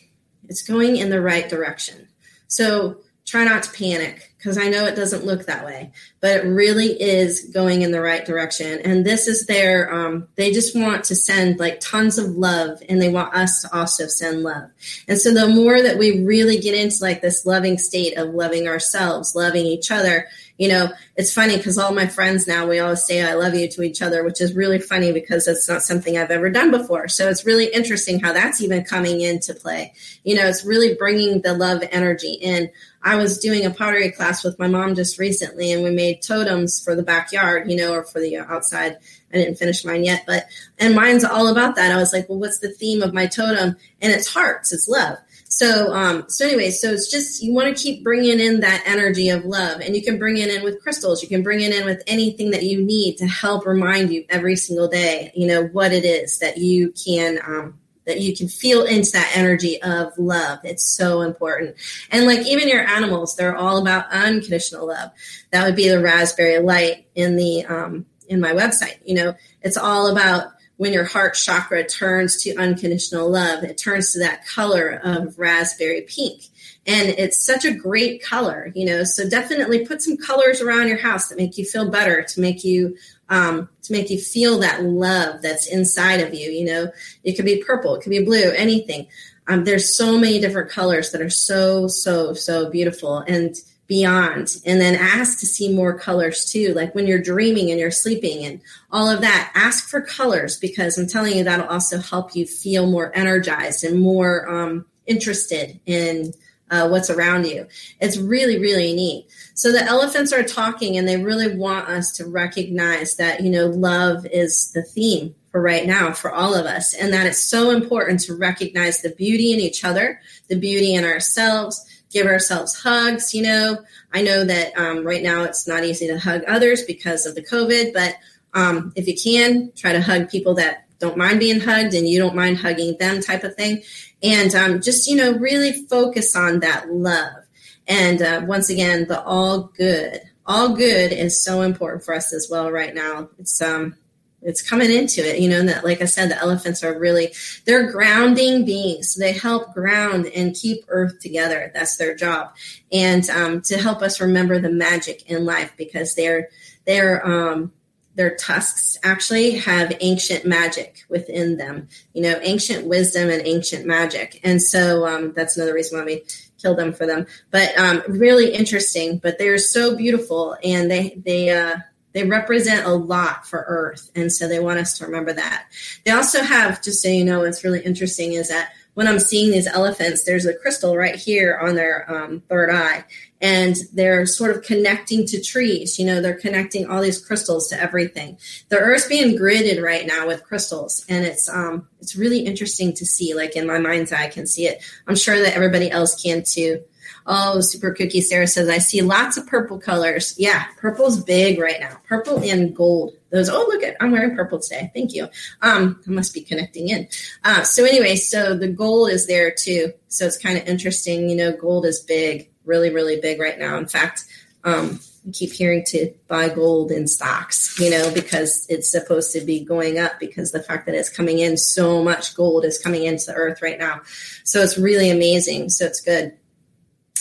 it's 0.48 0.62
going 0.62 0.96
in 0.96 1.10
the 1.10 1.20
right 1.20 1.48
direction. 1.48 2.08
So 2.46 2.98
try 3.26 3.44
not 3.44 3.64
to 3.64 3.72
panic 3.72 4.27
because 4.38 4.56
I 4.56 4.68
know 4.68 4.86
it 4.86 4.94
doesn't 4.94 5.26
look 5.26 5.46
that 5.46 5.66
way, 5.66 5.90
but 6.20 6.36
it 6.36 6.48
really 6.48 7.00
is 7.00 7.50
going 7.52 7.82
in 7.82 7.90
the 7.90 8.00
right 8.00 8.24
direction. 8.24 8.80
And 8.84 9.04
this 9.04 9.26
is 9.26 9.46
their, 9.46 9.92
um, 9.92 10.28
they 10.36 10.52
just 10.52 10.76
want 10.76 11.04
to 11.04 11.16
send 11.16 11.58
like 11.58 11.80
tons 11.80 12.18
of 12.18 12.36
love 12.36 12.80
and 12.88 13.02
they 13.02 13.08
want 13.08 13.34
us 13.34 13.62
to 13.62 13.76
also 13.76 14.06
send 14.06 14.44
love. 14.44 14.70
And 15.08 15.18
so 15.18 15.34
the 15.34 15.48
more 15.48 15.82
that 15.82 15.98
we 15.98 16.24
really 16.24 16.60
get 16.60 16.76
into 16.76 16.98
like 17.00 17.20
this 17.20 17.44
loving 17.44 17.78
state 17.78 18.16
of 18.16 18.32
loving 18.32 18.68
ourselves, 18.68 19.34
loving 19.34 19.66
each 19.66 19.90
other, 19.90 20.28
you 20.58 20.68
know, 20.68 20.88
it's 21.16 21.32
funny 21.32 21.56
because 21.56 21.78
all 21.78 21.94
my 21.94 22.08
friends 22.08 22.48
now, 22.48 22.66
we 22.66 22.80
always 22.80 23.04
say 23.04 23.22
I 23.22 23.34
love 23.34 23.54
you 23.54 23.68
to 23.68 23.82
each 23.82 24.02
other, 24.02 24.24
which 24.24 24.40
is 24.40 24.54
really 24.54 24.80
funny 24.80 25.12
because 25.12 25.46
it's 25.46 25.68
not 25.68 25.82
something 25.82 26.18
I've 26.18 26.32
ever 26.32 26.50
done 26.50 26.72
before. 26.72 27.06
So 27.06 27.28
it's 27.28 27.46
really 27.46 27.66
interesting 27.66 28.18
how 28.18 28.32
that's 28.32 28.60
even 28.60 28.84
coming 28.84 29.20
into 29.20 29.54
play. 29.54 29.94
You 30.24 30.34
know, 30.34 30.46
it's 30.46 30.64
really 30.64 30.94
bringing 30.94 31.42
the 31.42 31.54
love 31.54 31.84
energy 31.92 32.32
in. 32.32 32.70
I 33.02 33.14
was 33.14 33.38
doing 33.38 33.64
a 33.64 33.70
pottery 33.70 34.10
class 34.10 34.37
with 34.44 34.58
my 34.58 34.68
mom 34.68 34.94
just 34.94 35.18
recently, 35.18 35.72
and 35.72 35.82
we 35.82 35.90
made 35.90 36.22
totems 36.22 36.82
for 36.82 36.94
the 36.94 37.02
backyard, 37.02 37.70
you 37.70 37.76
know, 37.76 37.92
or 37.92 38.04
for 38.04 38.20
the 38.20 38.36
outside. 38.36 38.96
I 39.32 39.36
didn't 39.36 39.56
finish 39.56 39.84
mine 39.84 40.04
yet, 40.04 40.24
but 40.26 40.44
and 40.78 40.94
mine's 40.94 41.24
all 41.24 41.48
about 41.48 41.76
that. 41.76 41.92
I 41.92 41.96
was 41.96 42.12
like, 42.12 42.28
well, 42.28 42.38
what's 42.38 42.60
the 42.60 42.70
theme 42.72 43.02
of 43.02 43.12
my 43.12 43.26
totem? 43.26 43.76
And 44.00 44.12
it's 44.12 44.32
hearts, 44.32 44.72
it's 44.72 44.88
love. 44.88 45.18
So, 45.50 45.92
um, 45.92 46.24
so 46.28 46.46
anyway, 46.46 46.70
so 46.70 46.92
it's 46.92 47.10
just 47.10 47.42
you 47.42 47.52
want 47.52 47.74
to 47.74 47.82
keep 47.82 48.04
bringing 48.04 48.38
in 48.38 48.60
that 48.60 48.82
energy 48.86 49.28
of 49.30 49.44
love, 49.44 49.80
and 49.80 49.96
you 49.96 50.02
can 50.02 50.18
bring 50.18 50.36
it 50.36 50.50
in 50.50 50.62
with 50.62 50.82
crystals. 50.82 51.22
You 51.22 51.28
can 51.28 51.42
bring 51.42 51.60
it 51.60 51.74
in 51.74 51.84
with 51.84 52.02
anything 52.06 52.50
that 52.50 52.62
you 52.62 52.82
need 52.82 53.16
to 53.18 53.26
help 53.26 53.66
remind 53.66 54.12
you 54.12 54.24
every 54.28 54.56
single 54.56 54.88
day, 54.88 55.32
you 55.34 55.46
know, 55.46 55.64
what 55.64 55.92
it 55.92 56.04
is 56.04 56.38
that 56.38 56.58
you 56.58 56.92
can 56.92 57.38
um, 57.46 57.78
that 58.08 58.20
you 58.20 58.34
can 58.34 58.48
feel 58.48 58.84
into 58.84 59.12
that 59.12 59.30
energy 59.36 59.80
of 59.82 60.12
love. 60.18 60.58
It's 60.64 60.96
so 60.96 61.20
important. 61.20 61.76
And 62.10 62.26
like 62.26 62.44
even 62.46 62.66
your 62.68 62.80
animals, 62.80 63.36
they're 63.36 63.54
all 63.54 63.76
about 63.78 64.10
unconditional 64.10 64.88
love. 64.88 65.12
That 65.52 65.64
would 65.64 65.76
be 65.76 65.88
the 65.88 66.00
raspberry 66.00 66.58
light 66.58 67.06
in 67.14 67.36
the 67.36 67.66
um, 67.66 68.06
in 68.26 68.40
my 68.40 68.52
website. 68.52 68.98
You 69.04 69.14
know, 69.14 69.34
it's 69.62 69.76
all 69.76 70.10
about 70.10 70.52
when 70.78 70.92
your 70.92 71.04
heart 71.04 71.34
chakra 71.34 71.86
turns 71.86 72.42
to 72.44 72.56
unconditional 72.56 73.30
love. 73.30 73.62
It 73.62 73.76
turns 73.76 74.12
to 74.12 74.20
that 74.20 74.46
color 74.46 75.00
of 75.04 75.38
raspberry 75.38 76.02
pink. 76.02 76.44
And 76.86 77.10
it's 77.10 77.44
such 77.44 77.66
a 77.66 77.74
great 77.74 78.22
color, 78.22 78.72
you 78.74 78.86
know. 78.86 79.04
So 79.04 79.28
definitely 79.28 79.84
put 79.84 80.00
some 80.00 80.16
colors 80.16 80.62
around 80.62 80.88
your 80.88 80.96
house 80.96 81.28
that 81.28 81.36
make 81.36 81.58
you 81.58 81.66
feel 81.66 81.90
better, 81.90 82.22
to 82.22 82.40
make 82.40 82.64
you 82.64 82.96
um, 83.28 83.68
to 83.82 83.92
make 83.92 84.10
you 84.10 84.18
feel 84.18 84.58
that 84.58 84.82
love 84.82 85.42
that's 85.42 85.66
inside 85.66 86.20
of 86.20 86.34
you. 86.34 86.50
You 86.50 86.64
know, 86.64 86.92
it 87.24 87.34
could 87.34 87.44
be 87.44 87.62
purple, 87.62 87.94
it 87.94 88.02
could 88.02 88.10
be 88.10 88.24
blue, 88.24 88.50
anything. 88.56 89.06
Um, 89.46 89.64
there's 89.64 89.96
so 89.96 90.18
many 90.18 90.40
different 90.40 90.70
colors 90.70 91.10
that 91.12 91.22
are 91.22 91.30
so, 91.30 91.88
so, 91.88 92.34
so 92.34 92.70
beautiful 92.70 93.18
and 93.20 93.56
beyond. 93.86 94.56
And 94.66 94.78
then 94.80 94.94
ask 94.94 95.40
to 95.40 95.46
see 95.46 95.74
more 95.74 95.98
colors 95.98 96.44
too, 96.44 96.74
like 96.74 96.94
when 96.94 97.06
you're 97.06 97.22
dreaming 97.22 97.70
and 97.70 97.80
you're 97.80 97.90
sleeping 97.90 98.44
and 98.44 98.60
all 98.92 99.08
of 99.08 99.22
that. 99.22 99.50
Ask 99.54 99.88
for 99.88 100.02
colors 100.02 100.58
because 100.58 100.98
I'm 100.98 101.06
telling 101.06 101.36
you 101.36 101.44
that'll 101.44 101.66
also 101.66 101.98
help 101.98 102.36
you 102.36 102.46
feel 102.46 102.86
more 102.86 103.10
energized 103.16 103.84
and 103.84 103.98
more 103.98 104.46
um, 104.46 104.84
interested 105.06 105.80
in 105.86 106.34
uh, 106.70 106.88
what's 106.88 107.10
around 107.10 107.46
you. 107.46 107.66
It's 108.00 108.16
really, 108.16 108.58
really 108.58 108.94
neat. 108.94 109.26
So 109.54 109.72
the 109.72 109.82
elephants 109.82 110.32
are 110.32 110.42
talking 110.42 110.96
and 110.96 111.08
they 111.08 111.22
really 111.22 111.56
want 111.56 111.88
us 111.88 112.12
to 112.12 112.26
recognize 112.26 113.16
that, 113.16 113.42
you 113.42 113.50
know, 113.50 113.66
love 113.66 114.26
is 114.26 114.72
the 114.72 114.82
theme 114.82 115.34
for 115.50 115.62
right 115.62 115.86
now 115.86 116.12
for 116.12 116.32
all 116.32 116.54
of 116.54 116.66
us 116.66 116.94
and 116.94 117.12
that 117.12 117.26
it's 117.26 117.44
so 117.44 117.70
important 117.70 118.20
to 118.20 118.34
recognize 118.34 119.00
the 119.00 119.10
beauty 119.10 119.52
in 119.52 119.60
each 119.60 119.84
other, 119.84 120.20
the 120.48 120.58
beauty 120.58 120.94
in 120.94 121.04
ourselves, 121.04 121.84
give 122.10 122.26
ourselves 122.26 122.80
hugs. 122.80 123.34
You 123.34 123.42
know, 123.42 123.78
I 124.12 124.22
know 124.22 124.44
that 124.44 124.76
um, 124.78 125.04
right 125.04 125.22
now 125.22 125.44
it's 125.44 125.66
not 125.66 125.84
easy 125.84 126.06
to 126.08 126.18
hug 126.18 126.42
others 126.46 126.82
because 126.84 127.26
of 127.26 127.34
the 127.34 127.42
COVID, 127.42 127.92
but 127.92 128.16
um, 128.54 128.92
if 128.96 129.06
you 129.06 129.14
can, 129.14 129.72
try 129.76 129.92
to 129.92 130.00
hug 130.00 130.30
people 130.30 130.54
that 130.54 130.87
don't 130.98 131.16
mind 131.16 131.40
being 131.40 131.60
hugged 131.60 131.94
and 131.94 132.08
you 132.08 132.18
don't 132.18 132.36
mind 132.36 132.58
hugging 132.58 132.96
them 132.98 133.20
type 133.20 133.44
of 133.44 133.54
thing. 133.54 133.82
And 134.22 134.54
um, 134.54 134.80
just 134.80 135.08
you 135.08 135.16
know 135.16 135.32
really 135.32 135.86
focus 135.86 136.34
on 136.34 136.60
that 136.60 136.90
love. 136.90 137.44
And 137.86 138.20
uh, 138.20 138.42
once 138.46 138.70
again 138.70 139.06
the 139.06 139.22
all 139.22 139.70
good 139.76 140.20
all 140.46 140.74
good 140.74 141.12
is 141.12 141.42
so 141.42 141.60
important 141.60 142.04
for 142.04 142.14
us 142.14 142.32
as 142.32 142.48
well 142.50 142.70
right 142.70 142.94
now. 142.94 143.28
It's 143.38 143.60
um 143.60 143.96
it's 144.40 144.62
coming 144.62 144.90
into 144.90 145.20
it 145.20 145.40
you 145.40 145.48
know 145.48 145.64
that 145.64 145.82
like 145.82 146.00
i 146.00 146.04
said 146.04 146.30
the 146.30 146.38
elephants 146.38 146.84
are 146.84 146.96
really 146.96 147.34
they're 147.66 147.90
grounding 147.90 148.64
beings. 148.64 149.14
They 149.14 149.32
help 149.32 149.74
ground 149.74 150.26
and 150.26 150.54
keep 150.54 150.84
earth 150.88 151.20
together. 151.20 151.70
That's 151.74 151.96
their 151.96 152.14
job. 152.14 152.54
And 152.92 153.28
um, 153.30 153.60
to 153.62 153.78
help 153.78 154.00
us 154.00 154.20
remember 154.20 154.58
the 154.58 154.70
magic 154.70 155.28
in 155.30 155.44
life 155.44 155.72
because 155.76 156.14
they're 156.14 156.48
they're 156.86 157.24
um, 157.26 157.72
their 158.18 158.34
tusks 158.34 158.98
actually 159.04 159.52
have 159.52 159.96
ancient 160.00 160.44
magic 160.44 161.04
within 161.08 161.56
them, 161.56 161.86
you 162.14 162.20
know, 162.20 162.36
ancient 162.42 162.84
wisdom 162.84 163.30
and 163.30 163.46
ancient 163.46 163.86
magic. 163.86 164.40
And 164.42 164.60
so 164.60 165.06
um, 165.06 165.32
that's 165.34 165.56
another 165.56 165.72
reason 165.72 165.96
why 165.96 166.04
we 166.04 166.24
kill 166.60 166.74
them 166.74 166.92
for 166.92 167.06
them. 167.06 167.28
But 167.52 167.78
um, 167.78 168.02
really 168.08 168.52
interesting. 168.52 169.18
But 169.18 169.38
they're 169.38 169.56
so 169.56 169.96
beautiful, 169.96 170.56
and 170.64 170.90
they 170.90 171.20
they 171.24 171.50
uh, 171.50 171.76
they 172.12 172.24
represent 172.24 172.86
a 172.86 172.92
lot 172.92 173.46
for 173.46 173.64
Earth, 173.68 174.10
and 174.16 174.32
so 174.32 174.48
they 174.48 174.58
want 174.58 174.80
us 174.80 174.98
to 174.98 175.06
remember 175.06 175.32
that. 175.34 175.66
They 176.04 176.10
also 176.10 176.42
have, 176.42 176.82
just 176.82 177.00
so 177.00 177.08
you 177.08 177.24
know, 177.24 177.40
what's 177.40 177.62
really 177.62 177.84
interesting 177.84 178.32
is 178.32 178.48
that 178.48 178.72
when 178.98 179.06
I'm 179.06 179.20
seeing 179.20 179.52
these 179.52 179.68
elephants, 179.68 180.24
there's 180.24 180.44
a 180.44 180.52
crystal 180.52 180.96
right 180.96 181.14
here 181.14 181.56
on 181.62 181.76
their 181.76 182.10
um, 182.12 182.42
third 182.48 182.68
eye, 182.68 183.04
and 183.40 183.76
they're 183.92 184.26
sort 184.26 184.50
of 184.50 184.64
connecting 184.64 185.24
to 185.26 185.40
trees. 185.40 186.00
You 186.00 186.06
know, 186.06 186.20
they're 186.20 186.34
connecting 186.34 186.90
all 186.90 187.00
these 187.00 187.24
crystals 187.24 187.68
to 187.68 187.80
everything. 187.80 188.38
The 188.70 188.78
Earth's 188.78 189.06
being 189.06 189.38
gridded 189.38 189.80
right 189.80 190.04
now 190.04 190.26
with 190.26 190.42
crystals, 190.42 191.06
and 191.08 191.24
it's 191.24 191.48
um, 191.48 191.86
it's 192.00 192.16
really 192.16 192.40
interesting 192.40 192.92
to 192.94 193.06
see. 193.06 193.34
Like 193.34 193.54
in 193.54 193.68
my 193.68 193.78
mind's 193.78 194.10
eye, 194.10 194.24
I 194.24 194.30
can 194.30 194.48
see 194.48 194.66
it. 194.66 194.82
I'm 195.06 195.14
sure 195.14 195.40
that 195.40 195.54
everybody 195.54 195.92
else 195.92 196.20
can 196.20 196.42
too. 196.44 196.82
Oh, 197.24 197.60
Super 197.60 197.92
Cookie 197.92 198.20
Sarah 198.20 198.48
says, 198.48 198.68
I 198.68 198.78
see 198.78 199.02
lots 199.02 199.36
of 199.36 199.46
purple 199.46 199.78
colors. 199.78 200.34
Yeah, 200.38 200.64
purple's 200.76 201.22
big 201.22 201.60
right 201.60 201.78
now. 201.78 202.00
Purple 202.08 202.42
and 202.42 202.74
gold. 202.74 203.14
Those, 203.30 203.48
oh, 203.48 203.66
look 203.68 203.82
at, 203.82 203.96
I'm 204.00 204.10
wearing 204.10 204.34
purple 204.34 204.58
today. 204.58 204.90
Thank 204.94 205.14
you. 205.14 205.28
Um, 205.62 206.00
I 206.06 206.10
must 206.10 206.34
be 206.34 206.40
connecting 206.40 206.88
in. 206.88 207.08
Uh, 207.44 207.62
so 207.62 207.84
anyway, 207.84 208.16
so 208.16 208.56
the 208.56 208.68
gold 208.68 209.10
is 209.10 209.26
there 209.26 209.50
too. 209.50 209.92
So 210.08 210.26
it's 210.26 210.38
kind 210.38 210.58
of 210.58 210.66
interesting. 210.66 211.28
You 211.28 211.36
know, 211.36 211.52
gold 211.52 211.84
is 211.84 212.00
big, 212.00 212.50
really, 212.64 212.90
really 212.90 213.20
big 213.20 213.40
right 213.40 213.58
now. 213.58 213.76
In 213.76 213.86
fact, 213.86 214.24
um, 214.64 215.00
I 215.26 215.30
keep 215.30 215.52
hearing 215.52 215.84
to 215.88 216.12
buy 216.26 216.48
gold 216.48 216.90
in 216.90 217.06
stocks, 217.06 217.78
you 217.78 217.90
know, 217.90 218.10
because 218.14 218.66
it's 218.68 218.90
supposed 218.90 219.32
to 219.32 219.40
be 219.42 219.64
going 219.64 219.98
up 219.98 220.18
because 220.18 220.52
the 220.52 220.62
fact 220.62 220.86
that 220.86 220.94
it's 220.94 221.10
coming 221.10 221.38
in 221.38 221.56
so 221.56 222.02
much 222.02 222.34
gold 222.34 222.64
is 222.64 222.78
coming 222.78 223.04
into 223.04 223.26
the 223.26 223.34
earth 223.34 223.60
right 223.60 223.78
now. 223.78 224.00
So 224.44 224.60
it's 224.62 224.78
really 224.78 225.10
amazing. 225.10 225.68
So 225.68 225.84
it's 225.84 226.00
good 226.00 226.32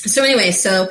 so 0.08 0.24
anyway, 0.24 0.52
so 0.52 0.90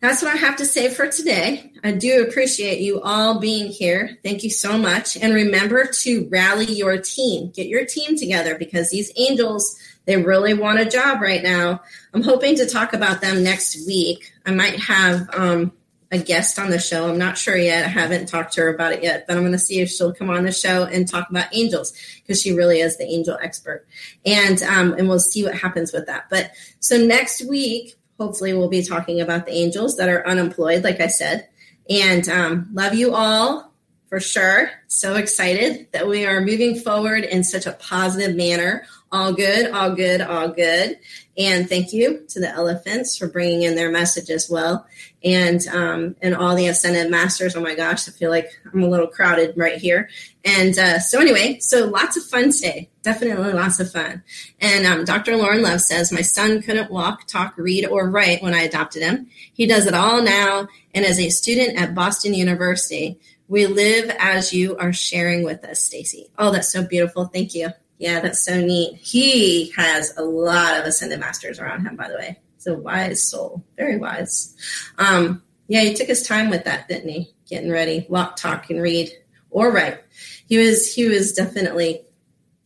that's 0.00 0.22
what 0.22 0.32
I 0.32 0.36
have 0.36 0.56
to 0.56 0.64
say 0.64 0.90
for 0.90 1.08
today. 1.08 1.72
I 1.82 1.92
do 1.92 2.22
appreciate 2.22 2.80
you 2.80 3.00
all 3.00 3.40
being 3.40 3.66
here. 3.70 4.16
Thank 4.22 4.44
you 4.44 4.50
so 4.50 4.78
much. 4.78 5.16
And 5.16 5.34
remember 5.34 5.86
to 5.86 6.28
rally 6.30 6.66
your 6.66 6.98
team. 6.98 7.50
Get 7.50 7.66
your 7.66 7.84
team 7.84 8.16
together 8.16 8.56
because 8.56 8.90
these 8.90 9.12
angels, 9.16 9.76
they 10.04 10.16
really 10.16 10.54
want 10.54 10.78
a 10.78 10.84
job 10.84 11.20
right 11.20 11.42
now. 11.42 11.82
I'm 12.14 12.22
hoping 12.22 12.56
to 12.56 12.66
talk 12.66 12.92
about 12.92 13.20
them 13.20 13.42
next 13.42 13.86
week. 13.86 14.32
I 14.46 14.52
might 14.52 14.78
have 14.78 15.28
um, 15.34 15.72
a 16.12 16.18
guest 16.18 16.60
on 16.60 16.70
the 16.70 16.78
show. 16.78 17.08
I'm 17.08 17.18
not 17.18 17.36
sure 17.36 17.56
yet. 17.56 17.84
I 17.84 17.88
haven't 17.88 18.28
talked 18.28 18.52
to 18.54 18.62
her 18.62 18.68
about 18.68 18.92
it 18.92 19.02
yet, 19.02 19.26
but 19.26 19.36
I'm 19.36 19.42
going 19.42 19.52
to 19.52 19.58
see 19.58 19.80
if 19.80 19.90
she'll 19.90 20.14
come 20.14 20.30
on 20.30 20.44
the 20.44 20.52
show 20.52 20.84
and 20.84 21.08
talk 21.08 21.28
about 21.28 21.46
angels 21.52 21.92
because 22.22 22.40
she 22.40 22.52
really 22.52 22.80
is 22.80 22.96
the 22.96 23.04
angel 23.04 23.36
expert. 23.42 23.86
And 24.24 24.62
um, 24.62 24.92
and 24.92 25.08
we'll 25.08 25.18
see 25.18 25.44
what 25.44 25.56
happens 25.56 25.92
with 25.92 26.06
that. 26.06 26.30
But 26.30 26.52
so 26.78 26.96
next 26.96 27.46
week 27.48 27.97
hopefully 28.18 28.52
we'll 28.52 28.68
be 28.68 28.82
talking 28.82 29.20
about 29.20 29.46
the 29.46 29.52
angels 29.52 29.96
that 29.96 30.08
are 30.08 30.26
unemployed, 30.26 30.84
like 30.84 31.00
I 31.00 31.06
said. 31.06 31.48
And 31.88 32.28
um, 32.28 32.68
love 32.72 32.94
you 32.94 33.14
all. 33.14 33.67
For 34.08 34.20
sure. 34.20 34.70
So 34.86 35.16
excited 35.16 35.88
that 35.92 36.08
we 36.08 36.26
are 36.26 36.40
moving 36.40 36.78
forward 36.78 37.24
in 37.24 37.44
such 37.44 37.66
a 37.66 37.72
positive 37.72 38.34
manner. 38.34 38.86
All 39.12 39.32
good, 39.32 39.70
all 39.70 39.94
good, 39.94 40.20
all 40.20 40.48
good. 40.48 40.98
And 41.36 41.68
thank 41.68 41.92
you 41.92 42.24
to 42.30 42.40
the 42.40 42.48
elephants 42.48 43.16
for 43.16 43.28
bringing 43.28 43.62
in 43.62 43.74
their 43.74 43.90
message 43.90 44.28
as 44.28 44.50
well. 44.50 44.86
And 45.22 45.66
um, 45.68 46.16
and 46.20 46.34
all 46.34 46.56
the 46.56 46.68
ascended 46.68 47.10
masters. 47.10 47.54
Oh 47.56 47.60
my 47.60 47.74
gosh, 47.74 48.08
I 48.08 48.12
feel 48.12 48.30
like 48.30 48.50
I'm 48.72 48.82
a 48.82 48.88
little 48.88 49.06
crowded 49.06 49.54
right 49.56 49.78
here. 49.78 50.08
And 50.44 50.78
uh, 50.78 50.98
so 50.98 51.20
anyway, 51.20 51.58
so 51.60 51.86
lots 51.86 52.16
of 52.16 52.24
fun 52.24 52.50
today. 52.50 52.90
Definitely 53.02 53.52
lots 53.52 53.80
of 53.80 53.90
fun. 53.90 54.22
And 54.60 54.86
um, 54.86 55.04
Dr. 55.04 55.36
Lauren 55.36 55.62
Love 55.62 55.80
says 55.80 56.12
my 56.12 56.22
son 56.22 56.62
couldn't 56.62 56.90
walk, 56.90 57.26
talk, 57.26 57.54
read, 57.56 57.86
or 57.86 58.10
write 58.10 58.42
when 58.42 58.54
I 58.54 58.62
adopted 58.62 59.02
him. 59.02 59.28
He 59.52 59.66
does 59.66 59.86
it 59.86 59.94
all 59.94 60.22
now, 60.22 60.68
and 60.94 61.04
as 61.04 61.18
a 61.18 61.30
student 61.30 61.78
at 61.78 61.94
Boston 61.94 62.34
University. 62.34 63.18
We 63.48 63.66
live 63.66 64.14
as 64.18 64.52
you 64.52 64.76
are 64.76 64.92
sharing 64.92 65.42
with 65.42 65.64
us, 65.64 65.82
Stacy. 65.82 66.30
Oh, 66.38 66.52
that's 66.52 66.70
so 66.70 66.86
beautiful. 66.86 67.24
Thank 67.24 67.54
you. 67.54 67.70
Yeah, 67.96 68.20
that's 68.20 68.44
so 68.44 68.60
neat. 68.60 68.96
He 68.96 69.72
has 69.76 70.14
a 70.16 70.22
lot 70.22 70.78
of 70.78 70.84
ascended 70.84 71.18
masters 71.18 71.58
around 71.58 71.86
him, 71.86 71.96
by 71.96 72.08
the 72.08 72.14
way. 72.14 72.38
He's 72.54 72.66
a 72.66 72.74
wise 72.74 73.22
soul, 73.28 73.64
very 73.76 73.96
wise. 73.98 74.54
Um, 74.98 75.42
yeah, 75.66 75.80
he 75.80 75.94
took 75.94 76.08
his 76.08 76.26
time 76.26 76.50
with 76.50 76.64
that, 76.64 76.88
didn't 76.88 77.08
he? 77.08 77.34
Getting 77.48 77.70
ready, 77.70 78.06
walk, 78.08 78.36
talk, 78.36 78.68
and 78.68 78.82
read, 78.82 79.10
or 79.50 79.72
write. 79.72 79.98
He 80.46 80.58
was 80.58 80.94
he 80.94 81.08
was 81.08 81.32
definitely 81.32 82.02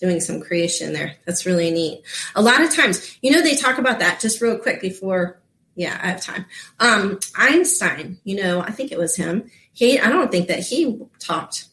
doing 0.00 0.20
some 0.20 0.40
creation 0.40 0.92
there. 0.92 1.14
That's 1.26 1.46
really 1.46 1.70
neat. 1.70 2.02
A 2.34 2.42
lot 2.42 2.60
of 2.60 2.74
times, 2.74 3.16
you 3.22 3.30
know, 3.30 3.40
they 3.40 3.54
talk 3.54 3.78
about 3.78 4.00
that 4.00 4.20
just 4.20 4.40
real 4.40 4.58
quick 4.58 4.80
before. 4.80 5.40
Yeah, 5.76 5.98
I 6.02 6.08
have 6.08 6.20
time. 6.20 6.44
Um, 6.80 7.18
Einstein, 7.36 8.18
you 8.24 8.36
know, 8.36 8.60
I 8.60 8.72
think 8.72 8.92
it 8.92 8.98
was 8.98 9.16
him 9.16 9.50
he 9.72 9.98
I 9.98 10.08
don't 10.08 10.30
think 10.30 10.48
that 10.48 10.60
he 10.60 10.98
talked 11.18 11.66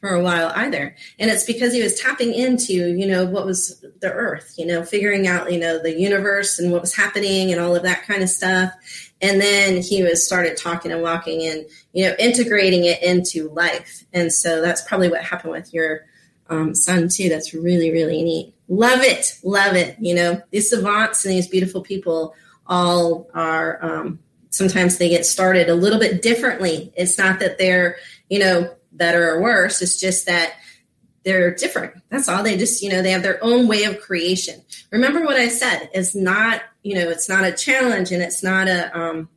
for 0.00 0.14
a 0.14 0.22
while 0.22 0.50
either. 0.56 0.96
And 1.18 1.30
it's 1.30 1.44
because 1.44 1.74
he 1.74 1.82
was 1.82 2.00
tapping 2.00 2.32
into, 2.32 2.72
you 2.72 3.06
know, 3.06 3.26
what 3.26 3.44
was 3.44 3.84
the 4.00 4.10
earth, 4.10 4.54
you 4.56 4.64
know, 4.64 4.82
figuring 4.82 5.26
out, 5.26 5.52
you 5.52 5.60
know, 5.60 5.78
the 5.78 5.98
universe 5.98 6.58
and 6.58 6.72
what 6.72 6.80
was 6.80 6.94
happening 6.94 7.52
and 7.52 7.60
all 7.60 7.76
of 7.76 7.82
that 7.82 8.06
kind 8.06 8.22
of 8.22 8.30
stuff. 8.30 8.72
And 9.20 9.40
then 9.40 9.82
he 9.82 10.02
was 10.02 10.24
started 10.24 10.56
talking 10.56 10.90
and 10.90 11.02
walking 11.02 11.46
and, 11.46 11.66
you 11.92 12.06
know, 12.06 12.14
integrating 12.18 12.84
it 12.84 13.02
into 13.02 13.50
life. 13.50 14.04
And 14.14 14.32
so 14.32 14.62
that's 14.62 14.82
probably 14.82 15.10
what 15.10 15.22
happened 15.22 15.52
with 15.52 15.74
your 15.74 16.06
um, 16.48 16.74
son 16.74 17.08
too. 17.08 17.28
That's 17.28 17.52
really, 17.52 17.90
really 17.90 18.22
neat. 18.22 18.54
Love 18.68 19.02
it. 19.02 19.38
Love 19.44 19.76
it. 19.76 19.96
You 20.00 20.14
know, 20.14 20.42
these 20.50 20.70
savants 20.70 21.26
and 21.26 21.34
these 21.34 21.46
beautiful 21.46 21.82
people 21.82 22.34
all 22.66 23.28
are, 23.34 23.84
um, 23.84 24.18
sometimes 24.50 24.98
they 24.98 25.08
get 25.08 25.24
started 25.24 25.68
a 25.68 25.74
little 25.74 25.98
bit 25.98 26.22
differently. 26.22 26.92
It's 26.96 27.18
not 27.18 27.40
that 27.40 27.58
they're, 27.58 27.96
you 28.28 28.38
know, 28.38 28.74
better 28.92 29.30
or 29.30 29.40
worse. 29.40 29.80
It's 29.80 29.98
just 29.98 30.26
that 30.26 30.54
they're 31.24 31.54
different. 31.54 32.02
That's 32.10 32.28
all. 32.28 32.42
They 32.42 32.56
just, 32.56 32.82
you 32.82 32.90
know, 32.90 33.02
they 33.02 33.12
have 33.12 33.22
their 33.22 33.42
own 33.42 33.68
way 33.68 33.84
of 33.84 34.00
creation. 34.00 34.62
Remember 34.90 35.24
what 35.24 35.36
I 35.36 35.48
said. 35.48 35.90
It's 35.94 36.14
not, 36.14 36.62
you 36.82 36.94
know, 36.94 37.08
it's 37.08 37.28
not 37.28 37.44
a 37.44 37.52
challenge 37.52 38.10
and 38.10 38.22
it's 38.22 38.42
not 38.42 38.68
a, 38.68 38.98
um, 38.98 39.28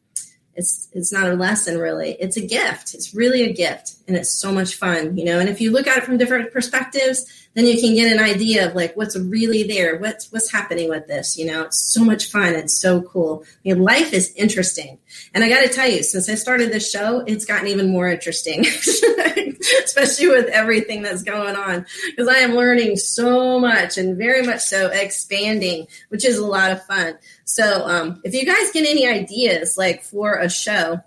it's 0.55 0.89
it's 0.91 1.11
not 1.11 1.27
a 1.27 1.33
lesson 1.33 1.79
really 1.79 2.15
it's 2.19 2.37
a 2.37 2.45
gift 2.45 2.93
it's 2.93 3.13
really 3.13 3.43
a 3.43 3.53
gift 3.53 3.95
and 4.07 4.15
it's 4.15 4.31
so 4.31 4.51
much 4.51 4.75
fun 4.75 5.17
you 5.17 5.25
know 5.25 5.39
and 5.39 5.49
if 5.49 5.59
you 5.59 5.71
look 5.71 5.87
at 5.87 5.97
it 5.97 6.03
from 6.03 6.17
different 6.17 6.51
perspectives 6.53 7.42
then 7.53 7.67
you 7.67 7.79
can 7.79 7.93
get 7.93 8.11
an 8.11 8.19
idea 8.19 8.67
of 8.67 8.75
like 8.75 8.95
what's 8.95 9.15
really 9.15 9.63
there 9.63 9.97
what's 9.97 10.31
what's 10.31 10.51
happening 10.51 10.89
with 10.89 11.07
this 11.07 11.37
you 11.37 11.45
know? 11.45 11.63
It's 11.63 11.93
so 11.93 12.03
much 12.03 12.31
fun. 12.31 12.55
It's 12.55 12.79
so 12.79 13.01
cool. 13.01 13.43
I 13.45 13.69
mean, 13.69 13.83
life 13.83 14.13
is 14.13 14.33
interesting. 14.35 14.99
And 15.33 15.43
i 15.43 15.49
got 15.49 15.61
to 15.61 15.69
tell 15.69 15.89
you 15.89 16.03
since 16.03 16.29
i 16.29 16.35
started 16.35 16.71
this 16.71 16.89
show 16.89 17.23
it's 17.25 17.45
gotten 17.45 17.67
even 17.67 17.91
more 17.91 18.09
interesting. 18.09 18.65
Especially 19.85 20.27
with 20.27 20.47
everything 20.47 21.01
that's 21.01 21.23
going 21.23 21.55
on. 21.55 21.85
Because 22.07 22.27
i 22.27 22.39
am 22.39 22.55
learning 22.55 22.97
so 22.97 23.59
much 23.59 23.97
and 23.97 24.17
very 24.17 24.41
much 24.41 24.61
so 24.61 24.87
expanding 24.87 25.87
which 26.09 26.25
is 26.25 26.37
a 26.37 26.45
lot 26.45 26.71
of 26.71 26.83
fun. 26.85 27.17
So 27.45 27.87
um, 27.87 28.21
if 28.23 28.33
you 28.33 28.45
guys 28.45 28.71
get 28.71 28.87
any 28.87 29.07
ideas 29.07 29.77
like 29.77 30.03
for 30.03 30.35
a 30.35 30.49
show 30.49 31.01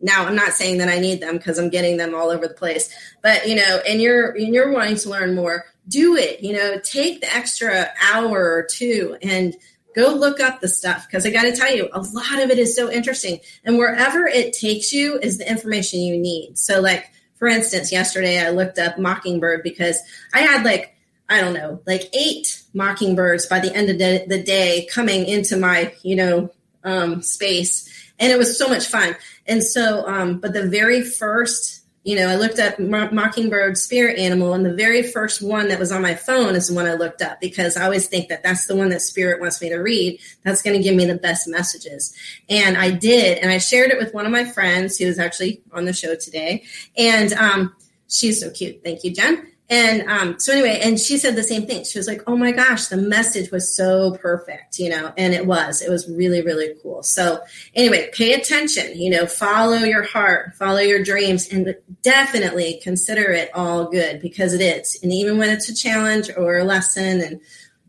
now 0.00 0.24
i'm 0.24 0.34
not 0.34 0.52
saying 0.52 0.78
that 0.78 0.88
i 0.88 0.98
need 0.98 1.20
them 1.20 1.36
because 1.36 1.58
i'm 1.58 1.68
getting 1.68 1.96
them 1.96 2.14
all 2.14 2.30
over 2.30 2.48
the 2.48 2.54
place 2.54 2.88
but 3.22 3.46
you 3.46 3.54
know 3.54 3.80
and 3.86 4.00
you're 4.00 4.30
and 4.30 4.54
you're 4.54 4.72
wanting 4.72 4.96
to 4.96 5.10
learn 5.10 5.34
more 5.34 5.64
do 5.90 6.16
it 6.16 6.40
you 6.40 6.52
know 6.52 6.78
take 6.80 7.20
the 7.20 7.34
extra 7.34 7.88
hour 8.12 8.54
or 8.54 8.66
two 8.70 9.16
and 9.22 9.56
go 9.94 10.14
look 10.14 10.40
up 10.40 10.60
the 10.60 10.68
stuff. 10.68 11.06
Because 11.06 11.26
i 11.26 11.30
got 11.30 11.42
to 11.42 11.56
tell 11.56 11.74
you 11.74 11.88
a 11.92 12.00
lot 12.00 12.40
of 12.40 12.50
it 12.50 12.58
is 12.58 12.76
so 12.76 12.90
interesting. 12.90 13.40
And 13.64 13.76
wherever 13.76 14.26
it 14.26 14.52
takes 14.52 14.92
you 14.92 15.18
is 15.18 15.38
the 15.38 15.50
information 15.50 16.00
you 16.00 16.16
need. 16.16 16.58
So 16.58 16.80
like 16.80 17.10
for 17.36 17.48
instance 17.48 17.90
yesterday 17.90 18.38
i 18.38 18.50
looked 18.50 18.78
up 18.78 18.98
mockingbird 18.98 19.62
because 19.62 19.98
i 20.34 20.40
had 20.40 20.62
like 20.62 20.94
i 21.28 21.40
don't 21.40 21.54
know 21.54 21.80
like 21.86 22.14
eight 22.14 22.62
mockingbirds 22.74 23.46
by 23.46 23.60
the 23.60 23.74
end 23.74 23.88
of 23.88 23.98
the 23.98 24.42
day 24.42 24.86
coming 24.92 25.26
into 25.26 25.56
my 25.56 25.92
you 26.02 26.16
know 26.16 26.50
um, 26.84 27.22
space. 27.22 27.88
And 28.18 28.32
it 28.32 28.38
was 28.38 28.58
so 28.58 28.68
much 28.68 28.86
fun. 28.86 29.16
And 29.46 29.64
so, 29.64 30.06
um, 30.06 30.40
but 30.40 30.52
the 30.52 30.66
very 30.66 31.02
first, 31.02 31.79
you 32.02 32.16
know, 32.16 32.28
I 32.28 32.36
looked 32.36 32.58
up 32.58 32.78
Mockingbird 32.78 33.76
spirit 33.76 34.18
animal, 34.18 34.54
and 34.54 34.64
the 34.64 34.74
very 34.74 35.02
first 35.02 35.42
one 35.42 35.68
that 35.68 35.78
was 35.78 35.92
on 35.92 36.00
my 36.00 36.14
phone 36.14 36.54
is 36.54 36.68
the 36.68 36.74
one 36.74 36.86
I 36.86 36.94
looked 36.94 37.20
up 37.20 37.40
because 37.40 37.76
I 37.76 37.84
always 37.84 38.06
think 38.06 38.28
that 38.28 38.42
that's 38.42 38.66
the 38.66 38.74
one 38.74 38.88
that 38.88 39.02
spirit 39.02 39.38
wants 39.40 39.60
me 39.60 39.68
to 39.68 39.76
read. 39.76 40.18
That's 40.42 40.62
going 40.62 40.76
to 40.76 40.82
give 40.82 40.96
me 40.96 41.04
the 41.04 41.18
best 41.18 41.46
messages. 41.46 42.14
And 42.48 42.78
I 42.78 42.90
did, 42.90 43.38
and 43.38 43.50
I 43.50 43.58
shared 43.58 43.90
it 43.90 43.98
with 43.98 44.14
one 44.14 44.24
of 44.24 44.32
my 44.32 44.44
friends 44.44 44.96
who 44.96 45.06
was 45.06 45.18
actually 45.18 45.62
on 45.72 45.84
the 45.84 45.92
show 45.92 46.14
today. 46.14 46.64
And 46.96 47.34
um, 47.34 47.76
she's 48.08 48.40
so 48.40 48.50
cute. 48.50 48.82
Thank 48.82 49.04
you, 49.04 49.12
Jen. 49.12 49.52
And 49.70 50.02
um, 50.10 50.40
so 50.40 50.52
anyway, 50.52 50.80
and 50.82 50.98
she 50.98 51.16
said 51.16 51.36
the 51.36 51.44
same 51.44 51.64
thing. 51.64 51.84
She 51.84 51.96
was 51.96 52.08
like, 52.08 52.22
"Oh 52.26 52.36
my 52.36 52.50
gosh, 52.50 52.86
the 52.86 52.96
message 52.96 53.52
was 53.52 53.74
so 53.74 54.16
perfect," 54.16 54.80
you 54.80 54.90
know, 54.90 55.12
and 55.16 55.32
it 55.32 55.46
was. 55.46 55.80
It 55.80 55.88
was 55.88 56.10
really, 56.10 56.42
really 56.42 56.74
cool. 56.82 57.04
So 57.04 57.40
anyway, 57.72 58.10
pay 58.12 58.32
attention. 58.32 59.00
You 59.00 59.10
know, 59.10 59.26
follow 59.26 59.78
your 59.78 60.02
heart, 60.02 60.56
follow 60.56 60.80
your 60.80 61.04
dreams, 61.04 61.48
and 61.52 61.76
definitely 62.02 62.80
consider 62.82 63.30
it 63.30 63.52
all 63.54 63.88
good 63.88 64.20
because 64.20 64.54
it 64.54 64.60
is. 64.60 64.98
And 65.04 65.12
even 65.12 65.38
when 65.38 65.50
it's 65.50 65.68
a 65.68 65.74
challenge 65.74 66.30
or 66.36 66.58
a 66.58 66.64
lesson, 66.64 67.20
and 67.20 67.40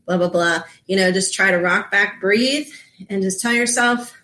blah 0.05 0.17
blah 0.17 0.29
blah, 0.29 0.61
you 0.85 0.95
know, 0.95 1.11
just 1.11 1.33
try 1.33 1.49
to 1.49 1.57
rock 1.57 1.89
back, 1.89 2.21
breathe, 2.21 2.67
and 3.09 3.23
just 3.23 3.41
tell 3.41 3.53
yourself, 3.53 4.15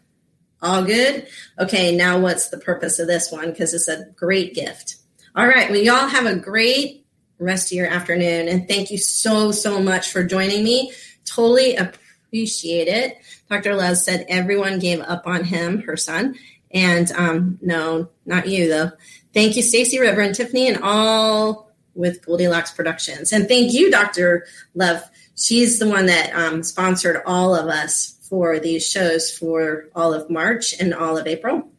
all 0.61 0.83
good. 0.83 1.27
Okay, 1.57 1.95
now 1.95 2.19
what's 2.19 2.49
the 2.49 2.59
purpose 2.59 2.99
of 2.99 3.07
this 3.07 3.31
one? 3.31 3.49
Because 3.49 3.73
it's 3.73 3.87
a 3.87 4.05
great 4.15 4.53
gift. 4.53 4.97
All 5.35 5.47
right, 5.47 5.71
well, 5.71 5.79
y'all 5.79 6.07
have 6.07 6.27
a 6.27 6.35
great 6.35 7.06
rest 7.39 7.71
of 7.71 7.77
your 7.77 7.87
afternoon. 7.87 8.47
And 8.47 8.67
thank 8.67 8.91
you 8.91 8.97
so, 8.97 9.51
so 9.51 9.81
much 9.81 10.11
for 10.11 10.23
joining 10.23 10.63
me. 10.63 10.91
Totally 11.25 11.75
appreciate 11.75 12.87
it. 12.87 13.17
Dr. 13.49 13.75
Les 13.75 14.03
said 14.03 14.25
everyone 14.29 14.79
gave 14.79 15.01
up 15.01 15.27
on 15.27 15.43
him, 15.43 15.81
her 15.83 15.97
son. 15.97 16.35
And 16.71 17.11
um, 17.13 17.59
no, 17.61 18.09
not 18.25 18.47
you, 18.47 18.67
though. 18.67 18.91
Thank 19.33 19.55
you, 19.55 19.61
Stacy 19.61 19.99
River 19.99 20.21
and 20.21 20.35
Tiffany, 20.35 20.67
and 20.67 20.79
all 20.83 21.71
with 21.93 22.25
Goldilocks 22.25 22.71
Productions. 22.71 23.31
And 23.31 23.47
thank 23.47 23.73
you, 23.73 23.89
Dr. 23.89 24.45
Love. 24.75 25.01
She's 25.35 25.79
the 25.79 25.87
one 25.87 26.07
that 26.07 26.33
um, 26.35 26.63
sponsored 26.63 27.21
all 27.25 27.55
of 27.55 27.67
us 27.67 28.17
for 28.29 28.59
these 28.59 28.85
shows 28.85 29.31
for 29.31 29.85
all 29.95 30.13
of 30.13 30.29
March 30.29 30.73
and 30.79 30.93
all 30.93 31.17
of 31.17 31.27
April. 31.27 31.69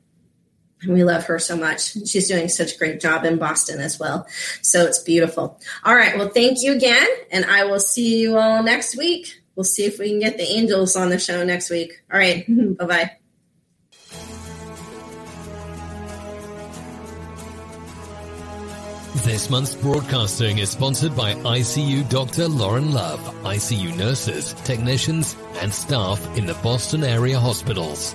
And 0.83 0.95
we 0.95 1.05
love 1.05 1.25
her 1.25 1.39
so 1.39 1.57
much. 1.57 1.93
She's 2.07 2.29
doing 2.29 2.49
such 2.49 2.75
a 2.75 2.79
great 2.79 3.01
job 3.01 3.25
in 3.25 3.39
Boston 3.39 3.81
as 3.81 3.99
well. 3.99 4.27
So 4.63 4.85
it's 4.85 5.01
beautiful. 5.01 5.61
All 5.85 5.95
right. 5.95 6.17
Well, 6.17 6.29
thank 6.29 6.59
you 6.61 6.73
again. 6.73 7.09
And 7.31 7.45
I 7.45 7.65
will 7.65 7.81
see 7.81 8.21
you 8.21 8.39
all 8.39 8.63
next 8.63 8.97
week. 8.97 9.43
We'll 9.57 9.65
see 9.65 9.87
if 9.87 9.99
we 9.99 10.11
can 10.11 10.21
get 10.21 10.37
the 10.37 10.49
angels 10.49 10.95
on 10.95 11.09
the 11.09 11.19
show 11.19 11.45
next 11.45 11.69
week. 11.69 12.01
All 12.13 12.19
right. 12.19 12.47
Mm-hmm. 12.47 12.75
bye 12.75 12.87
bye. 12.87 13.11
This 19.25 19.51
month's 19.51 19.75
broadcasting 19.75 20.59
is 20.59 20.71
sponsored 20.71 21.15
by 21.17 21.35
ICU 21.35 22.09
Dr. 22.09 22.49
Lauren 22.49 22.93
Love, 22.93 23.21
ICU 23.43 23.95
nurses, 23.97 24.55
technicians, 24.65 25.37
and 25.61 25.75
staff 25.75 26.25
in 26.39 26.47
the 26.47 26.55
Boston 26.55 27.05
area 27.05 27.39
hospitals. 27.39 28.15